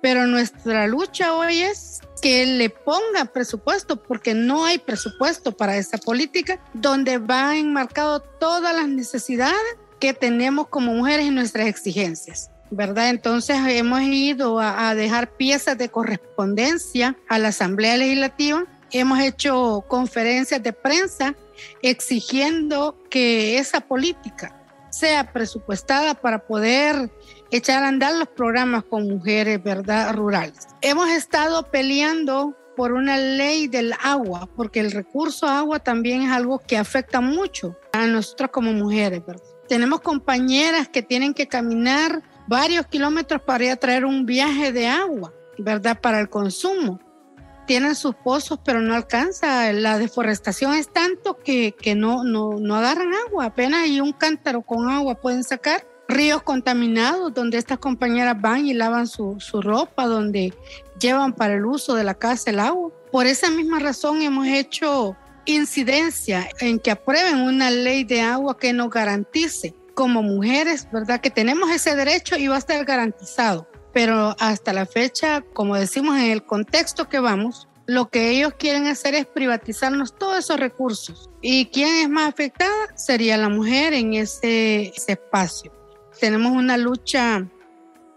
pero 0.02 0.28
nuestra 0.28 0.88
lucha 0.88 1.34
hoy 1.34 1.62
es 1.62 2.02
que 2.22 2.46
le 2.46 2.70
ponga 2.70 3.26
presupuesto, 3.26 4.02
porque 4.04 4.34
no 4.34 4.66
hay 4.66 4.78
presupuesto 4.78 5.56
para 5.56 5.78
esa 5.78 5.98
política, 5.98 6.60
donde 6.74 7.20
va 7.20 7.58
enmarcado 7.58 8.20
todas 8.20 8.76
las 8.76 8.88
necesidades 8.88 9.78
que 10.00 10.14
tenemos 10.14 10.68
como 10.68 10.94
mujeres 10.94 11.28
y 11.28 11.30
nuestras 11.30 11.68
exigencias. 11.68 12.50
¿Verdad? 12.76 13.10
Entonces 13.10 13.58
hemos 13.68 14.02
ido 14.02 14.60
a, 14.60 14.94
dejar 14.96 15.36
piezas 15.36 15.78
de 15.78 15.90
correspondencia 15.90 17.18
a 17.30 17.40
la 17.40 17.50
Asamblea 17.50 17.98
Legislativa, 17.98 18.66
hemos 18.92 19.20
hecho 19.20 19.84
conferencias 19.88 20.62
de 20.62 20.74
prensa 20.74 21.36
exigiendo 21.82 22.98
que 23.10 23.58
esa 23.58 23.82
política 23.82 24.60
sea 24.90 25.32
presupuestada 25.32 26.14
para 26.14 26.46
poder 26.46 27.10
echar 27.50 27.84
a 27.84 27.88
andar 27.88 28.14
los 28.16 28.28
programas 28.28 28.84
con 28.84 29.08
mujeres, 29.08 29.62
¿verdad? 29.64 30.14
Rurales. 30.14 30.68
Hemos 30.82 31.10
estado 31.10 31.72
peleando 31.72 32.56
por 32.76 32.94
una 32.94 33.18
ley 33.18 33.68
del 33.68 33.94
agua, 34.02 34.50
porque 34.56 34.80
el 34.80 34.92
recurso 34.92 35.48
agua 35.48 35.80
también 35.80 36.24
es 36.24 36.32
algo 36.32 36.60
que 36.60 36.78
afecta 36.78 37.22
mucho 37.22 37.76
a 37.92 38.08
nosotros 38.08 38.50
como 38.52 38.74
mujeres. 38.74 39.22
Tenemos 39.68 40.02
compañeras 40.02 40.88
que 40.88 41.02
tienen 41.02 41.34
que 41.34 41.48
caminar 41.48 42.22
varios 42.48 42.88
kilómetros 42.88 43.42
para 43.42 43.66
ir 43.66 43.72
a 43.72 43.76
traer 43.76 44.06
un 44.06 44.26
viaje 44.26 44.72
de 44.72 44.88
agua, 44.88 45.34
¿verdad? 45.58 46.00
Para 46.00 46.20
el 46.20 46.30
consumo. 46.30 47.00
Tienen 47.66 47.96
sus 47.96 48.16
pozos, 48.16 48.60
pero 48.64 48.82
no 48.82 48.94
alcanza. 48.94 49.72
La 49.72 49.98
deforestación 49.98 50.74
es 50.74 50.92
tanto 50.92 51.38
que, 51.40 51.74
no, 51.96 52.24
no, 52.24 52.60
no 52.60 52.76
agarran 52.76 53.14
agua. 53.28 53.46
Apenas 53.46 53.84
hay 53.84 54.02
un 54.02 54.12
cántaro 54.12 54.62
con 54.62 54.90
agua 54.90 55.16
pueden 55.16 55.44
sacar. 55.44 55.88
Ríos 56.10 56.44
contaminados 56.44 57.34
donde 57.34 57.58
estas 57.58 57.80
compañeras 57.80 58.40
van 58.40 58.68
y 58.68 58.74
lavan 58.74 59.08
su, 59.08 59.38
su 59.40 59.62
ropa, 59.62 60.06
donde 60.06 60.54
llevan 61.00 61.32
para 61.32 61.54
el 61.54 61.66
uso 61.66 61.96
de 61.96 62.04
la 62.04 62.14
casa 62.14 62.50
el 62.50 62.60
agua. 62.60 62.92
Por 63.12 63.26
esa 63.26 63.50
misma 63.50 63.80
razón 63.80 64.22
hemos 64.22 64.46
hecho 64.48 65.16
incidencia 65.46 66.50
en 66.60 66.80
que 66.80 66.92
aprueben 66.92 67.42
una 67.42 67.72
ley 67.72 68.04
de 68.04 68.22
agua 68.22 68.58
que 68.58 68.74
nos 68.74 68.90
garantice 68.90 69.74
como 69.94 70.24
mujeres, 70.24 70.88
¿verdad? 70.92 71.22
Que 71.22 71.30
tenemos 71.30 71.70
ese 71.70 71.96
derecho 71.96 72.36
y 72.38 72.48
va 72.48 72.56
a 72.56 72.60
estar 72.60 72.84
garantizado. 72.86 73.68
Pero 73.94 74.36
hasta 74.40 74.74
la 74.74 74.86
fecha, 74.86 75.42
como 75.54 75.76
decimos 75.76 76.18
en 76.18 76.32
el 76.32 76.44
contexto 76.44 77.10
que 77.10 77.20
vamos, 77.20 77.68
lo 77.86 78.10
que 78.10 78.30
ellos 78.30 78.54
quieren 78.58 78.88
hacer 78.88 79.14
es 79.14 79.26
privatizarnos 79.26 80.16
todos 80.16 80.40
esos 80.40 80.60
recursos. 80.60 81.30
¿Y 81.42 81.66
quién 81.68 81.96
es 81.96 82.10
más 82.10 82.30
afectada? 82.30 82.74
Sería 82.96 83.38
la 83.38 83.50
mujer 83.50 83.94
en 83.94 84.14
ese, 84.14 84.94
espacio. 85.08 85.72
Tenemos 86.20 86.54
una 86.54 86.78
lucha 86.78 87.46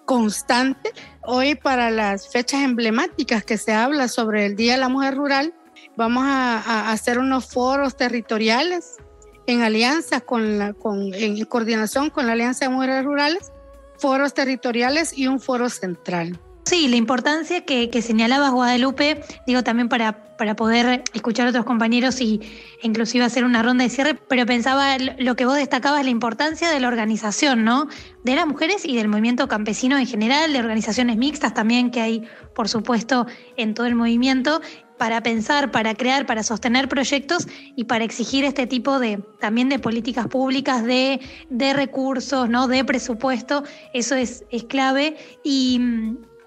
constante. 0.04 0.92
Hoy 1.22 1.56
para 1.56 1.90
las 1.90 2.28
fechas 2.28 2.62
emblemáticas 2.62 3.44
que 3.44 3.58
se 3.58 3.72
habla 3.72 4.08
sobre 4.08 4.46
el 4.46 4.56
Día 4.56 4.74
de 4.74 4.78
la 4.78 4.88
Mujer 4.88 5.16
Rural, 5.16 5.52
vamos 5.96 6.24
a, 6.24 6.58
a 6.58 6.92
hacer 6.92 7.18
unos 7.18 7.46
foros 7.46 7.96
territoriales 7.96 8.98
en 9.46 9.62
alianza 9.62 10.20
con 10.20 10.58
la, 10.58 10.72
con, 10.72 11.14
en 11.14 11.44
coordinación 11.44 12.10
con 12.10 12.26
la 12.26 12.32
Alianza 12.32 12.66
de 12.66 12.74
Mujeres 12.74 13.04
Rurales, 13.04 13.52
foros 13.98 14.34
territoriales 14.34 15.16
y 15.16 15.26
un 15.26 15.40
foro 15.40 15.68
central. 15.68 16.38
Sí, 16.64 16.88
la 16.88 16.96
importancia 16.96 17.64
que, 17.64 17.90
que 17.90 18.02
señalabas, 18.02 18.50
Guadalupe, 18.50 19.22
digo 19.46 19.62
también 19.62 19.88
para, 19.88 20.36
para 20.36 20.56
poder 20.56 21.04
escuchar 21.14 21.46
a 21.46 21.50
otros 21.50 21.64
compañeros 21.64 22.20
y 22.20 22.40
inclusive 22.82 23.24
hacer 23.24 23.44
una 23.44 23.62
ronda 23.62 23.84
de 23.84 23.90
cierre, 23.90 24.14
pero 24.14 24.46
pensaba 24.46 24.98
lo 24.98 25.36
que 25.36 25.46
vos 25.46 25.54
destacabas, 25.54 26.02
la 26.02 26.10
importancia 26.10 26.68
de 26.68 26.80
la 26.80 26.88
organización, 26.88 27.64
¿no? 27.64 27.86
De 28.24 28.34
las 28.34 28.48
mujeres 28.48 28.84
y 28.84 28.96
del 28.96 29.06
movimiento 29.06 29.46
campesino 29.46 29.96
en 29.96 30.08
general, 30.08 30.52
de 30.52 30.58
organizaciones 30.58 31.16
mixtas 31.16 31.54
también 31.54 31.92
que 31.92 32.00
hay, 32.00 32.28
por 32.52 32.68
supuesto, 32.68 33.28
en 33.56 33.74
todo 33.74 33.86
el 33.86 33.94
movimiento, 33.94 34.60
para 34.98 35.22
pensar, 35.22 35.70
para 35.70 35.94
crear, 35.94 36.26
para 36.26 36.42
sostener 36.42 36.88
proyectos 36.88 37.46
y 37.74 37.84
para 37.84 38.04
exigir 38.04 38.44
este 38.44 38.66
tipo 38.66 38.98
de 38.98 39.18
también 39.40 39.68
de 39.68 39.78
políticas 39.78 40.26
públicas, 40.28 40.84
de, 40.84 41.20
de 41.50 41.72
recursos, 41.72 42.48
¿no? 42.48 42.68
de 42.68 42.84
presupuesto. 42.84 43.64
Eso 43.92 44.14
es, 44.14 44.44
es 44.50 44.64
clave. 44.64 45.16
Y, 45.44 45.80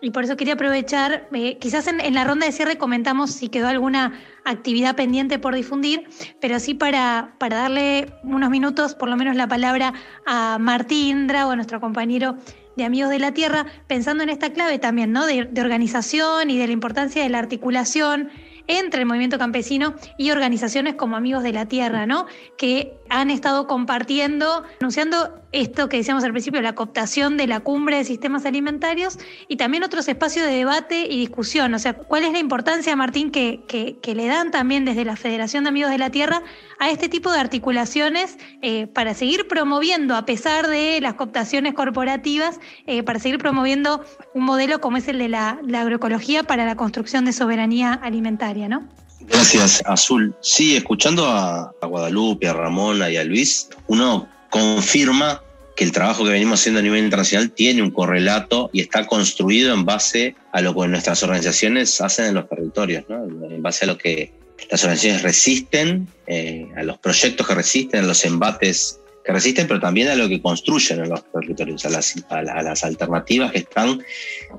y, 0.02 0.12
por 0.12 0.24
eso 0.24 0.38
quería 0.38 0.54
aprovechar, 0.54 1.28
eh, 1.34 1.58
quizás 1.58 1.88
en, 1.88 2.14
la 2.14 2.24
ronda 2.24 2.46
de 2.46 2.52
cierre 2.52 2.78
comentamos 2.78 3.32
si 3.32 3.50
quedó 3.50 3.68
alguna 3.68 4.14
actividad 4.46 4.96
pendiente 4.96 5.38
por 5.38 5.54
difundir, 5.54 6.08
pero 6.40 6.60
sí 6.60 6.74
para, 6.74 7.36
para 7.38 7.58
darle 7.58 8.14
unos 8.24 8.50
minutos, 8.50 8.96
por 8.96 9.10
lo 9.10 9.18
menos 9.18 9.36
la 9.36 9.48
palabra 9.48 9.94
a 10.26 10.58
Martín 10.60 11.30
o 11.30 11.52
a 11.52 11.56
nuestro 11.56 11.80
compañero 11.80 12.38
de 12.80 12.86
Amigos 12.86 13.12
de 13.12 13.20
la 13.20 13.34
Tierra, 13.34 13.66
pensando 13.88 14.24
en 14.24 14.30
esta 14.30 14.52
clave 14.52 14.80
también, 14.80 15.12
¿no? 15.12 15.28
De, 15.28 15.50
organización 15.60 16.50
y 16.50 16.58
de 16.58 16.66
la 16.66 16.74
importancia 16.74 17.22
de 17.22 17.30
la 17.30 17.38
articulación 17.38 18.30
entre 18.68 19.02
el 19.02 19.06
movimiento 19.06 19.38
campesino 19.38 19.96
y 20.18 20.32
organizaciones 20.32 20.96
como 20.96 21.18
Amigos 21.18 21.44
de 21.44 21.52
la 21.52 21.66
Tierra, 21.66 22.06
¿no? 22.06 22.26
Que 22.58 22.94
han 23.10 23.30
estado 23.30 23.68
compartiendo, 23.68 24.64
anunciando 24.80 25.42
esto 25.52 25.90
que 25.90 25.98
decíamos 25.98 26.24
al 26.24 26.32
principio, 26.32 26.62
la 26.62 26.76
cooptación 26.76 27.38
de 27.38 27.48
la 27.48 27.60
cumbre 27.60 27.98
de 27.98 28.04
sistemas 28.04 28.46
alimentarios 28.46 29.18
y 29.48 29.58
también 29.58 29.84
otros 29.84 30.08
espacios 30.08 30.46
de 30.46 30.52
debate 30.52 31.08
y 31.10 31.18
discusión. 31.18 31.74
O 31.74 31.80
sea, 31.80 31.94
¿cuál 31.94 32.24
es 32.24 32.32
la 32.32 32.40
importancia, 32.40 32.96
Martín, 32.96 33.32
que, 33.32 33.62
que, 33.68 34.16
le 34.16 34.28
dan 34.28 34.52
también 34.52 34.86
desde 34.86 35.06
la 35.06 35.16
Federación 35.16 35.64
de 35.64 35.70
Amigos 35.70 35.92
de 35.92 35.98
la 35.98 36.10
Tierra 36.10 36.42
a 36.80 36.90
este 36.90 37.10
tipo 37.10 37.32
de 37.32 37.40
articulaciones 37.40 38.38
eh, 38.62 38.88
para 38.88 39.14
seguir 39.14 39.48
promoviendo, 39.48 40.16
a 40.16 40.26
pesar 40.26 40.68
de 40.68 41.00
las 41.02 41.14
cooptaciones 41.14 41.74
corporativas, 41.74 42.60
eh, 42.86 43.04
para 43.04 43.20
seguir 43.20 43.38
promoviendo 43.38 44.04
un 44.34 44.44
modelo 44.44 44.82
como 44.82 44.98
es 44.98 45.08
el 45.08 45.20
de 45.20 45.30
la, 45.30 45.60
la 45.66 45.82
agroecología 45.82 46.44
para 46.44 46.66
la 46.66 46.76
construcción 46.76 47.26
de 47.26 47.34
soberanía 47.34 47.94
alimentaria, 47.94 48.68
¿no? 48.68 48.88
Gracias, 49.22 49.84
Azul. 49.86 50.34
Sí, 50.42 50.76
escuchando 50.76 51.26
a, 51.28 51.74
Guadalupe, 51.82 52.48
a 52.48 52.54
Ramona 52.54 53.10
y 53.10 53.18
a 53.18 53.24
Luis, 53.24 53.70
uno 53.88 54.28
confirma 54.50 55.42
que 55.76 55.86
el 55.86 55.92
trabajo 55.92 56.26
que 56.26 56.32
venimos 56.32 56.60
haciendo 56.60 56.80
a 56.80 56.84
nivel 56.84 57.04
internacional 57.06 57.52
tiene 57.52 57.82
un 57.82 57.92
correlato 57.92 58.70
y 58.74 58.82
está 58.82 59.08
construido 59.08 59.74
en 59.74 59.86
base 59.86 60.36
a 60.52 60.62
lo 60.62 60.76
que 60.76 60.88
nuestras 60.90 61.24
organizaciones 61.24 62.02
hacen 62.02 62.26
en 62.26 62.34
los 62.34 62.50
territorios, 62.50 63.06
en 63.10 63.62
base 63.62 63.86
a 63.86 63.88
lo 63.88 63.98
que 63.98 64.34
las 64.70 64.84
organizaciones 64.84 65.22
resisten, 65.22 66.08
eh, 66.28 66.68
a 66.76 66.84
los 66.84 66.98
proyectos 66.98 67.48
que 67.48 67.56
resisten, 67.56 68.04
a 68.04 68.08
los 68.08 68.26
embates 68.26 69.00
que 69.30 69.34
resisten, 69.34 69.68
pero 69.68 69.80
también 69.80 70.08
a 70.08 70.16
lo 70.16 70.28
que 70.28 70.42
construyen 70.42 71.04
en 71.04 71.10
los 71.10 71.24
territorios, 71.32 71.86
a 71.86 71.90
las, 71.92 72.16
a 72.30 72.42
las 72.42 72.84
alternativas 72.84 73.52
que 73.52 73.60
están 73.60 74.04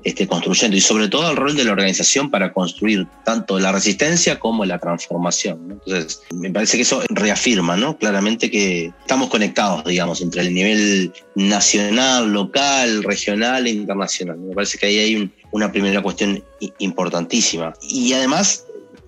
este, 0.05 0.25
construyendo 0.27 0.77
y 0.77 0.79
sobre 0.79 1.09
todo 1.09 1.27
al 1.27 1.35
rol 1.35 1.57
de 1.57 1.65
la 1.65 1.73
organización 1.73 2.31
para 2.31 2.53
construir 2.53 3.05
tanto 3.25 3.59
la 3.59 3.73
resistencia 3.73 4.39
como 4.39 4.63
la 4.63 4.79
transformación. 4.79 5.71
Entonces, 5.71 6.21
me 6.33 6.51
parece 6.51 6.77
que 6.77 6.83
eso 6.83 7.03
reafirma 7.09 7.75
¿no? 7.75 7.97
claramente 7.97 8.49
que 8.49 8.93
estamos 9.01 9.27
conectados, 9.27 9.83
digamos, 9.83 10.21
entre 10.21 10.43
el 10.43 10.53
nivel 10.53 11.11
nacional, 11.35 12.31
local, 12.31 13.03
regional 13.03 13.67
e 13.67 13.71
internacional. 13.71 14.37
Me 14.37 14.55
parece 14.55 14.77
que 14.77 14.85
ahí 14.85 14.99
hay 14.99 15.31
una 15.51 15.69
primera 15.69 16.01
cuestión 16.01 16.41
importantísima. 16.79 17.73
Y 17.81 18.13
además, 18.13 18.65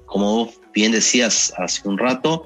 como 0.07 0.35
vos 0.35 0.49
bien 0.73 0.91
decías 0.91 1.53
hace 1.57 1.87
un 1.87 1.97
rato, 1.97 2.43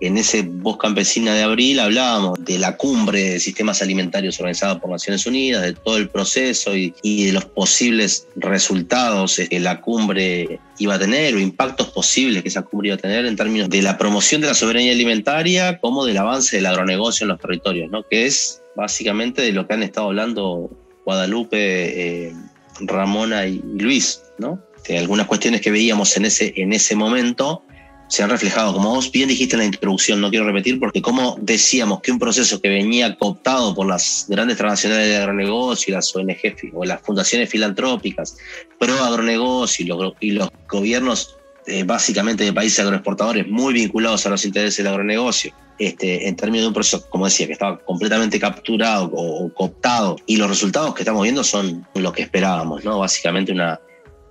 en 0.00 0.16
ese 0.16 0.42
Voz 0.42 0.76
Campesina 0.78 1.34
de 1.34 1.42
abril 1.42 1.80
hablábamos 1.80 2.44
de 2.44 2.58
la 2.58 2.76
cumbre 2.76 3.30
de 3.30 3.40
sistemas 3.40 3.82
alimentarios 3.82 4.38
organizada 4.38 4.78
por 4.78 4.90
Naciones 4.90 5.26
Unidas, 5.26 5.62
de 5.62 5.72
todo 5.72 5.96
el 5.96 6.08
proceso 6.08 6.76
y, 6.76 6.92
de 7.02 7.32
los 7.32 7.44
posibles 7.46 8.28
resultados 8.36 9.40
que 9.50 9.60
la 9.60 9.80
cumbre 9.80 10.60
iba 10.78 10.94
a 10.94 10.98
tener 10.98 11.34
o 11.34 11.40
impactos 11.40 11.88
posibles 11.88 12.42
que 12.42 12.48
esa 12.48 12.62
cumbre 12.62 12.88
iba 12.88 12.94
a 12.94 12.98
tener 12.98 13.26
en 13.26 13.36
términos 13.36 13.68
de 13.68 13.82
la 13.82 13.98
promoción 13.98 14.40
de 14.40 14.46
la 14.46 14.54
soberanía 14.54 14.92
alimentaria 14.92 15.78
como 15.78 16.04
del 16.04 16.18
avance 16.18 16.56
del 16.56 16.66
agronegocio 16.66 17.24
en 17.24 17.28
los 17.28 17.40
territorios, 17.40 17.90
¿no? 17.90 18.04
que 18.08 18.26
es 18.26 18.62
básicamente 18.76 19.42
de 19.42 19.52
lo 19.52 19.66
que 19.66 19.74
han 19.74 19.82
estado 19.82 20.08
hablando 20.08 20.70
Guadalupe, 21.04 22.28
eh, 22.28 22.32
Ramona 22.80 23.46
y 23.46 23.60
Luis, 23.74 24.22
¿no? 24.38 24.62
algunas 24.96 25.26
cuestiones 25.26 25.60
que 25.60 25.70
veíamos 25.70 26.16
en 26.16 26.24
ese, 26.24 26.54
en 26.56 26.72
ese 26.72 26.94
momento 26.94 27.62
se 28.08 28.22
han 28.22 28.30
reflejado, 28.30 28.72
como 28.72 28.94
vos 28.94 29.12
bien 29.12 29.28
dijiste 29.28 29.54
en 29.54 29.60
la 29.60 29.66
introducción, 29.66 30.20
no 30.20 30.30
quiero 30.30 30.46
repetir, 30.46 30.80
porque 30.80 31.02
como 31.02 31.36
decíamos 31.40 32.00
que 32.00 32.10
un 32.10 32.18
proceso 32.18 32.60
que 32.60 32.68
venía 32.68 33.16
cooptado 33.16 33.74
por 33.74 33.86
las 33.86 34.26
grandes 34.28 34.56
transnacionales 34.56 35.08
de 35.08 35.16
agronegocio 35.16 35.94
las 35.94 36.14
ONG 36.16 36.36
o 36.72 36.84
las 36.84 37.02
fundaciones 37.02 37.50
filantrópicas, 37.50 38.36
pro 38.78 38.94
agronegocio 39.04 39.84
y 39.84 39.88
los, 39.88 40.14
y 40.20 40.30
los 40.32 40.48
gobiernos 40.68 41.36
eh, 41.66 41.84
básicamente 41.84 42.44
de 42.44 42.52
países 42.52 42.80
agroexportadores 42.80 43.46
muy 43.46 43.74
vinculados 43.74 44.24
a 44.24 44.30
los 44.30 44.44
intereses 44.46 44.78
del 44.78 44.86
agronegocio, 44.86 45.52
este, 45.78 46.26
en 46.26 46.34
términos 46.34 46.62
de 46.62 46.68
un 46.68 46.74
proceso, 46.74 47.08
como 47.10 47.26
decía, 47.26 47.46
que 47.46 47.52
estaba 47.52 47.78
completamente 47.78 48.40
capturado 48.40 49.10
o, 49.12 49.52
cooptado, 49.52 50.16
y 50.26 50.36
los 50.36 50.48
resultados 50.48 50.94
que 50.94 51.02
estamos 51.02 51.22
viendo 51.22 51.44
son 51.44 51.86
lo 51.94 52.10
que 52.10 52.22
esperábamos, 52.22 52.84
¿no? 52.84 52.98
Básicamente 52.98 53.52
una, 53.52 53.78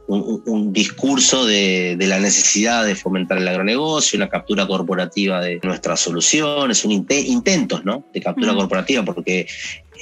un, 0.08 0.72
discurso 0.72 1.46
de, 1.46 1.98
la 2.00 2.20
necesidad 2.20 2.86
de 2.86 2.96
fomentar 2.96 3.38
el 3.38 3.48
agronegocio, 3.48 4.18
una 4.18 4.30
captura 4.30 4.66
corporativa 4.66 5.42
de 5.42 5.60
nuestras 5.64 6.00
soluciones, 6.00 6.86
un 6.86 7.06
intentos 7.10 7.84
¿no? 7.84 8.06
de 8.14 8.22
captura 8.22 8.54
corporativa, 8.54 9.04
porque 9.04 9.48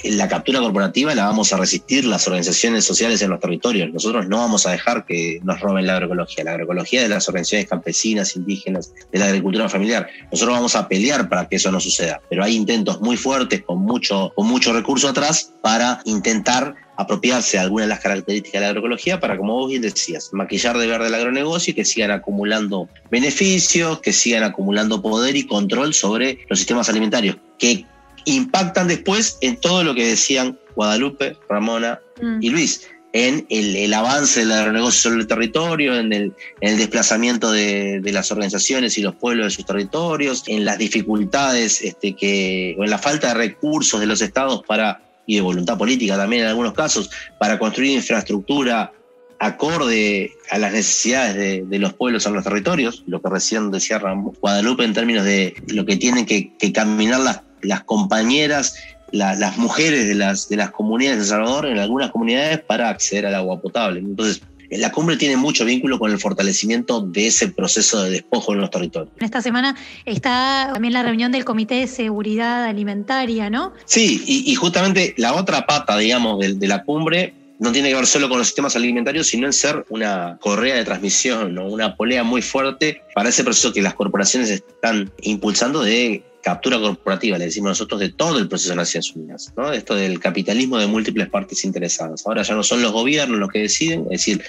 la 0.04 0.28
captura 0.28 0.60
corporativa 0.60 1.14
la 1.14 1.26
vamos 1.26 1.52
a 1.52 1.56
resistir 1.56 2.04
las 2.04 2.26
organizaciones 2.26 2.84
sociales 2.84 3.22
en 3.22 3.30
los 3.30 3.40
territorios. 3.40 3.92
Nosotros 3.92 4.28
no 4.28 4.38
vamos 4.38 4.66
a 4.66 4.70
dejar 4.70 5.06
que 5.06 5.40
nos 5.42 5.60
roben 5.60 5.86
la 5.86 5.94
agroecología, 5.94 6.44
la 6.44 6.52
agroecología 6.52 7.02
de 7.02 7.08
las 7.08 7.28
organizaciones 7.28 7.68
campesinas, 7.68 8.36
indígenas, 8.36 8.92
de 9.12 9.18
la 9.18 9.26
agricultura 9.26 9.68
familiar. 9.68 10.08
Nosotros 10.30 10.56
vamos 10.56 10.76
a 10.76 10.88
pelear 10.88 11.28
para 11.28 11.48
que 11.48 11.56
eso 11.56 11.72
no 11.72 11.80
suceda, 11.80 12.20
pero 12.28 12.44
hay 12.44 12.54
intentos 12.54 13.00
muy 13.00 13.16
fuertes 13.16 13.62
con 13.62 13.78
mucho, 13.80 14.32
con 14.34 14.46
mucho 14.46 14.72
recurso 14.72 15.08
atrás 15.08 15.52
para 15.62 16.00
intentar 16.04 16.74
apropiarse 16.96 17.56
de 17.56 17.62
algunas 17.62 17.86
de 17.86 17.88
las 17.90 18.00
características 18.00 18.60
de 18.60 18.60
la 18.60 18.68
agroecología 18.68 19.20
para, 19.20 19.36
como 19.36 19.54
vos 19.54 19.70
bien 19.70 19.82
decías, 19.82 20.30
maquillar 20.32 20.78
de 20.78 20.86
verde 20.86 21.08
el 21.08 21.14
agronegocio 21.14 21.72
y 21.72 21.74
que 21.74 21.84
sigan 21.84 22.10
acumulando 22.10 22.88
beneficios, 23.10 24.00
que 24.00 24.12
sigan 24.12 24.42
acumulando 24.42 25.02
poder 25.02 25.36
y 25.36 25.46
control 25.46 25.94
sobre 25.94 26.40
los 26.48 26.58
sistemas 26.58 26.88
alimentarios, 26.88 27.36
que 27.58 27.84
impactan 28.24 28.88
después 28.88 29.38
en 29.40 29.56
todo 29.56 29.84
lo 29.84 29.94
que 29.94 30.06
decían 30.06 30.58
Guadalupe, 30.74 31.36
Ramona 31.48 32.00
mm. 32.20 32.38
y 32.42 32.50
Luis, 32.50 32.88
en 33.12 33.46
el, 33.48 33.94
avance 33.94 34.40
del 34.40 34.52
agronegocio 34.52 35.10
sobre 35.10 35.22
el 35.22 35.26
territorio, 35.26 35.96
en 35.96 36.12
el, 36.12 36.34
desplazamiento 36.60 37.50
de, 37.50 38.00
las 38.04 38.30
organizaciones 38.30 38.98
y 38.98 39.02
los 39.02 39.14
pueblos 39.14 39.46
de 39.46 39.50
sus 39.52 39.64
territorios, 39.64 40.44
en 40.46 40.66
las 40.66 40.76
dificultades 40.76 41.80
este, 41.80 42.14
que, 42.14 42.76
o 42.78 42.84
en 42.84 42.90
la 42.90 42.98
falta 42.98 43.28
de 43.28 43.34
recursos 43.34 44.00
de 44.00 44.06
los 44.06 44.20
estados 44.20 44.62
para 44.66 45.05
y 45.26 45.36
de 45.36 45.40
voluntad 45.40 45.76
política 45.76 46.16
también 46.16 46.42
en 46.42 46.48
algunos 46.48 46.72
casos, 46.72 47.10
para 47.38 47.58
construir 47.58 47.92
infraestructura 47.92 48.92
acorde 49.38 50.32
a 50.50 50.58
las 50.58 50.72
necesidades 50.72 51.68
de, 51.68 51.78
los 51.78 51.92
pueblos 51.92 52.26
en 52.26 52.34
los 52.34 52.44
territorios, 52.44 53.04
lo 53.06 53.20
que 53.20 53.28
recién 53.28 53.70
decía 53.70 54.00
Guadalupe 54.40 54.84
en 54.84 54.94
términos 54.94 55.24
de 55.24 55.54
lo 55.68 55.84
que 55.84 55.96
tienen 55.96 56.24
que, 56.24 56.52
caminar 56.72 57.20
las, 57.20 57.42
las 57.62 57.82
compañeras, 57.82 58.76
las 59.12 59.58
mujeres 59.58 60.08
de 60.08 60.14
las, 60.14 60.48
de 60.48 60.56
las 60.56 60.70
comunidades 60.70 61.18
de 61.18 61.24
Salvador 61.26 61.66
en 61.66 61.78
algunas 61.78 62.10
comunidades 62.10 62.60
para 62.60 62.88
acceder 62.88 63.26
al 63.26 63.34
agua 63.34 63.60
potable. 63.60 64.00
Entonces, 64.00 64.42
la 64.70 64.92
cumbre 64.92 65.16
tiene 65.16 65.36
mucho 65.36 65.64
vínculo 65.64 65.98
con 65.98 66.10
el 66.10 66.18
fortalecimiento 66.18 67.00
de 67.00 67.28
ese 67.28 67.48
proceso 67.48 68.02
de 68.02 68.10
despojo 68.10 68.52
en 68.52 68.60
los 68.60 68.70
territorios. 68.70 69.12
Esta 69.20 69.42
semana 69.42 69.76
está 70.04 70.70
también 70.72 70.94
la 70.94 71.02
reunión 71.02 71.32
del 71.32 71.44
Comité 71.44 71.76
de 71.76 71.86
Seguridad 71.86 72.64
Alimentaria, 72.64 73.50
¿no? 73.50 73.72
Sí, 73.84 74.22
y, 74.26 74.54
justamente 74.54 75.14
la 75.16 75.34
otra 75.34 75.66
pata, 75.66 75.96
digamos, 75.98 76.38
de, 76.40 76.66
la 76.66 76.84
cumbre 76.84 77.34
no 77.58 77.72
tiene 77.72 77.88
que 77.88 77.94
ver 77.94 78.06
solo 78.06 78.28
con 78.28 78.38
los 78.38 78.48
sistemas 78.48 78.76
alimentarios, 78.76 79.28
sino 79.28 79.46
en 79.46 79.52
ser 79.52 79.84
una 79.88 80.36
correa 80.40 80.76
de 80.76 80.84
transmisión, 80.84 81.56
o 81.58 81.68
una 81.68 81.96
polea 81.96 82.22
muy 82.22 82.42
fuerte 82.42 83.02
para 83.14 83.30
ese 83.30 83.44
proceso 83.44 83.72
que 83.72 83.82
las 83.82 83.94
corporaciones 83.94 84.50
están 84.50 85.10
impulsando 85.22 85.82
de 85.82 86.22
captura 86.46 86.78
corporativa, 86.78 87.38
le 87.38 87.46
decimos 87.46 87.70
nosotros, 87.70 87.98
de 87.98 88.10
todo 88.10 88.38
el 88.38 88.46
proceso 88.46 88.70
de 88.70 88.76
Naciones 88.76 89.12
Unidas, 89.16 89.52
¿no? 89.56 89.72
Esto 89.72 89.96
del 89.96 90.20
capitalismo 90.20 90.78
de 90.78 90.86
múltiples 90.86 91.28
partes 91.28 91.64
interesadas. 91.64 92.24
Ahora 92.24 92.44
ya 92.44 92.54
no 92.54 92.62
son 92.62 92.82
los 92.82 92.92
gobiernos 92.92 93.40
los 93.40 93.50
que 93.50 93.62
deciden, 93.62 94.02
es 94.02 94.20
decir, 94.20 94.44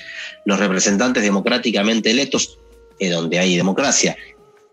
los 0.46 0.60
representantes 0.60 1.24
democráticamente 1.24 2.12
electos, 2.12 2.60
donde 3.00 3.40
hay 3.40 3.58
democracia, 3.58 4.16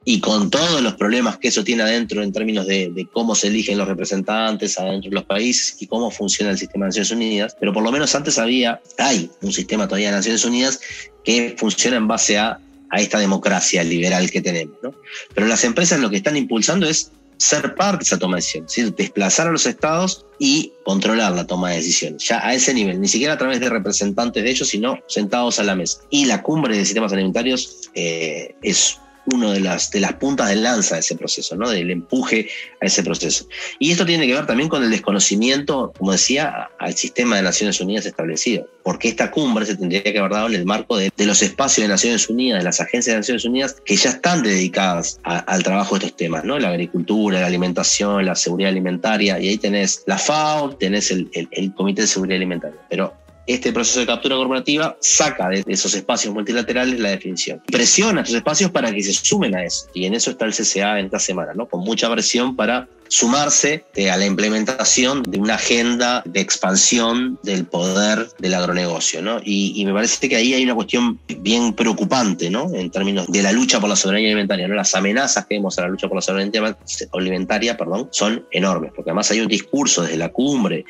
y 0.05 0.20
con 0.20 0.51
todos 0.51 0.83
los 0.83 0.97
problemas 0.97 1.39
que 1.39 1.49
eso 1.49 1.64
tiene 1.64 1.85
adentro 1.85 2.22
en 2.22 2.31
términos 2.31 2.66
de, 2.66 2.91
de, 2.91 3.07
cómo 3.07 3.35
se 3.35 3.47
eligen 3.47 3.79
los 3.79 3.89
representantes 3.89 4.79
adentro 4.79 5.09
de 5.09 5.14
los 5.14 5.25
países 5.25 5.81
y 5.81 5.87
cómo 5.87 6.11
funciona 6.11 6.51
el 6.51 6.59
sistema 6.59 6.85
de 6.85 6.89
Naciones 6.89 7.11
Unidas, 7.11 7.57
pero 7.59 7.72
por 7.72 7.83
lo 7.83 7.91
menos 7.91 8.14
antes 8.14 8.39
había, 8.39 8.83
hay 8.99 9.31
un 9.41 9.51
sistema 9.51 9.89
todavía 9.89 10.11
de 10.11 10.16
Naciones 10.16 10.45
Unidas 10.45 10.79
que 11.25 11.57
funciona 11.57 11.97
en 11.97 12.07
base 12.07 12.37
a 12.37 12.61
a 12.91 13.01
esta 13.01 13.18
democracia 13.18 13.82
liberal 13.82 14.30
que 14.30 14.41
tenemos. 14.41 14.76
¿no? 14.82 14.95
Pero 15.35 15.47
las 15.47 15.64
empresas 15.64 16.01
lo 16.01 16.11
que 16.11 16.16
están 16.16 16.37
impulsando 16.37 16.87
es 16.87 17.11
ser 17.37 17.74
parte 17.74 17.99
de 17.99 18.05
esa 18.05 18.18
toma 18.18 18.37
de 18.37 18.43
decisiones, 18.43 18.70
es 18.70 18.76
decir, 18.76 18.95
desplazar 18.95 19.49
a 19.49 19.53
los 19.53 19.66
estados 19.66 20.24
y 20.39 20.72
controlar 20.85 21.32
la 21.32 21.47
toma 21.47 21.70
de 21.70 21.76
decisiones, 21.76 22.24
ya 22.26 22.47
a 22.47 22.55
ese 22.55 22.72
nivel, 22.72 23.01
ni 23.01 23.09
siquiera 23.09 23.35
a 23.35 23.39
través 23.39 23.61
de 23.61 23.68
representantes 23.68 24.43
de 24.43 24.51
ellos, 24.51 24.68
sino 24.68 24.99
sentados 25.09 25.59
a 25.59 25.64
la 25.64 25.74
mesa. 25.74 25.99
Y 26.11 26.26
la 26.26 26.43
cumbre 26.43 26.76
de 26.76 26.85
sistemas 26.85 27.12
alimentarios 27.12 27.91
eh, 27.95 28.55
es 28.62 28.99
una 29.33 29.53
de 29.53 29.61
las, 29.61 29.91
de 29.91 30.01
las 30.01 30.14
puntas 30.14 30.49
de 30.49 30.57
lanza 30.57 30.95
de 30.95 31.01
ese 31.01 31.16
proceso, 31.16 31.57
¿no? 31.57 31.70
del 31.70 31.91
empuje 31.91 32.49
a 32.81 32.87
ese 32.87 33.03
proceso. 33.03 33.47
Y 33.79 33.91
esto 33.91 34.05
tiene 34.05 34.27
que 34.27 34.35
ver 34.35 34.47
también 34.47 34.68
con 34.68 34.83
el 34.83 34.91
desconocimiento, 34.91 35.93
como 35.97 36.12
decía, 36.12 36.70
al 36.79 36.95
sistema 36.95 37.37
de 37.37 37.43
Naciones 37.43 37.81
Unidas 37.81 38.07
establecido, 38.07 38.68
porque 38.83 39.09
esta 39.09 39.31
cumbre 39.31 39.66
se 39.66 39.77
tendría 39.77 40.03
que 40.03 40.18
haber 40.18 40.33
dado 40.33 40.49
en 40.49 40.55
el 40.55 40.64
marco 40.64 40.97
de, 40.97 41.11
los 41.18 41.43
espacios 41.43 41.85
de 41.85 41.89
Naciones 41.89 42.29
Unidas, 42.29 42.61
de 42.61 42.64
las 42.64 42.81
agencias 42.81 43.14
de 43.14 43.20
Naciones 43.20 43.45
Unidas, 43.45 43.77
que 43.85 43.97
ya 43.97 44.11
están 44.11 44.43
dedicadas 44.43 45.20
al 45.25 45.62
trabajo 45.62 45.95
de 45.95 46.05
estos 46.05 46.16
temas, 46.16 46.45
¿no? 46.45 46.59
la 46.59 46.68
agricultura, 46.68 47.41
la 47.41 47.47
alimentación, 47.47 48.27
la 48.27 48.35
seguridad 48.35 48.70
alimentaria, 48.70 49.41
y 49.41 49.49
ahí 49.49 49.59
tenés 49.59 50.03
la 50.07 50.18
FAO, 50.18 50.77
tenés 50.77 51.11
el, 51.11 51.31
el 51.33 51.75
Comité 51.75 52.03
de 52.03 52.09
Seguridad 52.09 52.37
Alimentaria. 52.37 52.79
Pero 52.91 53.24
este 53.47 53.73
proceso 53.73 54.01
de 54.01 54.07
captura 54.07 54.37
corporativa 54.37 54.97
saca 55.01 55.49
de 55.49 55.65
esos 55.67 55.95
espacios 55.95 56.33
multilaterales 56.33 56.99
la 56.99 57.11
definición. 57.11 57.63
Presiona 57.67 58.23
esos 58.23 58.37
espacios 58.37 58.71
para 58.71 58.93
que 58.93 59.03
se 59.03 59.13
sumen 59.13 59.55
a 59.55 59.65
eso. 59.65 59.87
Y 59.95 60.07
en 60.07 60.15
eso 60.15 60.31
está 60.31 60.45
el 60.45 60.53
CCA 60.53 60.99
en 60.99 61.07
esta 61.07 61.19
semana, 61.19 61.53
¿no? 61.55 61.67
Con 61.67 61.81
mucha 61.81 62.11
presión 62.11 62.57
para 62.57 62.89
sumarse 63.09 63.85
eh, 63.95 64.11
a 64.11 64.17
la 64.17 64.27
implementación 64.27 65.23
de 65.23 65.39
una 65.39 65.55
agenda 65.55 66.23
de 66.25 66.41
expansión 66.41 67.39
del 67.43 67.65
poder 67.65 68.29
del 68.39 68.55
agronegocio, 68.55 69.23
¿no? 69.23 69.41
Y, 69.45 69.85
me 69.85 69.93
parece 69.93 70.29
que 70.29 70.37
ahí 70.37 70.55
hay 70.55 70.65
una 70.65 70.75
cuestión 70.75 71.21
bien 71.39 71.75
preocupante, 71.75 72.51
¿no? 72.51 72.75
En 72.75 72.91
términos 72.91 73.27
de 73.29 73.43
la 73.43 73.53
lucha 73.53 73.79
por 73.79 73.89
la 73.89 73.97
soberanía 73.97 74.29
alimentaria. 74.31 74.67
Las 74.69 74.95
amenazas 74.95 75.47
que 75.47 75.57
vemos 75.57 75.79
a 75.79 75.83
la 75.83 75.89
lucha 75.89 76.09
por 76.09 76.17
la 76.17 76.23
soberanía 76.23 76.77
alimentaria, 77.13 77.77
perdón, 77.77 78.09
son 78.11 78.47
enormes, 78.51 78.93
porque 78.95 79.11
además 79.11 79.31
hay 79.31 79.41
un 79.41 79.49
discurso 79.49 80.03
desde 80.03 80.17
la 80.17 80.31
cumbre 80.31 80.85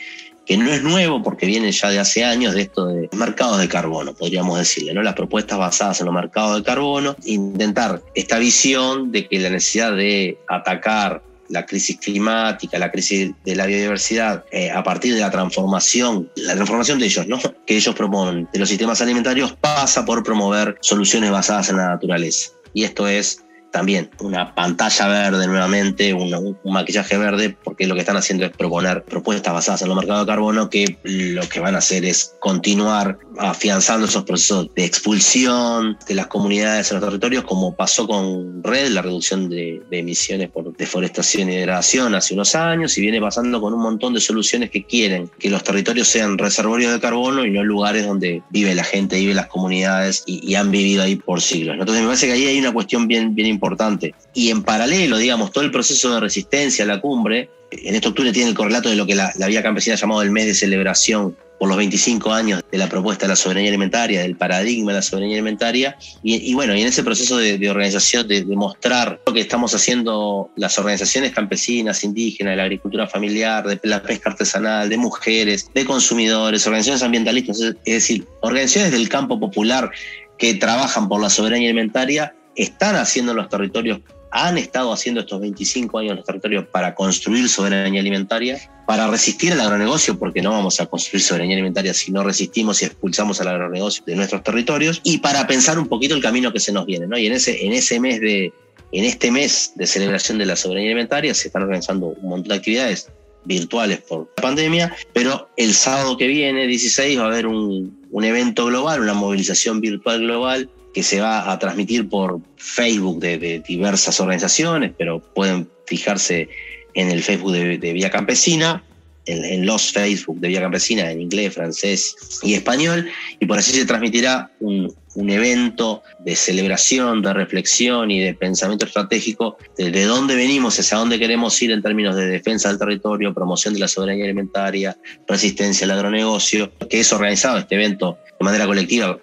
que 0.46 0.56
no 0.56 0.70
es 0.70 0.82
nuevo 0.82 1.22
porque 1.22 1.46
viene 1.46 1.72
ya 1.72 1.90
de 1.90 1.98
hace 1.98 2.24
años 2.24 2.54
de 2.54 2.62
esto 2.62 2.86
de 2.86 3.08
mercados 3.12 3.58
de 3.58 3.68
carbono, 3.68 4.14
podríamos 4.14 4.58
decirle, 4.58 4.92
¿no? 4.92 5.02
Las 5.02 5.14
propuestas 5.14 5.58
basadas 5.58 6.00
en 6.00 6.06
los 6.06 6.14
mercados 6.14 6.56
de 6.56 6.62
carbono, 6.62 7.16
intentar 7.24 8.02
esta 8.14 8.38
visión 8.38 9.10
de 9.10 9.26
que 9.26 9.38
la 9.38 9.50
necesidad 9.50 9.96
de 9.96 10.38
atacar 10.48 11.22
la 11.48 11.66
crisis 11.66 11.98
climática, 11.98 12.78
la 12.78 12.90
crisis 12.90 13.32
de 13.44 13.56
la 13.56 13.66
biodiversidad, 13.66 14.44
eh, 14.50 14.70
a 14.70 14.82
partir 14.82 15.14
de 15.14 15.20
la 15.20 15.30
transformación, 15.30 16.30
la 16.36 16.54
transformación 16.54 16.98
de 16.98 17.06
ellos, 17.06 17.26
¿no? 17.26 17.38
Que 17.66 17.76
ellos 17.76 17.94
promueven 17.94 18.48
de 18.52 18.58
los 18.58 18.68
sistemas 18.68 19.00
alimentarios 19.00 19.56
pasa 19.60 20.04
por 20.04 20.22
promover 20.22 20.76
soluciones 20.80 21.30
basadas 21.30 21.70
en 21.70 21.76
la 21.76 21.88
naturaleza. 21.88 22.50
Y 22.72 22.84
esto 22.84 23.06
es 23.06 23.44
también 23.74 24.08
una 24.20 24.54
pantalla 24.54 25.08
verde 25.08 25.48
nuevamente, 25.48 26.14
un, 26.14 26.56
maquillaje 26.64 27.18
verde, 27.18 27.56
porque 27.64 27.88
lo 27.88 27.94
que 27.96 28.02
están 28.02 28.16
haciendo 28.16 28.44
es 28.44 28.52
proponer 28.52 29.02
propuestas 29.02 29.52
basadas 29.52 29.82
en 29.82 29.88
los 29.88 29.96
mercados 29.96 30.24
de 30.24 30.32
carbono 30.32 30.70
que 30.70 30.96
lo 31.02 31.42
que 31.48 31.58
van 31.58 31.74
a 31.74 31.78
hacer 31.78 32.04
es 32.04 32.36
continuar 32.38 33.18
afianzando 33.36 34.06
esos 34.06 34.22
procesos 34.22 34.72
de 34.76 34.84
expulsión 34.84 35.98
de 36.06 36.14
las 36.14 36.28
comunidades 36.28 36.92
en 36.92 37.00
los 37.00 37.04
territorios, 37.04 37.42
como 37.42 37.74
pasó 37.74 38.06
con 38.06 38.62
RED, 38.62 38.90
la 38.90 39.02
reducción 39.02 39.50
de, 39.50 39.82
emisiones 39.90 40.50
por 40.50 40.76
deforestación 40.76 41.50
y 41.50 41.56
degradación 41.56 42.14
hace 42.14 42.34
unos 42.34 42.54
años, 42.54 42.96
y 42.96 43.00
viene 43.00 43.20
pasando 43.20 43.60
con 43.60 43.74
un 43.74 43.82
montón 43.82 44.14
de 44.14 44.20
soluciones 44.20 44.70
que 44.70 44.84
quieren 44.84 45.28
que 45.40 45.50
los 45.50 45.64
territorios 45.64 46.06
sean 46.06 46.38
reservorios 46.38 46.92
de 46.92 47.00
carbono 47.00 47.44
y 47.44 47.50
no 47.50 47.64
lugares 47.64 48.06
donde 48.06 48.40
vive 48.50 48.72
la 48.76 48.84
gente, 48.84 49.16
vive 49.16 49.34
las 49.34 49.48
comunidades 49.48 50.22
y, 50.26 50.54
han 50.54 50.70
vivido 50.70 51.02
ahí 51.02 51.16
por 51.16 51.40
siglos. 51.40 51.76
Entonces 51.76 52.02
me 52.02 52.06
parece 52.06 52.28
que 52.28 52.34
ahí 52.34 52.46
hay 52.46 52.60
una 52.60 52.72
cuestión 52.72 53.08
bien, 53.08 53.34
bien 53.34 53.48
importante 53.48 53.63
importante. 53.64 54.14
Y 54.34 54.50
en 54.50 54.62
paralelo, 54.62 55.16
digamos, 55.16 55.50
todo 55.50 55.64
el 55.64 55.70
proceso 55.70 56.12
de 56.12 56.20
resistencia 56.20 56.84
a 56.84 56.88
la 56.88 57.00
cumbre, 57.00 57.48
en 57.70 57.94
este 57.94 58.08
octubre 58.08 58.32
tiene 58.32 58.50
el 58.50 58.54
correlato 58.54 58.90
de 58.90 58.96
lo 58.96 59.06
que 59.06 59.14
la, 59.14 59.32
Vía 59.48 59.62
Campesina 59.62 59.94
ha 59.94 59.98
llamado 59.98 60.22
el 60.22 60.30
mes 60.30 60.46
de 60.46 60.54
celebración 60.54 61.36
por 61.58 61.68
los 61.68 61.78
25 61.78 62.32
años 62.32 62.62
de 62.70 62.78
la 62.78 62.88
propuesta 62.88 63.24
de 63.24 63.30
la 63.30 63.36
soberanía 63.36 63.70
alimentaria, 63.70 64.20
del 64.20 64.36
paradigma 64.36 64.92
de 64.92 64.98
la 64.98 65.02
soberanía 65.02 65.36
alimentaria, 65.36 65.96
y, 66.22 66.52
bueno, 66.52 66.74
y 66.74 66.82
en 66.82 66.88
ese 66.88 67.02
proceso 67.02 67.38
de, 67.38 67.70
organización, 67.70 68.28
de, 68.28 68.44
mostrar 68.44 69.20
lo 69.24 69.32
que 69.32 69.40
estamos 69.40 69.74
haciendo 69.74 70.50
las 70.56 70.78
organizaciones 70.78 71.32
campesinas, 71.32 72.04
indígenas, 72.04 72.52
de 72.52 72.56
la 72.56 72.64
agricultura 72.64 73.06
familiar, 73.06 73.66
de 73.66 73.80
la 73.84 74.02
pesca 74.02 74.30
artesanal, 74.30 74.90
de 74.90 74.98
mujeres, 74.98 75.70
de 75.72 75.84
consumidores, 75.86 76.66
organizaciones 76.66 77.02
ambientalistas, 77.02 77.60
es 77.60 77.94
decir, 77.94 78.26
organizaciones 78.40 78.92
del 78.92 79.08
campo 79.08 79.40
popular 79.40 79.90
que 80.38 80.54
trabajan 80.54 81.08
por 81.08 81.22
la 81.22 81.30
soberanía 81.30 81.68
alimentaria, 81.68 82.34
están 82.56 82.96
haciendo 82.96 83.32
en 83.32 83.38
los 83.38 83.48
territorios 83.48 84.00
han 84.36 84.58
estado 84.58 84.92
haciendo 84.92 85.20
estos 85.20 85.40
25 85.40 85.96
años 85.96 86.10
en 86.10 86.16
los 86.16 86.26
territorios 86.26 86.66
para 86.66 86.92
construir 86.96 87.48
soberanía 87.48 88.00
alimentaria, 88.00 88.58
para 88.84 89.06
resistir 89.06 89.52
al 89.52 89.60
agronegocio, 89.60 90.18
porque 90.18 90.42
no 90.42 90.50
vamos 90.50 90.80
a 90.80 90.86
construir 90.86 91.22
soberanía 91.22 91.54
alimentaria 91.54 91.94
si 91.94 92.10
no 92.10 92.24
resistimos 92.24 92.82
y 92.82 92.86
expulsamos 92.86 93.40
al 93.40 93.46
agronegocio 93.46 94.02
de 94.04 94.16
nuestros 94.16 94.42
territorios, 94.42 95.00
y 95.04 95.18
para 95.18 95.46
pensar 95.46 95.78
un 95.78 95.86
poquito 95.86 96.16
el 96.16 96.20
camino 96.20 96.52
que 96.52 96.58
se 96.58 96.72
nos 96.72 96.84
viene. 96.84 97.06
¿no? 97.06 97.16
Y 97.16 97.28
en 97.28 97.34
ese, 97.34 97.64
en 97.64 97.74
ese 97.74 98.00
mes 98.00 98.20
de, 98.20 98.52
en 98.90 99.04
este 99.04 99.30
mes 99.30 99.70
de 99.76 99.86
celebración 99.86 100.38
de 100.38 100.46
la 100.46 100.56
soberanía 100.56 100.90
alimentaria 100.90 101.32
se 101.32 101.46
están 101.46 101.62
organizando 101.62 102.16
un 102.20 102.28
montón 102.28 102.48
de 102.48 102.54
actividades 102.56 103.08
virtuales 103.44 104.00
por 104.00 104.28
la 104.36 104.42
pandemia, 104.42 104.96
pero 105.12 105.48
el 105.56 105.74
sábado 105.74 106.16
que 106.16 106.26
viene, 106.26 106.66
16, 106.66 107.20
va 107.20 107.22
a 107.22 107.26
haber 107.26 107.46
un, 107.46 108.04
un 108.10 108.24
evento 108.24 108.66
global, 108.66 109.00
una 109.00 109.14
movilización 109.14 109.80
virtual 109.80 110.22
global 110.22 110.68
que 110.94 111.02
se 111.02 111.20
va 111.20 111.52
a 111.52 111.58
transmitir 111.58 112.08
por 112.08 112.40
Facebook 112.56 113.18
de, 113.18 113.62
diversas 113.66 114.20
organizaciones, 114.20 114.92
pero 114.96 115.20
pueden 115.20 115.68
fijarse 115.86 116.48
en 116.94 117.10
el 117.10 117.22
Facebook 117.22 117.52
de, 117.52 117.92
Vía 117.92 118.10
Campesina, 118.10 118.84
en, 119.26 119.66
los 119.66 119.90
Facebook 119.90 120.38
de 120.38 120.48
Vía 120.48 120.60
Campesina 120.60 121.10
en 121.10 121.20
inglés, 121.20 121.52
francés 121.52 122.14
y 122.44 122.54
español, 122.54 123.10
y 123.40 123.46
por 123.46 123.58
así 123.58 123.72
se 123.72 123.84
transmitirá 123.84 124.52
un, 124.60 124.94
evento 125.16 126.02
de 126.20 126.34
celebración, 126.34 127.22
de 127.22 127.32
reflexión 127.32 128.10
y 128.10 128.20
de 128.20 128.34
pensamiento 128.34 128.84
estratégico 128.84 129.56
de, 129.78 129.92
de 129.92 130.04
dónde 130.04 130.34
venimos, 130.34 130.78
hacia 130.78 130.98
dónde 130.98 131.20
queremos 131.20 131.60
ir 131.62 131.70
en 131.70 131.82
términos 131.82 132.16
de 132.16 132.26
defensa 132.26 132.68
del 132.68 132.78
territorio, 132.78 133.32
promoción 133.32 133.74
de 133.74 133.80
la 133.80 133.88
soberanía 133.88 134.24
alimentaria, 134.24 134.96
resistencia 135.28 135.84
al 135.84 135.92
agronegocio, 135.92 136.72
que 136.88 137.00
es 137.00 137.12
organizado 137.12 137.58
este 137.58 137.76
evento 137.76 138.18
de 138.38 138.44
manera 138.44 138.66
colectiva 138.66 139.18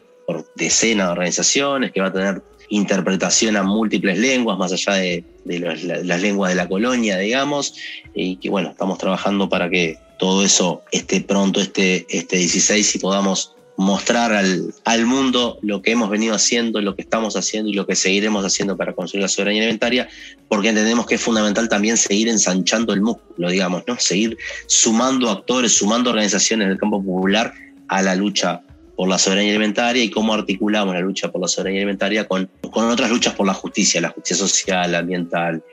decenas 0.56 1.08
de 1.08 1.12
organizaciones, 1.12 1.92
que 1.92 2.02
va 2.02 2.08
a 2.08 2.14
tener 2.14 2.42
interpretación 2.72 3.58
a 3.58 3.64
múltiples 3.64 4.18
lenguas, 4.18 4.58
más 4.58 4.72
allá 4.72 4.94
de, 4.94 5.24
las 5.46 6.22
lenguas 6.22 6.52
de 6.52 6.56
la 6.56 6.68
colonia, 6.68 7.18
digamos, 7.18 7.76
y 8.16 8.38
que 8.38 8.50
bueno, 8.50 8.70
estamos 8.70 8.98
trabajando 8.98 9.50
para 9.50 9.70
que 9.70 9.98
todo 10.18 10.44
eso 10.44 10.82
esté 10.92 11.22
pronto 11.22 11.60
este, 11.60 12.06
este 12.10 12.38
16 12.38 12.96
y 12.96 13.00
podamos 13.00 13.56
mostrar 13.76 14.34
al, 14.34 14.74
al, 14.86 15.06
mundo 15.06 15.58
lo 15.64 15.82
que 15.82 15.92
hemos 15.92 16.10
venido 16.10 16.36
haciendo, 16.36 16.82
lo 16.82 16.96
que 16.96 17.02
estamos 17.02 17.36
haciendo 17.36 17.70
y 17.70 17.74
lo 17.74 17.88
que 17.88 17.96
seguiremos 17.96 18.46
haciendo 18.46 18.78
para 18.78 18.94
construir 18.94 19.24
la 19.24 19.28
soberanía 19.28 19.64
alimentaria, 19.64 20.08
porque 20.48 20.70
entendemos 20.70 21.06
que 21.08 21.16
es 21.16 21.22
fundamental 21.22 21.68
también 21.68 21.98
seguir 21.98 22.30
ensanchando 22.30 22.94
el 22.94 23.02
músculo, 23.02 23.50
digamos, 23.50 23.84
¿no? 23.88 23.98
Seguir 23.98 24.38
sumando 24.68 25.30
actores, 25.30 25.74
sumando 25.74 26.12
organizaciones 26.12 26.68
del 26.68 26.78
campo 26.78 27.04
popular 27.04 27.54
a 27.88 28.02
la 28.02 28.16
lucha 28.16 28.62
por 29.02 29.10
la 29.10 29.18
soberanía 29.18 29.50
alimentaria 29.54 30.04
y 30.04 30.12
cómo 30.12 30.32
articulamos 30.32 30.94
la 30.94 31.02
lucha 31.02 31.32
por 31.32 31.42
la 31.42 31.48
soberanía 31.48 31.82
alimentaria 31.82 32.28
con, 32.28 32.48
con 32.72 32.88
otras 32.88 33.10
luchas 33.10 33.34
por 33.34 33.48
la 33.48 33.56
justicia, 33.56 34.00
la 34.00 34.10
justicia 34.10 34.46
social, 34.46 34.94
ambiental, 34.94 35.64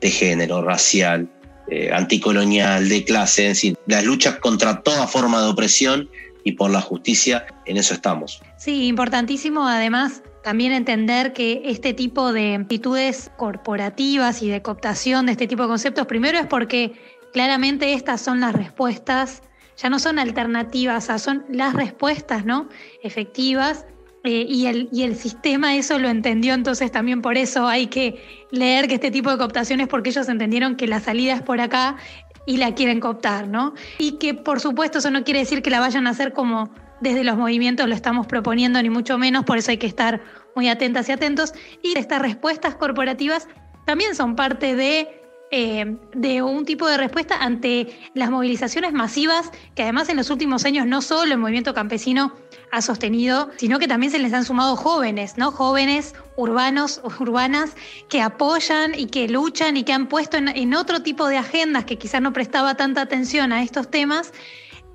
de 0.00 0.08
género, 0.08 0.62
racial, 0.62 1.28
eh, 1.68 1.90
anticolonial, 1.92 2.88
de 2.88 3.02
clase, 3.02 3.48
en 3.48 3.56
fin, 3.56 3.76
las 3.88 4.04
luchas 4.04 4.36
contra 4.36 4.84
toda 4.84 5.08
forma 5.08 5.42
de 5.42 5.48
opresión 5.48 6.08
y 6.44 6.52
por 6.52 6.70
la 6.70 6.80
justicia, 6.80 7.44
en 7.64 7.76
eso 7.76 7.92
estamos. 7.92 8.40
Sí, 8.56 8.86
importantísimo 8.86 9.66
además 9.66 10.22
también 10.44 10.70
entender 10.70 11.32
que 11.32 11.62
este 11.64 11.92
tipo 11.92 12.32
de 12.32 12.54
actitudes 12.54 13.32
corporativas 13.36 14.42
y 14.42 14.48
de 14.48 14.62
cooptación 14.62 15.26
de 15.26 15.32
este 15.32 15.48
tipo 15.48 15.62
de 15.62 15.68
conceptos, 15.70 16.06
primero 16.06 16.38
es 16.38 16.46
porque 16.46 16.92
claramente 17.32 17.94
estas 17.94 18.20
son 18.20 18.38
las 18.38 18.52
respuestas 18.52 19.42
ya 19.76 19.90
no 19.90 19.98
son 19.98 20.18
alternativas, 20.18 21.10
son 21.20 21.44
las 21.48 21.74
respuestas 21.74 22.44
¿no? 22.44 22.68
efectivas 23.02 23.86
eh, 24.24 24.44
y, 24.48 24.66
el, 24.66 24.88
y 24.90 25.02
el 25.02 25.16
sistema 25.16 25.76
eso 25.76 25.98
lo 25.98 26.08
entendió, 26.08 26.54
entonces 26.54 26.90
también 26.90 27.22
por 27.22 27.36
eso 27.36 27.68
hay 27.68 27.86
que 27.86 28.46
leer 28.50 28.88
que 28.88 28.94
este 28.94 29.10
tipo 29.10 29.30
de 29.30 29.38
cooptaciones, 29.38 29.86
porque 29.86 30.10
ellos 30.10 30.28
entendieron 30.28 30.74
que 30.76 30.88
la 30.88 30.98
salida 31.00 31.34
es 31.34 31.42
por 31.42 31.60
acá 31.60 31.96
y 32.44 32.56
la 32.56 32.74
quieren 32.74 32.98
cooptar, 32.98 33.46
¿no? 33.46 33.74
Y 33.98 34.12
que 34.12 34.34
por 34.34 34.60
supuesto 34.60 34.98
eso 34.98 35.10
no 35.10 35.22
quiere 35.22 35.40
decir 35.40 35.62
que 35.62 35.70
la 35.70 35.80
vayan 35.80 36.06
a 36.06 36.10
hacer 36.10 36.32
como 36.32 36.70
desde 37.00 37.24
los 37.24 37.36
movimientos 37.36 37.88
lo 37.88 37.94
estamos 37.94 38.26
proponiendo, 38.26 38.82
ni 38.82 38.90
mucho 38.90 39.18
menos, 39.18 39.44
por 39.44 39.58
eso 39.58 39.70
hay 39.70 39.78
que 39.78 39.86
estar 39.86 40.20
muy 40.54 40.68
atentas 40.68 41.08
y 41.08 41.12
atentos. 41.12 41.52
Y 41.82 41.96
estas 41.96 42.20
respuestas 42.20 42.74
corporativas 42.74 43.46
también 43.84 44.14
son 44.14 44.34
parte 44.34 44.74
de 44.74 45.15
eh, 45.52 45.96
de 46.12 46.42
un 46.42 46.64
tipo 46.64 46.88
de 46.88 46.96
respuesta 46.96 47.36
ante 47.36 47.96
las 48.14 48.30
movilizaciones 48.30 48.92
masivas 48.92 49.52
que 49.76 49.84
además 49.84 50.08
en 50.08 50.16
los 50.16 50.28
últimos 50.30 50.64
años 50.64 50.86
no 50.86 51.00
solo 51.02 51.32
el 51.32 51.38
movimiento 51.38 51.72
campesino 51.72 52.32
ha 52.72 52.82
sostenido, 52.82 53.50
sino 53.56 53.78
que 53.78 53.86
también 53.86 54.10
se 54.10 54.18
les 54.18 54.32
han 54.32 54.44
sumado 54.44 54.74
jóvenes, 54.74 55.38
¿no? 55.38 55.52
Jóvenes 55.52 56.16
urbanos, 56.36 57.00
urbanas, 57.20 57.76
que 58.08 58.22
apoyan 58.22 58.98
y 58.98 59.06
que 59.06 59.28
luchan 59.28 59.76
y 59.76 59.84
que 59.84 59.92
han 59.92 60.08
puesto 60.08 60.36
en, 60.36 60.74
otro 60.74 61.02
tipo 61.02 61.28
de 61.28 61.36
agendas 61.36 61.84
que 61.84 61.96
quizás 61.96 62.20
no 62.20 62.32
prestaba 62.32 62.74
tanta 62.74 63.02
atención 63.02 63.52
a 63.52 63.62
estos 63.62 63.88
temas 63.88 64.32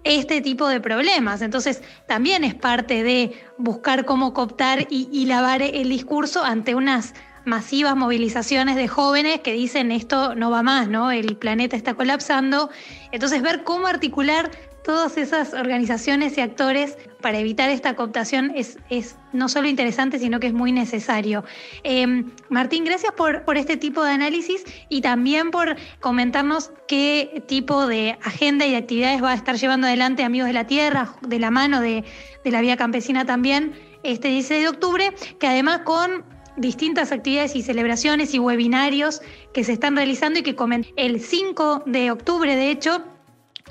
este 0.04 0.42
tipo 0.42 0.68
de 0.68 0.82
problemas. 0.82 1.42
Entonces, 1.42 1.82
también 2.08 2.44
es 2.44 2.56
parte 2.56 3.04
de 3.04 3.40
buscar 3.58 4.04
cómo 4.04 4.34
cooptar 4.34 4.88
y 4.90 5.26
lavar 5.28 5.62
el 5.62 5.90
discurso 5.90 6.44
ante 6.44 6.76
unas 6.76 7.14
masivas 7.46 7.96
movilizaciones 7.96 8.76
de 8.76 8.88
jóvenes 8.88 9.40
que 9.42 9.54
dicen 9.54 9.92
esto 9.92 10.36
no 10.36 10.50
va 10.52 10.64
más, 10.64 10.88
¿no? 10.88 11.12
El 11.12 11.38
planeta 11.38 11.76
está 11.76 11.94
colapsando. 11.94 12.70
Entonces, 13.12 13.42
ver 13.42 13.64
cómo 13.64 13.88
articular 13.88 14.52
todas 14.84 15.18
esas 15.18 15.54
organizaciones 15.54 16.38
y 16.38 16.42
actores 16.42 16.98
para 17.22 17.38
evitar 17.38 17.70
esta 17.70 17.96
cooptación 17.96 18.52
es, 18.56 18.80
es 18.90 19.16
no 19.32 19.48
solo 19.48 19.68
interesante, 19.68 20.18
sino 20.18 20.40
que 20.40 20.48
es 20.48 20.54
muy 20.54 20.72
necesario. 20.72 21.44
Em, 21.84 22.32
Martín, 22.50 22.84
gracias 22.84 23.14
por, 23.14 23.44
por 23.44 23.58
este 23.58 23.78
tipo 23.78 24.04
de 24.04 24.12
análisis 24.12 24.66
y 24.90 25.02
también 25.02 25.52
por 25.52 25.78
comentarnos 26.00 26.72
qué 26.88 27.44
tipo 27.48 27.86
de 27.88 28.18
agenda 28.24 28.66
y 28.66 28.76
actividades 28.76 29.24
va 29.24 29.32
a 29.32 29.36
estar 29.36 29.56
llevando 29.56 29.88
adelante 29.88 30.24
Amigos 30.24 30.48
de 30.48 30.54
la 30.54 30.66
Tierra, 30.66 31.14
de 31.22 31.40
la 31.40 31.52
mano 31.52 31.80
de, 31.80 32.04
de 32.44 32.52
la 32.52 32.62
Vía 32.62 32.76
Campesina 32.76 33.26
también, 33.26 33.74
este 34.04 34.30
16 34.30 34.64
de 34.64 34.70
octubre, 34.70 35.14
que 35.40 35.48
además 35.48 35.82
con 35.84 36.24
distintas 36.58 37.12
actividades 37.12 37.56
y 37.56 37.62
celebraciones 37.62 38.34
y 38.34 38.40
webinarios 38.40 39.22
que 39.54 39.64
se 39.64 39.74
están 39.74 39.96
realizando 39.96 40.40
y 40.40 40.44
que 40.44 40.56
comen 40.56 40.86
el 40.96 41.20
5 41.20 41.84
de 41.86 42.12
octubre, 42.12 42.56
de 42.56 42.72
hecho, 42.72 43.04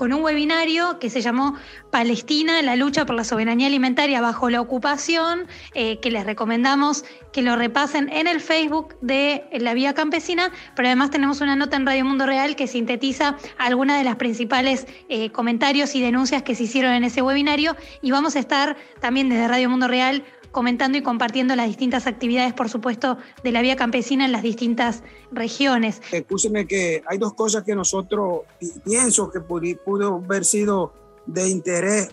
con 0.01 0.15
un 0.15 0.23
webinario 0.23 0.99
que 0.99 1.11
se 1.11 1.21
llamó 1.21 1.57
Palestina, 1.91 2.63
la 2.63 2.75
lucha 2.75 3.05
por 3.05 3.17
la 3.17 3.23
soberanía 3.23 3.67
alimentaria 3.67 4.23
bajo 4.23 4.49
la 4.49 4.63
ocupación, 4.63 5.47
eh, 5.75 5.99
que 6.01 6.11
les 6.11 6.25
recomendamos 6.25 7.05
que 7.35 7.43
lo 7.43 7.55
repasen 7.55 8.09
en 8.11 8.27
el 8.27 8.41
Facebook 8.41 8.97
de 9.03 9.45
La 9.53 9.75
Vía 9.75 9.93
Campesina, 9.93 10.53
pero 10.75 10.89
además 10.89 11.11
tenemos 11.11 11.43
una 11.43 11.55
nota 11.55 11.77
en 11.77 11.85
Radio 11.85 12.07
Mundo 12.07 12.25
Real 12.25 12.57
que 12.57 12.67
sintetiza 12.67 13.37
algunas 13.59 13.99
de 13.99 14.05
las 14.05 14.17
principales 14.17 14.87
eh, 15.11 15.31
comentarios 15.33 15.95
y 15.95 16.01
denuncias 16.01 16.43
que 16.43 16.55
se 16.55 16.63
hicieron 16.63 16.93
en 16.93 17.05
ese 17.05 17.21
webinario 17.21 17.77
y 18.01 18.11
vamos 18.11 18.37
a 18.37 18.39
estar 18.39 18.79
también 19.01 19.29
desde 19.29 19.49
Radio 19.49 19.69
Mundo 19.69 19.87
Real 19.87 20.25
comentando 20.51 20.99
y 20.99 21.03
compartiendo 21.03 21.55
las 21.57 21.67
distintas 21.67 22.07
actividades, 22.07 22.53
por 22.53 22.69
supuesto, 22.69 23.19
de 23.43 23.53
la 23.53 23.63
vía 23.63 23.77
campesina 23.77 24.25
en 24.25 24.33
las 24.33 24.43
distintas 24.43 25.03
regiones. 25.31 26.01
Escúcheme 26.13 26.67
que 26.67 27.03
hay 27.07 27.19
dos 27.19 27.35
cosas 27.35 27.65
que 27.65 27.75
nosotros 27.75 28.43
pienso 28.85 29.31
que 29.31 29.41
pudo 29.41 30.17
haber 30.17 30.45
sido 30.45 30.93
de 31.27 31.49
interés 31.49 32.11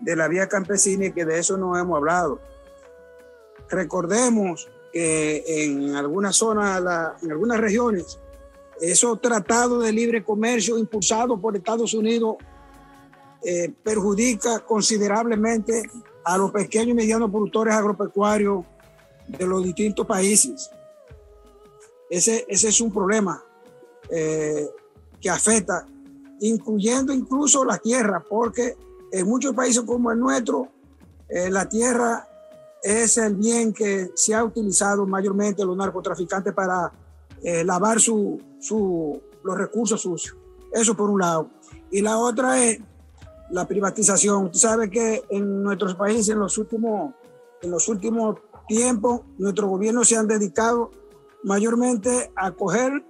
de 0.00 0.16
la 0.16 0.28
vía 0.28 0.48
campesina 0.48 1.06
y 1.06 1.12
que 1.12 1.24
de 1.24 1.38
eso 1.38 1.56
no 1.56 1.76
hemos 1.76 1.96
hablado. 1.96 2.40
Recordemos 3.68 4.68
que 4.92 5.44
en 5.46 5.96
algunas 5.96 6.36
zonas, 6.36 6.82
en 7.22 7.32
algunas 7.32 7.58
regiones, 7.58 8.18
esos 8.80 9.20
tratados 9.20 9.84
de 9.84 9.92
libre 9.92 10.22
comercio 10.22 10.78
impulsados 10.78 11.40
por 11.40 11.56
Estados 11.56 11.94
Unidos 11.94 12.36
eh, 13.44 13.72
perjudica 13.82 14.60
considerablemente 14.60 15.82
a 16.28 16.36
los 16.36 16.50
pequeños 16.50 16.88
y 16.88 16.94
medianos 16.94 17.30
productores 17.30 17.74
agropecuarios 17.74 18.62
de 19.26 19.46
los 19.46 19.64
distintos 19.64 20.06
países. 20.06 20.70
Ese, 22.10 22.44
ese 22.46 22.68
es 22.68 22.80
un 22.82 22.92
problema 22.92 23.42
eh, 24.10 24.68
que 25.18 25.30
afecta, 25.30 25.86
incluyendo 26.40 27.14
incluso 27.14 27.64
la 27.64 27.78
tierra, 27.78 28.22
porque 28.28 28.76
en 29.10 29.26
muchos 29.26 29.54
países 29.54 29.82
como 29.84 30.12
el 30.12 30.18
nuestro, 30.18 30.68
eh, 31.30 31.48
la 31.48 31.66
tierra 31.66 32.28
es 32.82 33.16
el 33.16 33.34
bien 33.34 33.72
que 33.72 34.10
se 34.14 34.34
ha 34.34 34.44
utilizado 34.44 35.06
mayormente 35.06 35.64
los 35.64 35.78
narcotraficantes 35.78 36.52
para 36.52 36.92
eh, 37.42 37.64
lavar 37.64 38.00
su, 38.00 38.38
su, 38.60 39.18
los 39.42 39.56
recursos 39.56 40.02
sucios. 40.02 40.36
Eso 40.74 40.94
por 40.94 41.08
un 41.08 41.20
lado. 41.20 41.48
Y 41.90 42.02
la 42.02 42.18
otra 42.18 42.62
es 42.62 42.80
la 43.50 43.66
privatización. 43.66 44.46
Usted 44.46 44.58
sabe 44.58 44.90
que 44.90 45.24
en 45.30 45.62
nuestros 45.62 45.94
países 45.94 46.28
en 46.30 46.38
los 46.38 46.58
últimos, 46.58 47.14
últimos 47.88 48.36
tiempos 48.66 49.22
nuestros 49.38 49.68
gobiernos 49.68 50.08
se 50.08 50.16
han 50.16 50.28
dedicado 50.28 50.90
mayormente 51.44 52.30
a 52.36 52.50
coger 52.50 53.04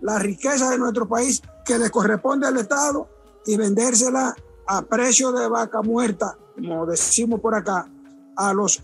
la 0.00 0.18
riqueza 0.18 0.70
de 0.70 0.78
nuestro 0.78 1.08
país 1.08 1.42
que 1.64 1.78
le 1.78 1.90
corresponde 1.90 2.46
al 2.46 2.56
Estado 2.56 3.08
y 3.46 3.56
vendérsela 3.56 4.34
a 4.66 4.82
precio 4.82 5.32
de 5.32 5.48
vaca 5.48 5.82
muerta, 5.82 6.38
como 6.54 6.86
decimos 6.86 7.40
por 7.40 7.54
acá, 7.54 7.88
a 8.36 8.54
los 8.54 8.80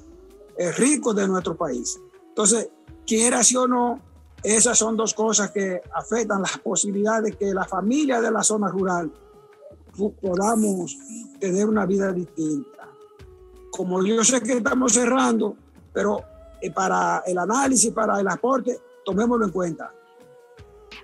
eh, 0.59 0.73
ricos 0.73 1.15
de 1.15 1.29
nuestro 1.29 1.57
país. 1.57 1.99
Entonces, 2.29 2.69
quiera 3.07 3.43
sí 3.45 3.57
o 3.57 3.69
no, 3.69 4.01
esas 4.43 4.77
son 4.77 4.97
dos 4.97 5.15
cosas 5.15 5.51
que 5.51 5.81
afectan 5.95 6.43
las 6.43 6.59
posibilidades 6.59 7.25
de 7.25 7.39
que 7.39 7.55
la 7.55 7.65
familia 7.65 8.21
de 8.21 8.31
la 8.31 8.43
zona 8.43 8.69
rural 8.69 9.11
podamos 9.97 10.99
tener 11.41 11.67
una 11.67 11.87
vida 11.87 12.13
distinta. 12.13 12.89
Como 13.71 14.05
yo 14.05 14.25
sé 14.25 14.41
que 14.41 14.55
estamos 14.55 14.93
cerrando, 14.93 15.57
pero 15.93 16.23
eh, 16.61 16.71
para 16.71 17.23
el 17.27 17.39
análisis, 17.39 17.93
para 17.93 18.21
el 18.21 18.29
aporte, 18.29 18.79
tomémoslo 19.05 19.47
en 19.47 19.53
cuenta. 19.53 19.93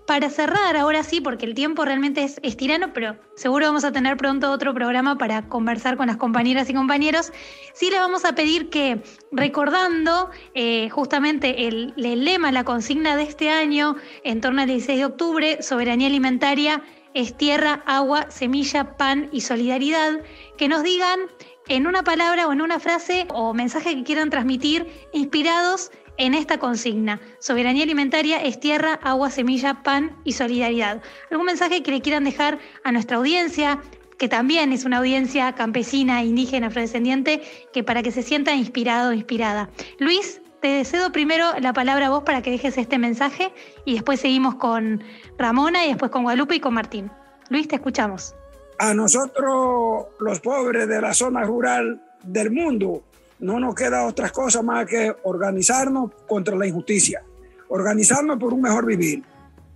Para 0.06 0.30
cerrar, 0.30 0.76
ahora 0.76 1.04
sí, 1.04 1.20
porque 1.20 1.46
el 1.46 1.54
tiempo 1.54 1.84
realmente 1.84 2.24
es, 2.24 2.56
tirano, 2.56 2.92
pero 2.92 3.16
seguro 3.36 3.66
vamos 3.66 3.84
a 3.84 3.92
tener 3.92 4.16
pronto 4.16 4.50
otro 4.50 4.74
programa 4.74 5.16
para 5.16 5.48
conversar 5.48 5.96
con 5.96 6.08
las 6.08 6.16
compañeras 6.16 6.68
y 6.68 6.74
compañeros. 6.74 7.32
Sí 7.72 7.88
le 7.88 7.98
vamos 7.98 8.24
a 8.24 8.34
pedir 8.34 8.68
que, 8.68 9.02
recordando 9.30 10.30
eh, 10.54 10.90
justamente 10.90 11.68
el, 11.68 11.94
el 11.96 12.24
lema, 12.24 12.50
la 12.50 12.64
consigna 12.64 13.16
de 13.16 13.22
este 13.22 13.50
año, 13.50 13.96
en 14.24 14.40
torno 14.40 14.62
al 14.62 14.68
16 14.68 14.98
de 14.98 15.04
octubre, 15.04 15.62
soberanía 15.62 16.08
alimentaria 16.08 16.82
es 17.14 17.36
tierra, 17.36 17.82
agua, 17.86 18.30
semilla, 18.30 18.96
pan 18.96 19.28
y 19.32 19.42
solidaridad, 19.42 20.20
que 20.56 20.68
nos 20.68 20.82
digan 20.82 21.20
en 21.68 21.86
una 21.86 22.02
palabra 22.02 22.46
o 22.46 22.52
en 22.52 22.60
una 22.60 22.80
frase 22.80 23.26
o 23.30 23.54
mensaje 23.54 23.94
que 23.94 24.04
quieran 24.04 24.30
transmitir 24.30 24.86
inspirados 25.12 25.90
en 26.16 26.34
esta 26.34 26.58
consigna. 26.58 27.20
Soberanía 27.38 27.84
alimentaria 27.84 28.42
es 28.42 28.60
tierra, 28.60 28.98
agua, 29.02 29.30
semilla, 29.30 29.82
pan 29.82 30.16
y 30.24 30.32
solidaridad. 30.32 31.02
¿Algún 31.30 31.46
mensaje 31.46 31.82
que 31.82 31.90
le 31.90 32.02
quieran 32.02 32.24
dejar 32.24 32.58
a 32.84 32.92
nuestra 32.92 33.16
audiencia, 33.16 33.80
que 34.18 34.28
también 34.28 34.72
es 34.72 34.84
una 34.84 34.98
audiencia 34.98 35.54
campesina, 35.54 36.22
indígena, 36.22 36.66
afrodescendiente, 36.66 37.42
que 37.72 37.82
para 37.82 38.02
que 38.02 38.12
se 38.12 38.22
sienta 38.22 38.54
inspirado 38.54 39.12
inspirada? 39.12 39.70
Luis, 39.98 40.41
te 40.62 40.84
cedo 40.84 41.10
primero 41.10 41.44
la 41.60 41.72
palabra 41.72 42.06
a 42.06 42.10
vos 42.10 42.22
para 42.22 42.40
que 42.40 42.52
dejes 42.52 42.78
este 42.78 42.96
mensaje 42.96 43.52
y 43.84 43.94
después 43.94 44.20
seguimos 44.20 44.54
con 44.54 45.02
Ramona 45.36 45.84
y 45.84 45.88
después 45.88 46.10
con 46.10 46.22
Guadalupe 46.22 46.54
y 46.54 46.60
con 46.60 46.72
Martín. 46.72 47.10
Luis, 47.50 47.66
te 47.66 47.74
escuchamos. 47.74 48.34
A 48.78 48.94
nosotros, 48.94 50.06
los 50.20 50.40
pobres 50.40 50.88
de 50.88 51.00
la 51.00 51.12
zona 51.12 51.42
rural 51.42 52.00
del 52.22 52.52
mundo, 52.52 53.02
no 53.40 53.58
nos 53.58 53.74
queda 53.74 54.06
otra 54.06 54.30
cosa 54.30 54.62
más 54.62 54.86
que 54.86 55.14
organizarnos 55.24 56.12
contra 56.28 56.56
la 56.56 56.66
injusticia, 56.66 57.24
organizarnos 57.68 58.38
por 58.38 58.54
un 58.54 58.62
mejor 58.62 58.86
vivir, 58.86 59.24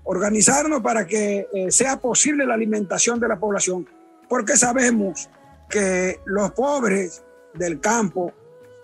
organizarnos 0.04 0.82
para 0.82 1.04
que 1.04 1.48
eh, 1.52 1.70
sea 1.72 1.96
posible 1.98 2.46
la 2.46 2.54
alimentación 2.54 3.18
de 3.18 3.26
la 3.26 3.40
población, 3.40 3.88
porque 4.28 4.56
sabemos 4.56 5.28
que 5.68 6.20
los 6.26 6.52
pobres 6.52 7.24
del 7.54 7.80
campo 7.80 8.32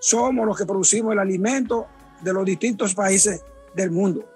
somos 0.03 0.45
los 0.45 0.59
que 0.59 0.67
producimos 0.67 1.13
el 1.13 1.21
alimento 1.21 1.87
de 2.21 2.33
los 2.33 2.45
distintos 2.45 2.93
países 2.93 3.41
del 3.73 3.93
mundo. 3.93 4.29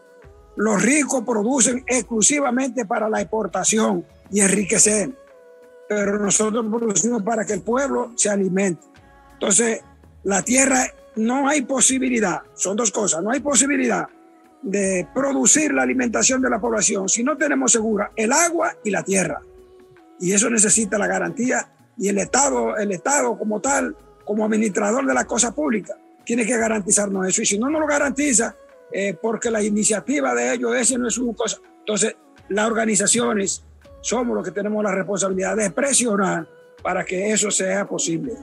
Los 0.55 0.81
ricos 0.81 1.25
producen 1.25 1.85
exclusivamente 1.89 2.87
para 2.87 3.11
la 3.11 3.21
exportación 3.21 4.07
y 4.31 4.41
enriquecer, 4.41 5.11
pero 5.89 6.19
nosotros 6.19 6.65
producimos 6.71 7.23
para 7.25 7.45
que 7.45 7.55
el 7.55 7.63
pueblo 7.63 8.13
se 8.15 8.31
alimente. 8.31 8.87
Entonces, 9.33 9.81
la 10.23 10.43
tierra 10.43 10.87
no 11.17 11.49
hay 11.49 11.63
posibilidad, 11.63 12.43
son 12.55 12.77
dos 12.77 12.93
cosas, 12.93 13.23
no 13.23 13.33
hay 13.33 13.41
posibilidad 13.41 14.07
de 14.63 15.09
producir 15.13 15.75
la 15.75 15.83
alimentación 15.83 16.41
de 16.41 16.49
la 16.49 16.61
población 16.61 17.09
si 17.09 17.25
no 17.25 17.37
tenemos 17.37 17.73
segura 17.73 18.13
el 18.15 18.33
agua 18.33 18.77
y 18.85 18.91
la 18.91 19.03
tierra. 19.03 19.43
Y 20.21 20.33
eso 20.33 20.49
necesita 20.49 20.97
la 20.97 21.09
garantía 21.09 21.73
y 21.99 22.09
el 22.09 22.19
Estado, 22.19 22.77
el 22.77 22.93
Estado 22.93 23.37
como 23.37 23.61
tal, 23.61 23.97
como 24.27 24.45
administrador 24.45 25.07
de 25.07 25.15
la 25.15 25.25
cosa 25.25 25.55
pública, 25.55 25.97
tiene 26.25 26.45
que 26.45 26.59
garantizarnos 26.59 27.27
eso. 27.27 27.41
Y 27.41 27.47
si 27.47 27.59
no 27.59 27.71
nos 27.71 27.81
lo 27.81 27.87
garantiza, 27.87 28.55
eh, 28.93 29.17
porque 29.21 29.51
la 29.51 29.63
iniciativa 29.63 30.35
de 30.35 30.53
ellos, 30.53 30.77
ese 30.77 30.99
no 30.99 31.09
es 31.09 31.15
su 31.15 31.33
cosa. 31.35 31.59
Entonces, 31.79 32.17
las 32.49 32.67
organizaciones 32.67 33.65
somos 34.03 34.37
los 34.37 34.45
que 34.45 34.51
tenemos 34.51 34.85
la 34.85 34.93
responsabilidad 34.93 35.57
de 35.57 35.71
presionar 35.71 36.47
para 36.83 37.05
que 37.05 37.33
eso 37.33 37.51
sea 37.51 37.87
posible. 37.87 38.35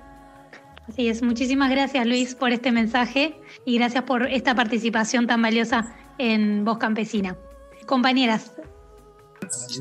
Así 0.88 1.08
es, 1.08 1.22
muchísimas 1.22 1.72
gracias 1.72 2.06
Luis 2.06 2.36
por 2.36 2.52
este 2.52 2.72
mensaje 2.74 3.40
y 3.66 3.78
gracias 3.78 4.04
por 4.04 4.24
esta 4.24 4.54
participación 4.54 5.28
tan 5.28 5.42
valiosa 5.42 5.96
en 6.18 6.66
Voz 6.66 6.78
Campesina. 6.78 7.38
Compañeras. 7.86 8.52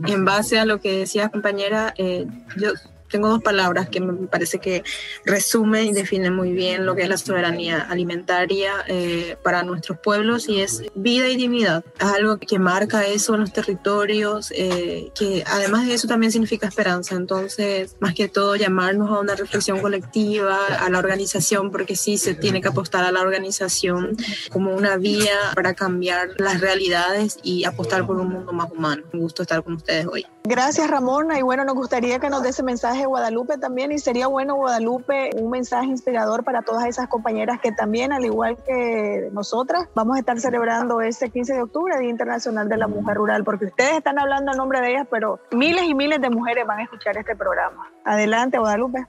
En 0.06 0.24
base 0.24 0.58
a 0.58 0.64
lo 0.64 0.80
que 0.80 0.98
decía 0.98 1.28
compañera, 1.28 1.94
eh, 1.96 2.26
yo 2.56 2.72
tengo 3.12 3.28
dos 3.28 3.42
palabras 3.42 3.88
que 3.88 4.00
me 4.00 4.26
parece 4.26 4.58
que 4.58 4.82
resumen 5.24 5.86
y 5.86 5.92
definen 5.92 6.34
muy 6.34 6.52
bien 6.52 6.86
lo 6.86 6.96
que 6.96 7.02
es 7.02 7.08
la 7.08 7.18
soberanía 7.18 7.82
alimentaria 7.82 8.72
eh, 8.88 9.36
para 9.42 9.62
nuestros 9.62 9.98
pueblos 9.98 10.48
y 10.48 10.60
es 10.60 10.82
vida 10.94 11.28
y 11.28 11.36
dignidad. 11.36 11.84
Es 12.00 12.06
algo 12.06 12.38
que 12.38 12.58
marca 12.58 13.06
eso 13.06 13.34
en 13.34 13.40
los 13.40 13.52
territorios, 13.52 14.52
eh, 14.56 15.10
que 15.14 15.44
además 15.46 15.86
de 15.86 15.94
eso 15.94 16.08
también 16.08 16.32
significa 16.32 16.66
esperanza. 16.66 17.14
Entonces, 17.14 17.96
más 18.00 18.14
que 18.14 18.28
todo, 18.28 18.56
llamarnos 18.56 19.10
a 19.10 19.20
una 19.20 19.34
reflexión 19.34 19.80
colectiva, 19.80 20.58
a 20.80 20.88
la 20.88 20.98
organización, 20.98 21.70
porque 21.70 21.94
sí 21.94 22.16
se 22.16 22.34
tiene 22.34 22.62
que 22.62 22.68
apostar 22.68 23.04
a 23.04 23.12
la 23.12 23.20
organización 23.20 24.16
como 24.50 24.74
una 24.74 24.96
vía 24.96 25.36
para 25.54 25.74
cambiar 25.74 26.30
las 26.38 26.60
realidades 26.60 27.38
y 27.42 27.64
apostar 27.64 28.06
por 28.06 28.16
un 28.16 28.28
mundo 28.30 28.52
más 28.52 28.70
humano. 28.70 29.02
Un 29.12 29.20
gusto 29.20 29.42
estar 29.42 29.62
con 29.62 29.74
ustedes 29.74 30.06
hoy. 30.06 30.24
Gracias, 30.44 30.90
Ramona. 30.90 31.38
Y 31.38 31.42
bueno, 31.42 31.64
nos 31.64 31.74
gustaría 31.74 32.18
que 32.18 32.28
nos 32.28 32.42
dé 32.42 32.48
ese 32.48 32.64
mensaje 32.64 33.01
Guadalupe 33.06 33.58
también. 33.58 33.92
Y 33.92 33.98
sería 33.98 34.26
bueno, 34.26 34.56
Guadalupe, 34.56 35.30
un 35.36 35.50
mensaje 35.50 35.86
inspirador 35.86 36.44
para 36.44 36.62
todas 36.62 36.86
esas 36.86 37.08
compañeras 37.08 37.60
que 37.60 37.72
también, 37.72 38.12
al 38.12 38.24
igual 38.24 38.56
que 38.66 39.28
nosotras, 39.32 39.88
vamos 39.94 40.16
a 40.16 40.20
estar 40.20 40.38
celebrando 40.40 41.00
este 41.00 41.30
15 41.30 41.54
de 41.54 41.62
octubre, 41.62 41.98
Día 41.98 42.10
Internacional 42.10 42.68
de 42.68 42.76
la 42.76 42.88
Mujer 42.88 43.16
Rural, 43.16 43.44
porque 43.44 43.66
ustedes 43.66 43.96
están 43.96 44.18
hablando 44.18 44.52
en 44.52 44.58
nombre 44.58 44.80
de 44.80 44.90
ellas, 44.90 45.06
pero 45.10 45.40
miles 45.52 45.84
y 45.84 45.94
miles 45.94 46.20
de 46.20 46.30
mujeres 46.30 46.66
van 46.66 46.80
a 46.80 46.82
escuchar 46.84 47.16
este 47.16 47.36
programa. 47.36 47.90
Adelante, 48.04 48.58
Guadalupe 48.58 49.06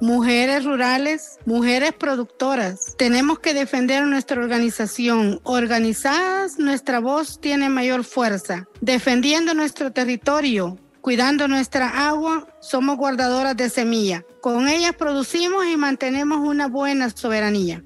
mujeres 0.00 0.64
rurales, 0.64 1.38
mujeres 1.44 1.92
productoras. 1.92 2.94
Tenemos 2.96 3.38
que 3.38 3.54
defender 3.54 4.04
nuestra 4.06 4.40
organización. 4.40 5.40
Organizadas, 5.44 6.58
nuestra 6.58 7.00
voz 7.00 7.38
tiene 7.40 7.68
mayor 7.68 8.04
fuerza. 8.04 8.66
Defendiendo 8.80 9.54
nuestro 9.54 9.92
territorio, 9.92 10.78
cuidando 11.00 11.48
nuestra 11.48 12.08
agua, 12.08 12.46
somos 12.60 12.96
guardadoras 12.96 13.56
de 13.56 13.68
semilla. 13.68 14.24
Con 14.40 14.68
ellas 14.68 14.92
producimos 14.96 15.66
y 15.66 15.76
mantenemos 15.76 16.38
una 16.38 16.68
buena 16.68 17.10
soberanía. 17.10 17.82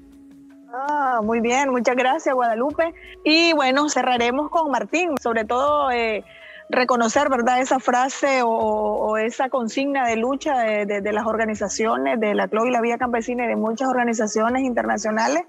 Ah, 0.73 1.21
muy 1.23 1.39
bien, 1.39 1.69
muchas 1.69 1.95
gracias 1.95 2.35
Guadalupe. 2.35 2.93
Y 3.23 3.53
bueno, 3.53 3.87
cerraremos 3.89 4.49
con 4.49 4.71
Martín, 4.71 5.11
sobre 5.21 5.45
todo 5.45 5.89
eh, 5.91 6.25
reconocer, 6.69 7.29
¿verdad?, 7.29 7.61
esa 7.61 7.79
frase 7.79 8.41
o, 8.43 9.17
esa 9.17 9.49
consigna 9.49 10.05
de 10.07 10.17
lucha 10.17 10.57
de, 10.59 11.13
las 11.13 11.25
organizaciones, 11.25 12.19
de 12.19 12.35
la 12.35 12.47
CLO 12.47 12.65
y 12.65 12.71
la 12.71 12.81
Vía 12.81 12.97
Campesina 12.97 13.45
y 13.45 13.47
de 13.47 13.55
muchas 13.55 13.87
organizaciones 13.87 14.63
internacionales, 14.63 15.43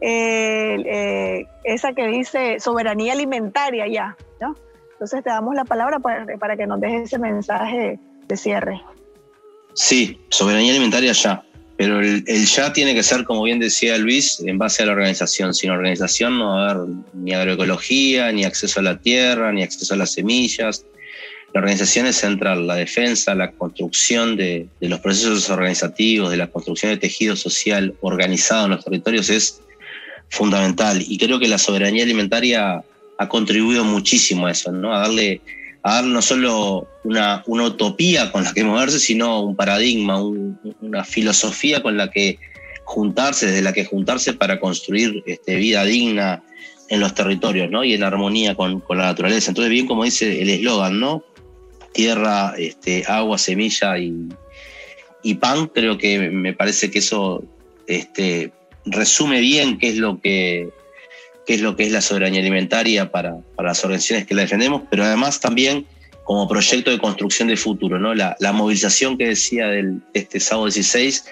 eh, 0.00 0.76
eh, 0.86 1.46
esa 1.64 1.92
que 1.92 2.06
dice 2.06 2.60
soberanía 2.60 3.14
alimentaria 3.14 3.86
ya, 3.88 4.16
¿no? 4.40 4.54
Entonces 5.04 5.22
te 5.22 5.28
damos 5.28 5.54
la 5.54 5.66
palabra 5.66 5.98
para, 5.98 6.56
que 6.56 6.66
nos 6.66 6.80
dejes 6.80 7.02
ese 7.02 7.18
mensaje 7.18 7.98
de 8.26 8.36
cierre. 8.38 8.80
Sí, 9.74 10.18
soberanía 10.30 10.70
alimentaria 10.70 11.12
ya. 11.12 11.44
Pero 11.76 12.00
el, 12.00 12.24
ya 12.24 12.72
tiene 12.72 12.94
que 12.94 13.02
ser, 13.02 13.24
como 13.24 13.42
bien 13.42 13.58
decía 13.58 13.98
Luis, 13.98 14.40
en 14.40 14.56
base 14.56 14.82
a 14.82 14.86
la 14.86 14.92
organización. 14.92 15.52
Sin 15.52 15.68
organización 15.68 16.38
no 16.38 16.54
va 16.54 16.68
a 16.68 16.70
haber 16.70 16.88
ni 17.12 17.34
agroecología, 17.34 18.32
ni 18.32 18.44
acceso 18.44 18.80
a 18.80 18.82
la 18.82 18.98
tierra, 18.98 19.52
ni 19.52 19.62
acceso 19.62 19.92
a 19.92 19.98
las 19.98 20.12
semillas. 20.12 20.86
La 21.52 21.60
organización 21.60 22.06
es 22.06 22.16
central, 22.16 22.66
la 22.66 22.76
defensa, 22.76 23.34
la 23.34 23.50
construcción 23.52 24.36
de, 24.36 24.68
los 24.80 25.00
procesos 25.00 25.50
organizativos, 25.50 26.30
de 26.30 26.38
la 26.38 26.46
construcción 26.46 26.92
de 26.92 26.96
tejido 26.96 27.36
social 27.36 27.94
organizado 28.00 28.64
en 28.64 28.70
los 28.70 28.82
territorios 28.82 29.28
es 29.28 29.60
fundamental. 30.30 31.04
Y 31.06 31.18
creo 31.18 31.38
que 31.38 31.46
la 31.46 31.58
soberanía 31.58 32.04
alimentaria 32.04 32.82
ha 33.18 33.28
contribuido 33.28 33.84
muchísimo 33.84 34.46
a 34.46 34.50
eso, 34.50 34.72
¿no? 34.72 34.94
a 34.94 35.00
darle 35.00 35.40
a 35.84 35.96
dar 35.96 36.04
no 36.04 36.22
solo 36.22 36.88
una, 37.04 37.44
utopía 37.46 38.32
con 38.32 38.42
la 38.44 38.54
que 38.54 38.64
moverse, 38.64 38.98
sino 38.98 39.42
un 39.42 39.54
paradigma, 39.54 40.18
una 40.80 41.04
filosofía 41.04 41.82
con 41.82 41.98
la 41.98 42.10
que 42.10 42.38
juntarse, 42.84 43.46
desde 43.46 43.60
la 43.60 43.74
que 43.74 43.84
juntarse 43.84 44.32
para 44.32 44.58
construir 44.58 45.22
este, 45.26 45.56
vida 45.56 45.84
digna 45.84 46.42
en 46.88 47.00
los 47.00 47.14
territorios 47.14 47.70
¿no? 47.70 47.84
y 47.84 47.92
en 47.92 48.02
armonía 48.02 48.54
con, 48.54 48.82
la 48.88 49.04
naturaleza. 49.04 49.50
Entonces, 49.50 49.70
bien 49.70 49.86
como 49.86 50.04
dice 50.04 50.40
el 50.40 50.48
eslogan, 50.48 50.98
¿no? 51.00 51.22
Tierra, 51.92 52.54
este, 52.56 53.04
agua, 53.06 53.36
semilla 53.36 53.98
y, 53.98 54.28
y 55.22 55.34
pan, 55.34 55.66
creo 55.66 55.98
que 55.98 56.30
me 56.30 56.54
parece 56.54 56.90
que 56.90 57.00
eso 57.00 57.44
este, 57.86 58.52
resume 58.86 59.40
bien 59.40 59.78
qué 59.78 59.90
es 59.90 59.96
lo 59.96 60.18
que, 60.18 60.70
qué 61.46 61.54
es, 61.54 61.60
lo 61.60 61.76
que 61.76 61.84
es 61.84 61.92
la 61.92 62.00
soberanía 62.00 62.40
alimentaria 62.40 63.10
para, 63.10 63.36
para 63.56 63.70
las 63.70 63.84
organizaciones 63.84 64.26
que 64.26 64.34
la 64.34 64.42
defendemos, 64.42 64.82
pero 64.90 65.04
además 65.04 65.40
también 65.40 65.86
como 66.24 66.48
proyecto 66.48 66.90
de 66.90 66.98
construcción 66.98 67.48
de 67.48 67.56
futuro. 67.56 67.98
¿no? 67.98 68.14
La, 68.14 68.36
la 68.40 68.52
movilización 68.52 69.18
que 69.18 69.28
decía 69.28 69.66
del, 69.66 70.00
este 70.14 70.40
sábado 70.40 70.66
16 70.66 71.24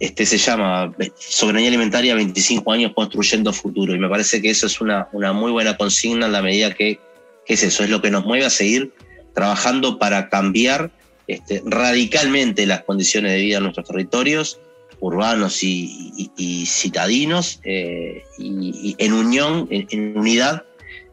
este, 0.00 0.26
se 0.26 0.36
llama 0.36 0.92
Soberanía 1.16 1.68
Alimentaria 1.68 2.16
25 2.16 2.72
años 2.72 2.92
construyendo 2.92 3.52
futuro 3.52 3.94
y 3.94 4.00
me 4.00 4.08
parece 4.08 4.42
que 4.42 4.50
eso 4.50 4.66
es 4.66 4.80
una, 4.80 5.08
una 5.12 5.32
muy 5.32 5.52
buena 5.52 5.76
consigna 5.76 6.26
en 6.26 6.32
la 6.32 6.42
medida 6.42 6.74
que, 6.74 6.98
que 7.46 7.54
es 7.54 7.62
eso, 7.62 7.84
es 7.84 7.90
lo 7.90 8.02
que 8.02 8.10
nos 8.10 8.24
mueve 8.24 8.44
a 8.44 8.50
seguir 8.50 8.92
trabajando 9.32 10.00
para 10.00 10.28
cambiar 10.28 10.90
este, 11.28 11.62
radicalmente 11.64 12.66
las 12.66 12.82
condiciones 12.82 13.30
de 13.30 13.38
vida 13.38 13.58
en 13.58 13.62
nuestros 13.62 13.86
territorios 13.86 14.58
urbanos 15.02 15.64
y, 15.64 16.64
citadinos 16.66 17.60
eh, 17.64 18.22
y, 18.38 18.94
en 18.98 19.12
unión, 19.12 19.66
en, 19.70 20.16
unidad 20.16 20.62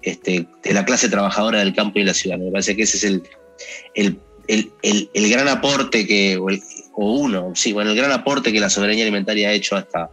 este, 0.04 0.46
de 0.64 0.74
la 0.74 0.86
clase 0.86 1.10
trabajadora 1.10 1.60
del 1.60 1.74
campo 1.74 1.98
y 1.98 2.04
de 2.04 2.08
la 2.08 2.14
ciudad. 2.14 2.38
Me 2.38 2.52
parece 2.52 2.76
que 2.76 2.84
ese 2.84 2.98
es 2.98 3.04
el, 3.04 4.20
el, 4.48 5.30
gran 5.32 5.48
aporte 5.48 6.06
que, 6.06 6.38
o, 6.38 7.14
uno, 7.14 7.52
sí, 7.56 7.74
bueno, 7.74 7.90
el 7.90 7.98
gran 7.98 8.12
aporte 8.12 8.54
que 8.54 8.60
la 8.60 8.70
soberanía 8.70 9.04
alimentaria 9.04 9.50
ha 9.50 9.54
hecho 9.54 9.76
hasta 9.76 10.12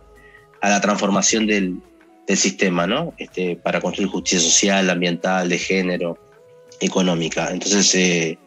a 0.62 0.68
la 0.70 0.80
transformación 0.80 1.46
del, 1.46 1.76
sistema, 2.34 2.88
¿no? 2.88 3.14
Este, 3.18 3.54
para 3.54 3.80
construir 3.80 4.08
justicia 4.08 4.40
social, 4.40 4.90
ambiental, 4.90 5.48
de 5.48 5.58
género, 5.58 6.18
económica. 6.80 7.50
Entonces, 7.52 7.94
eh, 7.94 8.38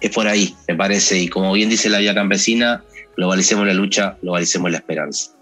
es 0.00 0.10
por 0.10 0.26
ahí, 0.26 0.54
me 0.66 0.74
parece. 0.74 1.18
Y 1.18 1.28
como 1.28 1.52
bien 1.52 1.68
dice 1.68 1.90
la 1.90 1.98
vía 1.98 2.14
campesina, 2.14 2.82
globalicemos 3.16 3.66
la 3.66 3.74
lucha, 3.74 4.16
globalicemos 4.22 4.70
la 4.70 4.78
esperanza. 4.78 5.36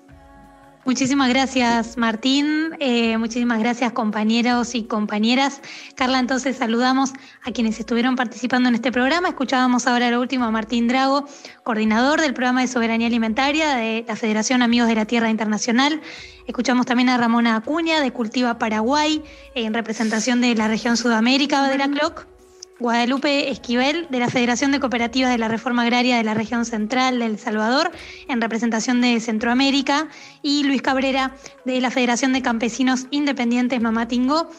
Muchísimas 0.85 1.31
gracias, 1.31 1.97
Martín. 1.97 2.77
Eh, 2.79 3.17
muchísimas 3.17 3.59
gracias, 3.59 3.93
compañeros 3.93 4.75
y 4.75 4.85
compañeras. 4.85 5.63
Carla, 5.95 6.19
entonces 6.19 6.57
saludamos 6.57 7.15
a 7.43 7.53
quienes 7.53 7.81
estuvieron 7.81 8.17
participando 8.17 8.69
en 8.69 8.75
este 8.75 8.93
programa. 8.93 9.29
Escuchábamos 9.29 9.87
ahora 9.87 10.11
lo 10.11 10.21
último 10.21 10.45
a 10.45 10.51
Martín 10.51 10.87
Drago, 10.87 11.27
coordinador 11.63 12.21
del 12.21 12.35
programa 12.35 12.61
de 12.61 12.67
soberanía 12.69 13.07
alimentaria 13.07 13.77
de 13.77 14.05
la 14.07 14.15
Federación 14.15 14.61
Amigos 14.61 14.89
de 14.89 14.97
la 14.97 15.07
Tierra 15.07 15.31
Internacional. 15.31 16.03
Escuchamos 16.47 16.85
también 16.85 17.09
a 17.09 17.17
Ramona 17.17 17.57
Acuña, 17.57 18.03
de 18.03 18.11
Cultiva 18.11 18.59
Paraguay, 18.59 19.23
en 19.55 19.73
representación 19.73 20.43
de 20.43 20.55
la 20.55 20.69
región 20.69 20.99
Sudamérica 20.99 21.67
de 21.67 21.79
la 21.79 21.89
CLOC. 21.89 22.34
Guadalupe 22.81 23.51
Esquivel, 23.51 24.09
de 24.11 24.19
la 24.19 24.29
Federación 24.29 24.73
de 24.73 24.81
Cooperativas 24.81 25.31
de 25.31 25.39
la 25.39 25.47
Reforma 25.47 25.83
Agraria 25.83 26.17
de 26.17 26.25
la 26.25 26.35
Región 26.35 26.65
Central 26.65 27.21
de 27.21 27.27
El 27.27 27.39
Salvador, 27.39 27.93
en 28.29 28.41
representación 28.41 29.01
de 29.01 29.21
Centroamérica, 29.21 30.09
y 30.43 30.65
Luis 30.65 30.83
Cabrera, 30.83 31.37
de 31.65 31.81
la 31.81 31.93
Federación 31.93 32.33
de 32.33 32.43
Campesinos 32.43 33.07
Independientes 33.13 33.81
Mamatingo, 33.81 34.51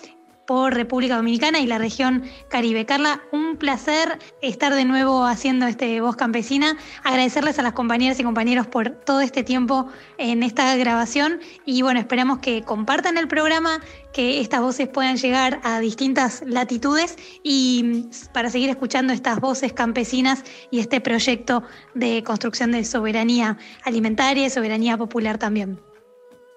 por 0.46 0.74
República 0.74 1.18
Dominicana 1.18 1.60
y 1.60 1.68
la 1.68 1.78
región 1.78 2.24
Caribe. 2.50 2.86
Carla, 2.86 3.22
un 3.32 3.58
placer 3.58 4.20
estar 4.42 4.74
de 4.74 4.86
nuevo 4.86 5.26
haciendo 5.26 5.68
este 5.68 6.02
Voz 6.02 6.16
Campesina. 6.16 6.78
Agradecerles 7.04 7.60
a 7.60 7.64
las 7.64 7.74
compañeras 7.74 8.20
y 8.20 8.24
compañeros 8.24 8.68
por 8.68 8.90
todo 8.90 9.22
este 9.22 9.44
tiempo 9.44 9.88
en 10.18 10.44
esta 10.44 10.76
grabación 10.76 11.40
y 11.66 11.82
bueno, 11.82 12.00
esperamos 12.00 12.40
que 12.40 12.64
compartan 12.64 13.18
el 13.18 13.28
programa, 13.28 13.82
que 14.14 14.40
estas 14.40 14.62
voces 14.62 14.88
puedan 14.88 15.18
llegar 15.18 15.60
a 15.64 15.80
distintas 15.80 16.44
latitudes 16.46 17.18
y 17.44 18.06
para 18.34 18.50
seguir 18.50 18.70
escuchando 18.70 19.14
estas 19.14 19.40
voces 19.40 19.74
campesinas 19.74 20.44
y 20.72 20.80
este 20.80 21.02
proyecto 21.02 21.64
de 21.94 22.24
construcción 22.24 22.72
de 22.72 22.86
soberanía 22.86 23.58
alimentaria 23.84 24.46
y 24.46 24.50
soberanía 24.50 24.98
popular 24.98 25.38
también. 25.38 25.80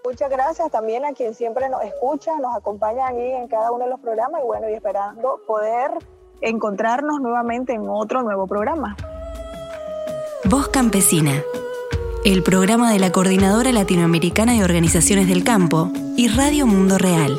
Muchas 0.08 0.30
gracias 0.30 0.70
también 0.70 1.04
a 1.04 1.12
quien 1.12 1.34
siempre 1.34 1.68
nos 1.68 1.82
escucha, 1.84 2.34
nos 2.40 2.56
acompaña 2.56 3.08
aquí 3.08 3.20
en 3.20 3.46
cada 3.46 3.70
uno 3.70 3.84
de 3.84 3.90
los 3.90 4.00
programas 4.00 4.40
y 4.42 4.46
bueno, 4.46 4.66
y 4.70 4.72
esperando 4.72 5.42
poder 5.46 5.90
encontrarnos 6.40 7.20
nuevamente 7.20 7.74
en 7.74 7.86
otro 7.90 8.22
nuevo 8.22 8.46
programa. 8.46 8.96
Voz 10.44 10.68
Campesina, 10.68 11.42
el 12.24 12.42
programa 12.42 12.90
de 12.90 12.98
la 13.00 13.12
Coordinadora 13.12 13.70
Latinoamericana 13.70 14.54
de 14.54 14.64
Organizaciones 14.64 15.28
del 15.28 15.44
Campo 15.44 15.90
y 16.16 16.28
Radio 16.28 16.66
Mundo 16.66 16.96
Real. 16.96 17.38